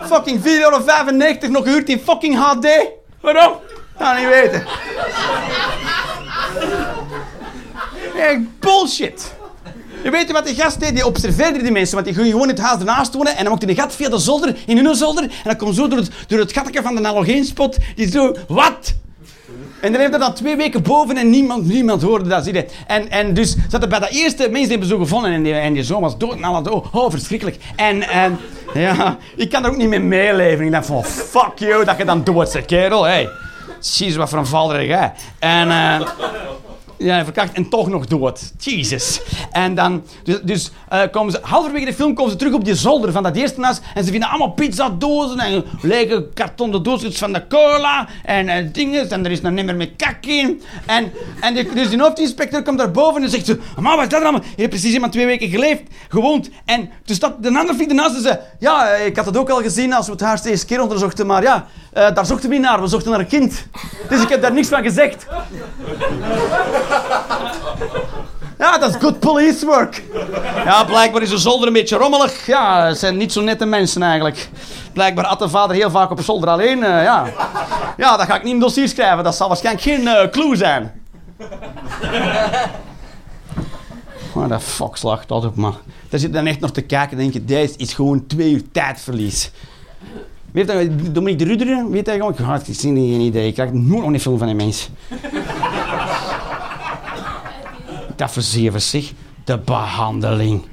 Fucking 0.00 0.40
4,95 0.40 0.46
euro 0.46 0.82
nog 1.48 1.64
gehuurd 1.64 1.88
in 1.88 2.00
fucking 2.00 2.36
HD. 2.36 2.98
Waarom? 3.20 3.52
Nou, 3.98 4.18
niet 4.20 4.28
weten. 4.28 4.66
Echt 8.16 8.58
bullshit. 8.60 9.34
Je 10.02 10.10
weet 10.10 10.32
wat 10.32 10.46
die 10.46 10.54
gast 10.54 10.80
deed? 10.80 10.94
Die 10.94 11.06
observeerde 11.06 11.62
die 11.62 11.70
mensen, 11.70 11.94
want 11.94 12.06
die 12.06 12.14
ging 12.14 12.26
gewoon 12.30 12.48
in 12.48 12.54
het 12.54 12.64
huis 12.64 12.78
ernaast 12.78 13.14
wonen 13.14 13.32
en 13.36 13.42
dan 13.42 13.48
mocht 13.48 13.64
hij 13.64 13.74
de 13.74 13.80
gat 13.80 13.94
via 13.94 14.08
de 14.08 14.18
zolder, 14.18 14.56
in 14.66 14.84
hun 14.84 14.94
zolder, 14.94 15.22
en 15.22 15.30
dan 15.44 15.56
komt 15.56 15.74
zo 15.74 15.88
door 15.88 15.98
het, 15.98 16.10
door 16.26 16.38
het 16.38 16.52
gatje 16.52 16.82
van 16.82 16.94
de 16.94 17.02
halogeenspot, 17.02 17.76
die 17.94 18.10
zo, 18.10 18.36
wat? 18.48 18.94
En 19.80 19.92
dan 19.92 20.00
heeft 20.00 20.10
hij 20.10 20.20
dan 20.20 20.34
twee 20.34 20.56
weken 20.56 20.82
boven 20.82 21.16
en 21.16 21.30
niemand, 21.30 21.66
niemand 21.66 22.02
hoorde 22.02 22.28
dat. 22.28 22.44
Zie. 22.44 22.64
En, 22.86 23.10
en 23.10 23.34
dus 23.34 23.56
zat 23.68 23.82
er 23.82 23.88
bij 23.88 23.98
dat 23.98 24.10
eerste, 24.10 24.48
mensen 24.50 24.86
zo 24.86 24.98
gevonden 24.98 25.32
en 25.32 25.42
die, 25.42 25.54
en 25.54 25.84
zoon 25.84 26.00
was 26.00 26.18
dood 26.18 26.32
en 26.34 26.44
alle 26.44 26.62
dood. 26.62 26.86
Oh, 26.92 27.10
verschrikkelijk. 27.10 27.56
En, 27.76 28.08
en 28.08 28.38
ja, 28.74 29.16
ik 29.36 29.50
kan 29.50 29.64
er 29.64 29.70
ook 29.70 29.76
niet 29.76 29.88
mee 29.88 30.00
meeleven. 30.00 30.64
Ik 30.64 30.72
dacht 30.72 30.86
van, 30.86 31.04
fuck 31.04 31.52
you, 31.58 31.84
dat 31.84 31.98
je 31.98 32.04
dan 32.04 32.24
dood 32.24 32.50
zegt, 32.50 32.66
kerel. 32.66 33.04
Hey. 33.04 33.28
Jezus, 33.80 34.16
wat 34.16 34.28
voor 34.28 34.38
een 34.38 34.46
valder 34.46 34.84
jij. 34.84 35.12
En... 35.38 35.70
eh 35.70 36.00
ja, 37.00 37.24
verkracht 37.24 37.52
en 37.52 37.68
toch 37.68 37.88
nog 37.88 38.06
dood. 38.06 38.52
Jesus. 38.58 39.20
En 39.50 39.74
dan, 39.74 40.02
dus, 40.24 40.40
dus 40.42 40.70
eh, 40.88 41.00
komen 41.10 41.32
ze, 41.32 41.38
halverwege 41.42 41.84
de 41.84 41.94
film 41.94 42.14
komen 42.14 42.30
ze 42.30 42.36
terug 42.36 42.52
op 42.52 42.64
die 42.64 42.74
zolder 42.74 43.12
van 43.12 43.22
dat 43.22 43.36
eerste 43.36 43.60
huis 43.60 43.80
en 43.94 44.04
ze 44.04 44.10
vinden 44.10 44.28
allemaal 44.28 44.50
pizzadozen 44.50 45.38
en 45.38 45.64
lege 45.82 46.28
kartonnen 46.34 46.82
doosjes 46.82 47.18
van 47.18 47.32
de 47.32 47.46
cola 47.46 48.08
en 48.24 48.48
eh, 48.48 48.66
dingen 48.72 49.10
en 49.10 49.24
er 49.24 49.30
is 49.30 49.40
nog 49.40 49.52
niet 49.52 49.64
meer 49.64 49.76
met 49.76 49.90
kak 49.96 50.26
in. 50.26 50.62
En, 50.86 51.12
en 51.40 51.54
die, 51.54 51.72
dus 51.74 51.88
die 51.88 52.00
hoofdinspecteur 52.00 52.62
komt 52.62 52.78
daar 52.78 52.90
boven 52.90 53.22
en 53.22 53.30
zegt 53.30 53.46
zo, 53.46 53.56
maar 53.76 53.96
wat 53.96 54.04
is 54.04 54.10
dat 54.10 54.22
allemaal? 54.22 54.42
Je 54.42 54.56
hebt 54.56 54.70
precies 54.70 54.92
iemand 54.92 55.12
twee 55.12 55.26
weken 55.26 55.48
geleefd, 55.48 55.82
gewoond. 56.08 56.50
En 56.64 56.90
dus 57.04 57.18
dat, 57.18 57.42
de 57.42 57.48
andere 57.48 57.74
vriend 57.74 57.90
ernaast 57.90 58.24
en 58.24 58.40
ja, 58.58 58.88
eh, 58.88 59.06
ik 59.06 59.16
had 59.16 59.26
het 59.26 59.36
ook 59.36 59.50
al 59.50 59.62
gezien 59.62 59.92
als 59.92 60.06
we 60.06 60.24
het 60.24 60.42
de 60.42 60.50
eerste 60.50 60.66
keer 60.66 60.82
onderzochten, 60.82 61.26
maar 61.26 61.42
ja, 61.42 61.66
daar 61.92 62.26
zochten 62.26 62.48
we 62.48 62.54
niet 62.54 62.64
naar, 62.64 62.80
we 62.80 62.86
zochten 62.86 63.10
naar 63.10 63.20
een 63.20 63.26
kind. 63.26 63.66
Dus 64.08 64.22
ik 64.22 64.28
heb 64.28 64.42
daar 64.42 64.52
niks 64.52 64.68
van 64.68 64.82
gezegd. 64.82 65.26
Ja, 68.58 68.78
dat 68.78 68.90
is 68.90 69.00
good 69.00 69.18
police 69.18 69.66
work. 69.66 70.02
Ja, 70.64 70.84
blijkbaar 70.84 71.22
is 71.22 71.30
de 71.30 71.38
zolder 71.38 71.66
een 71.66 71.72
beetje 71.72 71.96
rommelig. 71.96 72.46
Ja, 72.46 72.86
het 72.86 72.98
zijn 72.98 73.16
niet 73.16 73.32
zo 73.32 73.40
nette 73.40 73.64
mensen 73.66 74.02
eigenlijk. 74.02 74.48
Blijkbaar 74.92 75.24
at 75.26 75.38
de 75.38 75.48
vader 75.48 75.76
heel 75.76 75.90
vaak 75.90 76.10
op 76.10 76.16
de 76.16 76.22
zolder 76.22 76.48
alleen. 76.48 76.82
eh, 76.84 77.02
ja. 77.02 77.26
ja, 77.96 78.16
dat 78.16 78.26
ga 78.26 78.36
ik 78.36 78.42
niet 78.42 78.52
in 78.54 78.60
dossier 78.60 78.88
schrijven. 78.88 79.24
Dat 79.24 79.34
zal 79.36 79.48
waarschijnlijk 79.48 79.84
geen 79.84 80.08
eh, 80.08 80.30
clue 80.30 80.56
zijn. 80.56 80.92
Maar 84.34 84.48
dat 84.48 84.62
fuck 84.62 84.96
slacht 84.96 85.28
dat 85.28 85.44
op, 85.44 85.56
man. 85.56 85.74
Daar 86.08 86.20
zit 86.20 86.32
dan 86.32 86.46
echt 86.46 86.60
nog 86.60 86.70
te 86.72 86.80
kijken 86.82 87.10
en 87.16 87.22
denk 87.22 87.32
je, 87.32 87.44
deze 87.44 87.74
is 87.76 87.92
gewoon 87.94 88.26
twee 88.26 88.52
uur 88.52 88.62
tijdverlies. 88.72 89.50
Weet 90.52 90.70
je, 90.70 91.10
Dominique 91.12 91.44
de 91.44 91.50
Ruderen, 91.50 91.90
weet 91.90 92.06
je 92.06 92.12
gewoon, 92.12 92.32
ik 92.32 92.38
had 92.38 92.62
geen 92.70 92.96
idee. 92.96 93.46
Ik 93.46 93.54
krijg 93.54 93.72
nooit 93.72 94.02
nog 94.02 94.12
een 94.12 94.20
film 94.20 94.38
van 94.38 94.46
die 94.46 94.56
mens. 94.56 94.90
Dat 98.20 98.32
verzeven 98.32 98.82
zich. 98.82 99.12
De 99.44 99.58
behandeling. 99.58 100.66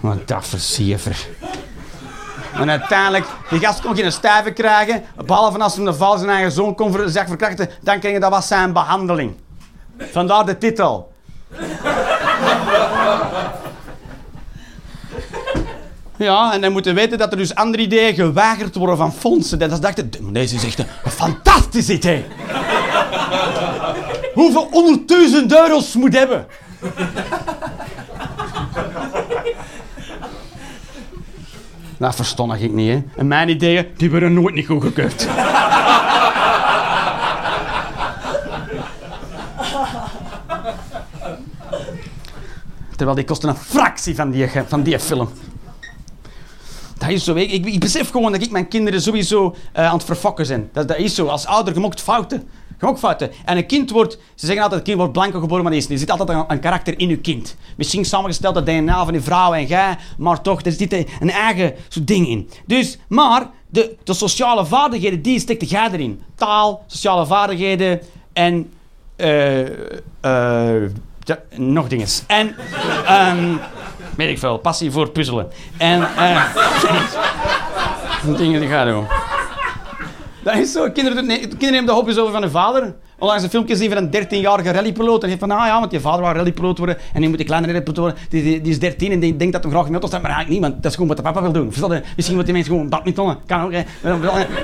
Wat 0.00 0.28
dat 0.28 0.46
versiever. 0.46 1.26
En 2.54 2.70
uiteindelijk, 2.70 3.26
die 3.50 3.60
gast 3.60 3.80
kon 3.80 3.96
geen 3.96 4.12
stijve 4.12 4.50
krijgen. 4.50 5.02
Behalve 5.26 5.58
als 5.58 5.76
hij 5.76 5.84
de 5.84 5.94
val 5.94 6.18
zijn 6.18 6.30
eigen 6.30 6.52
zoon 6.52 6.74
kon 6.74 6.92
zich 7.06 7.26
verkrachten, 7.26 7.70
dan 7.82 8.00
kreeg 8.00 8.20
dat 8.20 8.30
was 8.30 8.46
zijn 8.46 8.72
behandeling. 8.72 9.34
Vandaar 9.98 10.46
de 10.46 10.58
titel. 10.58 11.12
Ja, 16.16 16.52
en 16.52 16.60
dan 16.60 16.72
moeten 16.72 16.94
weten 16.94 17.18
dat 17.18 17.32
er 17.32 17.38
dus 17.38 17.54
andere 17.54 17.82
ideeën 17.82 18.14
geweigerd 18.14 18.74
worden 18.74 18.96
van 18.96 19.12
fondsen. 19.12 19.58
Dat 19.58 19.82
dachten, 19.82 20.10
deze 20.32 20.54
is 20.54 20.64
echt 20.64 20.78
een 20.78 21.10
fantastisch 21.10 21.88
idee. 21.88 22.24
Hoeveel 24.36 24.68
honderdduizend 24.70 25.52
euro's 25.52 25.94
moet 25.94 26.12
hebben? 26.12 26.46
Dat 31.98 32.14
verstond 32.14 32.60
ik 32.60 32.72
niet, 32.72 32.90
hè. 32.90 33.02
En 33.16 33.26
mijn 33.26 33.48
ideeën, 33.48 33.86
die 33.96 34.10
werden 34.10 34.34
nooit 34.34 34.54
niet 34.54 34.66
goedgekeurd. 34.66 35.18
Terwijl 42.96 43.16
die 43.16 43.24
kostte 43.24 43.48
een 43.48 43.56
fractie 43.56 44.14
van 44.14 44.30
die, 44.30 44.50
van 44.66 44.82
die 44.82 44.98
film. 44.98 45.28
Dat 46.98 47.08
is 47.08 47.24
zo. 47.24 47.34
Ik, 47.34 47.66
ik, 47.66 47.80
besef 47.80 48.10
gewoon 48.10 48.32
dat 48.32 48.42
ik 48.42 48.50
mijn 48.50 48.68
kinderen 48.68 49.02
sowieso 49.02 49.56
uh, 49.76 49.86
aan 49.86 49.96
het 49.96 50.04
verfokken 50.04 50.46
zijn. 50.46 50.68
Dat, 50.72 50.88
dat 50.88 50.96
is 50.96 51.14
zo. 51.14 51.26
Als 51.26 51.46
ouder, 51.46 51.74
je 51.74 51.80
mocht 51.80 52.00
fouten. 52.00 52.48
Je 52.78 52.86
mag 52.86 52.98
fouten. 52.98 53.30
En 53.44 53.56
een 53.56 53.66
kind 53.66 53.90
wordt, 53.90 54.18
ze 54.34 54.46
zeggen 54.46 54.62
altijd, 54.62 54.80
een 54.80 54.86
kind 54.86 54.98
wordt 54.98 55.12
blanco 55.12 55.40
geboren, 55.40 55.64
maar 55.64 55.72
is 55.72 55.90
Er 55.90 55.98
zit 55.98 56.10
altijd 56.10 56.28
een, 56.28 56.44
een, 56.48 56.60
karakter 56.60 56.98
in 56.98 57.08
je 57.08 57.18
kind. 57.18 57.56
Misschien 57.76 58.04
samengesteld 58.04 58.54
dat 58.54 58.66
DNA 58.66 59.04
van 59.04 59.12
die 59.12 59.22
vrouw 59.22 59.54
en 59.54 59.66
jij, 59.66 59.96
maar 60.18 60.40
toch, 60.40 60.62
er 60.62 60.72
zit 60.72 60.92
een 60.92 61.30
eigen 61.30 61.74
soort 61.88 62.06
ding 62.06 62.28
in. 62.28 62.50
Dus, 62.66 62.98
maar, 63.08 63.50
de, 63.68 63.96
de 64.04 64.14
sociale 64.14 64.66
vaardigheden, 64.66 65.22
die 65.22 65.40
steekt 65.40 65.70
jij 65.70 65.88
erin. 65.92 66.22
Taal, 66.34 66.84
sociale 66.86 67.26
vaardigheden 67.26 68.00
en, 68.32 68.72
eh, 69.16 70.82
ja, 71.20 71.38
nog 71.56 71.88
dingen. 71.88 72.06
En, 72.26 72.54
um, 73.10 73.60
weet 74.16 74.30
ik 74.30 74.38
veel, 74.38 74.58
passie 74.58 74.90
voor 74.90 75.10
puzzelen. 75.10 75.48
En, 75.76 75.98
uh, 76.00 76.44
dingen 78.36 78.60
die 78.60 78.68
gaan. 78.68 79.06
Dat 80.46 80.56
is 80.56 80.72
zo. 80.72 80.90
Kinderen, 80.90 81.26
kinderen 81.26 81.58
nemen 81.58 81.86
de 81.86 81.92
hobby's 81.92 82.16
over 82.16 82.32
van 82.32 82.42
hun 82.42 82.50
vader. 82.50 82.94
Onlangs 83.18 83.42
een 83.42 83.50
filmpje 83.50 83.76
zien 83.76 83.90
van 83.90 83.98
een 83.98 84.26
13-jarige 84.26 84.70
rallypiloot. 84.70 85.22
En 85.22 85.28
heeft 85.28 85.40
van, 85.40 85.50
ah 85.50 85.66
ja, 85.66 85.78
want 85.80 85.92
je 85.92 86.00
vader 86.00 86.20
wou 86.20 86.34
rallypiloot 86.34 86.78
worden. 86.78 86.96
En 87.12 87.20
nu 87.20 87.28
moet 87.28 87.36
die 87.36 87.46
kleine 87.46 87.66
rallypiloot 87.66 87.98
worden. 87.98 88.18
Die, 88.28 88.60
die, 88.60 88.72
is 88.72 88.78
13 88.78 89.12
en 89.12 89.20
die 89.20 89.36
denkt 89.36 89.52
dat 89.52 89.62
hij 89.62 89.72
graag 89.72 89.86
in 89.86 89.92
auto 89.92 90.06
staat. 90.06 90.22
Maar 90.22 90.30
eigenlijk 90.30 90.60
niet, 90.60 90.70
want 90.70 90.82
dat 90.82 90.90
is 90.90 90.98
gewoon 90.98 91.08
wat 91.08 91.16
de 91.16 91.22
papa 91.22 91.42
wil 91.42 91.52
doen. 91.52 91.72
Misschien 92.16 92.36
moet 92.36 92.44
die 92.44 92.54
mensen 92.54 92.72
gewoon 92.72 92.88
badmintonnen. 92.88 93.38
Kan 93.46 93.60
ook. 93.60 93.70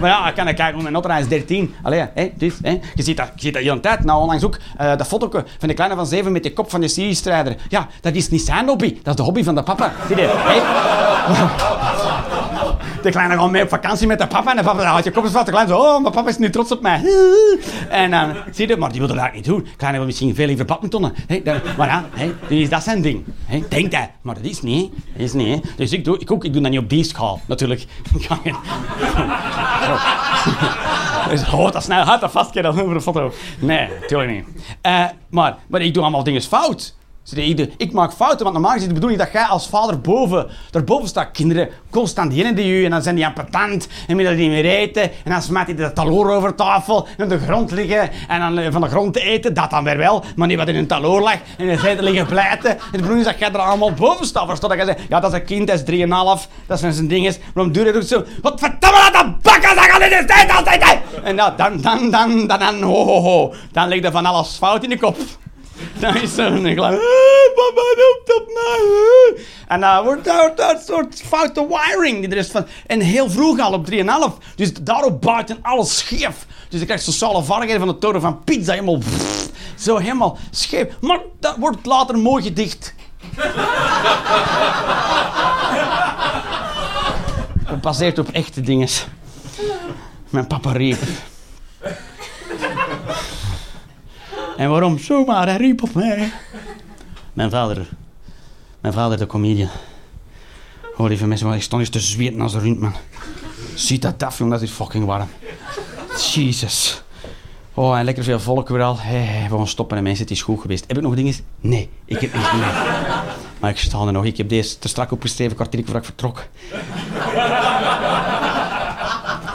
Maar 0.00 0.10
ja, 0.10 0.28
ik 0.28 0.34
kan 0.34 0.44
kijken 0.44 0.78
om 0.78 0.86
een 0.86 0.92
auto. 0.92 1.08
Hij 1.08 1.20
is 1.20 1.28
13. 1.28 1.74
Allee, 1.82 2.06
hè, 2.14 2.30
dus, 2.36 2.54
hè. 2.62 2.78
Je 2.94 3.02
ziet 3.02 3.16
dat, 3.16 3.30
je 3.34 3.40
ziet 3.40 3.54
dat 3.54 3.62
hele 3.62 3.80
tijd. 3.80 4.04
Nou, 4.04 4.20
onlangs 4.20 4.44
ook 4.44 4.58
uh, 4.80 4.96
dat 4.96 5.06
foto 5.06 5.28
van 5.58 5.68
de 5.68 5.74
kleine 5.74 5.96
van 5.96 6.06
7 6.06 6.32
met 6.32 6.42
de 6.42 6.52
kop 6.52 6.70
van 6.70 6.80
de 6.80 6.88
Syrië-strijder. 6.88 7.56
Ja, 7.68 7.88
dat 8.00 8.14
is 8.14 8.28
niet 8.28 8.42
zijn 8.42 8.68
hobby. 8.68 8.94
Dat 9.02 9.06
is 9.06 9.16
de 9.16 9.22
hobby 9.22 9.42
van 9.42 9.54
de 9.54 9.62
papa. 9.62 9.92
Zie 10.06 10.16
je, 10.16 10.22
hè? 10.22 12.01
De 13.02 13.10
kleine 13.10 13.36
gaat 13.36 13.50
mee 13.50 13.62
op 13.62 13.68
vakantie 13.68 14.06
met 14.06 14.18
de 14.18 14.26
papa. 14.26 14.50
En 14.50 14.56
de 14.56 14.62
papa 14.62 14.84
houdt 14.84 15.04
je 15.04 15.10
kop 15.10 15.24
eens 15.24 15.32
vast. 15.32 15.44
De 15.44 15.52
kleine 15.52 15.72
zo, 15.72 15.78
oh, 15.78 16.00
mijn 16.00 16.12
papa 16.12 16.28
is 16.28 16.38
nu 16.38 16.50
trots 16.50 16.72
op 16.72 16.82
mij. 16.82 17.02
En 17.88 18.10
dan, 18.10 18.30
uh, 18.30 18.36
zie 18.50 18.68
je, 18.68 18.76
maar 18.76 18.90
die 18.90 19.00
wil 19.00 19.14
dat 19.14 19.32
niet 19.32 19.44
doen. 19.44 19.62
De 19.62 19.76
kleine 19.76 19.98
wil 19.98 20.06
misschien 20.06 20.34
veel 20.34 20.46
liever 20.46 20.64
badmintonnen. 20.64 21.14
Hey, 21.26 21.42
maar 21.76 21.88
ja, 21.88 22.04
hey, 22.10 22.34
is 22.48 22.68
dat 22.68 22.82
zijn 22.82 23.02
ding. 23.02 23.24
Hey, 23.44 23.64
denkt 23.68 23.94
hij. 23.94 24.10
Maar 24.22 24.34
dat 24.34 24.44
is 24.44 24.62
niet. 24.62 24.92
Dat 25.12 25.22
is 25.22 25.32
niet. 25.32 25.72
Dus 25.76 25.92
ik 25.92 26.04
doe, 26.04 26.18
ik, 26.18 26.30
ook, 26.30 26.44
ik 26.44 26.52
doe 26.52 26.62
dat 26.62 26.70
niet 26.70 26.80
op 26.80 26.88
die 26.88 27.04
schaal, 27.04 27.40
natuurlijk. 27.46 27.84
dus 31.30 31.42
hoort 31.42 31.72
dat 31.72 31.82
snel, 31.82 32.04
houdt 32.04 32.20
dat 32.20 32.30
vast, 32.30 32.54
dat 32.54 32.66
over 32.66 32.94
de 32.94 33.00
foto. 33.00 33.32
Nee, 33.58 33.88
natuurlijk 34.00 34.30
niet. 34.30 34.44
Uh, 34.86 35.04
maar, 35.30 35.56
maar 35.66 35.80
ik 35.80 35.94
doe 35.94 36.02
allemaal 36.02 36.24
dingen 36.24 36.42
fout. 36.42 36.94
Ik 37.76 37.92
maak 37.92 38.12
fouten, 38.12 38.42
want 38.42 38.52
normaal 38.52 38.74
is 38.76 38.86
de 38.86 38.92
bedoeling 38.92 39.20
dat 39.20 39.32
jij 39.32 39.44
als 39.44 39.68
vader 39.68 40.00
boven, 40.00 40.46
daarboven 40.70 41.08
staat. 41.08 41.30
Kinderen 41.30 41.68
constant 41.90 42.30
die 42.30 42.52
die 42.54 42.66
je 42.66 42.84
en 42.84 42.90
dan 42.90 43.02
zijn 43.02 43.14
die 43.14 43.32
patent 43.32 43.88
en 44.06 44.16
willen 44.16 44.36
die 44.36 44.48
niet 44.48 44.62
meer 44.62 44.78
eten. 44.78 45.02
En 45.02 45.30
dan 45.30 45.42
smijt 45.42 45.66
hij 45.66 45.76
de 45.76 45.92
taloor 45.92 46.30
over 46.30 46.54
tafel 46.54 47.06
en 47.16 47.28
de 47.28 47.38
grond 47.38 47.70
liggen 47.70 48.10
en 48.28 48.40
dan 48.40 48.58
eh, 48.58 48.72
van 48.72 48.80
de 48.80 48.88
grond 48.88 49.16
eten. 49.16 49.54
Dat 49.54 49.70
dan 49.70 49.84
weer 49.84 49.96
wel, 49.96 50.24
maar 50.36 50.48
niet 50.48 50.56
wat 50.56 50.68
in 50.68 50.76
een 50.76 50.86
taloor 50.86 51.20
lag 51.20 51.36
en 51.58 51.68
in 51.68 51.78
zijde 51.78 52.02
liggen 52.02 52.26
pleiten. 52.26 52.70
En 52.70 52.78
de 52.90 52.98
bedoeling 52.98 53.20
is 53.20 53.32
dat 53.32 53.38
jij 53.38 53.52
er 53.52 53.58
allemaal 53.58 53.92
boven 53.92 54.26
staat. 54.26 54.60
Dat 54.60 54.72
jij 54.72 54.84
zegt, 54.84 55.00
ja 55.08 55.20
dat 55.20 55.32
is 55.32 55.38
een 55.38 55.44
kind, 55.44 55.66
dat 55.66 55.88
is 55.88 56.04
3,5, 56.04 56.50
dat 56.66 56.78
zijn 56.78 56.92
zijn 56.92 57.08
dinges. 57.08 57.38
Waarom 57.54 57.72
doe 57.72 57.84
je 57.84 57.92
dat 57.92 58.06
zo? 58.06 58.24
Wat 58.42 58.60
verdomme 58.60 59.10
de 59.12 59.34
bakken 59.42 59.74
zeggen 59.74 60.02
in 60.02 60.18
de 60.18 60.24
tijd 60.24 60.50
altijd! 60.50 60.98
En 61.22 61.36
dan, 61.36 61.52
dan, 61.56 61.80
dan, 61.80 62.10
dan, 62.10 62.46
dan, 62.46 62.58
dan, 62.58 62.82
ho, 62.82 63.04
ho, 63.04 63.20
ho. 63.20 63.54
Dan 63.72 63.88
ligt 63.88 64.04
er 64.04 64.12
van 64.12 64.26
alles 64.26 64.56
fout 64.56 64.82
in 64.82 64.88
de 64.88 64.98
kop. 64.98 65.16
Dan 65.98 66.16
is 66.16 66.38
er 66.38 66.52
een 66.52 66.74
klein... 66.74 66.98
Papa, 67.54 67.82
roept 67.94 68.34
op 68.36 68.46
mij. 68.54 69.44
En 69.68 69.80
dan 69.80 70.04
wordt 70.04 70.24
daar 70.24 70.56
dat 70.56 70.82
soort 70.86 71.22
foute 71.26 71.66
wiring 71.68 72.20
die 72.20 72.30
er 72.30 72.36
is 72.36 72.50
van... 72.50 72.66
En 72.86 73.00
heel 73.00 73.30
vroeg 73.30 73.58
al 73.58 73.72
op 73.72 73.90
3,5. 73.90 73.96
Dus 74.56 74.72
daarop 74.72 75.20
buiten 75.20 75.58
alles 75.62 75.98
scheef. 75.98 76.46
Dus 76.68 76.80
je 76.80 76.86
krijgt 76.86 77.04
sociale 77.04 77.42
vaardigheden 77.42 77.86
van 77.86 77.94
de 77.94 78.00
toren 78.00 78.20
van 78.20 78.44
pizza 78.44 78.72
helemaal... 78.72 78.98
zo 79.78 79.96
helemaal 79.96 80.38
scheef. 80.50 80.86
Maar 81.00 81.20
dat 81.40 81.56
wordt 81.58 81.86
later 81.86 82.18
mooi 82.18 82.42
gedicht. 82.42 82.94
Gebaseerd 87.66 88.18
op 88.18 88.28
echte 88.28 88.60
dingen. 88.60 88.88
Mijn 90.30 90.46
papa 90.46 90.72
riep... 90.72 90.98
En 94.62 94.70
waarom? 94.70 94.98
Zomaar, 94.98 95.46
hij 95.46 95.56
riep 95.56 95.82
op 95.82 95.94
mij. 95.94 96.32
Mijn 97.32 97.50
vader. 97.50 97.88
Mijn 98.80 98.94
vader, 98.94 99.18
de 99.18 99.26
comedian. 99.26 99.68
Oh, 100.96 101.08
lieve 101.08 101.26
mensen, 101.26 101.52
ik 101.52 101.62
stond 101.62 101.82
eens 101.82 101.90
te 101.90 102.00
zweten 102.00 102.40
als 102.40 102.54
een 102.54 102.60
rund, 102.60 102.80
man. 102.80 102.94
Ziet 103.74 104.02
dat 104.02 104.22
af, 104.22 104.38
jongen, 104.38 104.52
dat 104.52 104.62
is 104.62 104.70
fucking 104.70 105.04
warm. 105.04 105.28
Jesus. 106.32 107.02
Oh, 107.74 107.98
en 107.98 108.04
lekker 108.04 108.24
veel 108.24 108.40
volk 108.40 108.68
weer 108.68 108.82
al. 108.82 108.98
Hey, 108.98 109.46
we 109.50 109.56
gaan 109.56 109.68
stoppen 109.68 109.96
en 109.96 110.02
mensen, 110.02 110.22
het 110.22 110.32
is 110.32 110.42
goed 110.42 110.60
geweest. 110.60 110.84
Heb 110.86 110.96
ik 110.96 111.02
nog 111.02 111.14
dingen? 111.14 111.34
Nee, 111.60 111.88
ik 112.04 112.20
heb 112.20 112.34
niet 112.34 112.52
meer. 112.52 112.72
Maar 113.60 113.70
ik 113.70 113.78
sta 113.78 114.06
er 114.06 114.12
nog. 114.12 114.24
Ik 114.24 114.36
heb 114.36 114.48
deze 114.48 114.78
te 114.78 114.88
strak 114.88 115.12
opgeschreven, 115.12 115.54
kwartier 115.54 115.84
voordat 115.84 116.02
ik 116.02 116.08
vertrok. 116.08 116.44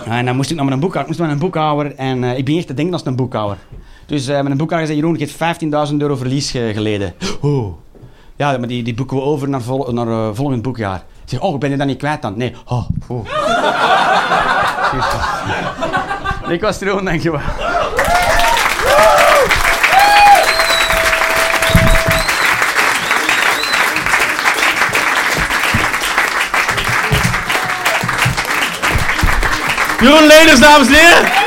en 0.06 0.26
dan 0.26 0.36
moest 0.36 0.50
ik 0.50 0.56
naar 0.56 0.66
mijn 0.66 0.80
boekhouder. 0.80 1.14
Ik 1.14 1.20
moest 1.20 1.30
mijn 1.30 1.40
boekhouder 1.40 1.96
en 1.96 2.24
uh, 2.24 2.38
ik 2.38 2.46
ben 2.46 2.58
echt 2.58 2.68
te 2.68 2.74
denken 2.74 2.94
als 2.94 3.06
een 3.06 3.16
boekhouder. 3.16 3.58
Dus 4.08 4.28
uh, 4.30 4.42
met 4.42 4.52
een 4.52 4.58
boekhouder 4.58 4.88
zei 4.88 5.00
Jeroen, 5.00 5.18
je 5.18 5.28
hebt 5.38 5.90
15.000 5.92 5.96
euro 5.98 6.16
verlies 6.16 6.52
geleden. 6.52 7.14
Oh. 7.42 7.78
Ja, 8.36 8.58
maar 8.58 8.68
die, 8.68 8.84
die 8.84 8.94
boeken 8.94 9.18
we 9.18 9.24
over 9.24 9.50
naar, 9.50 9.62
naar 9.90 10.08
uh, 10.08 10.30
volgend 10.34 10.62
boekjaar. 10.62 11.04
Ik 11.24 11.30
zeg, 11.30 11.40
oh, 11.40 11.58
ben 11.58 11.70
je 11.70 11.78
dat 11.78 11.88
niet 11.88 11.98
kwijt 11.98 12.22
dan? 12.22 12.38
Nee. 12.38 12.56
Oh. 12.66 12.90
oh. 13.08 13.26
ik 16.54 16.62
was 16.62 16.80
Jeroen, 16.80 17.06
dankjewel. 17.06 17.42
Jeroen 30.00 30.28
Leners, 30.28 30.60
dames 30.60 30.88
en 30.88 30.94
heren. 30.94 31.47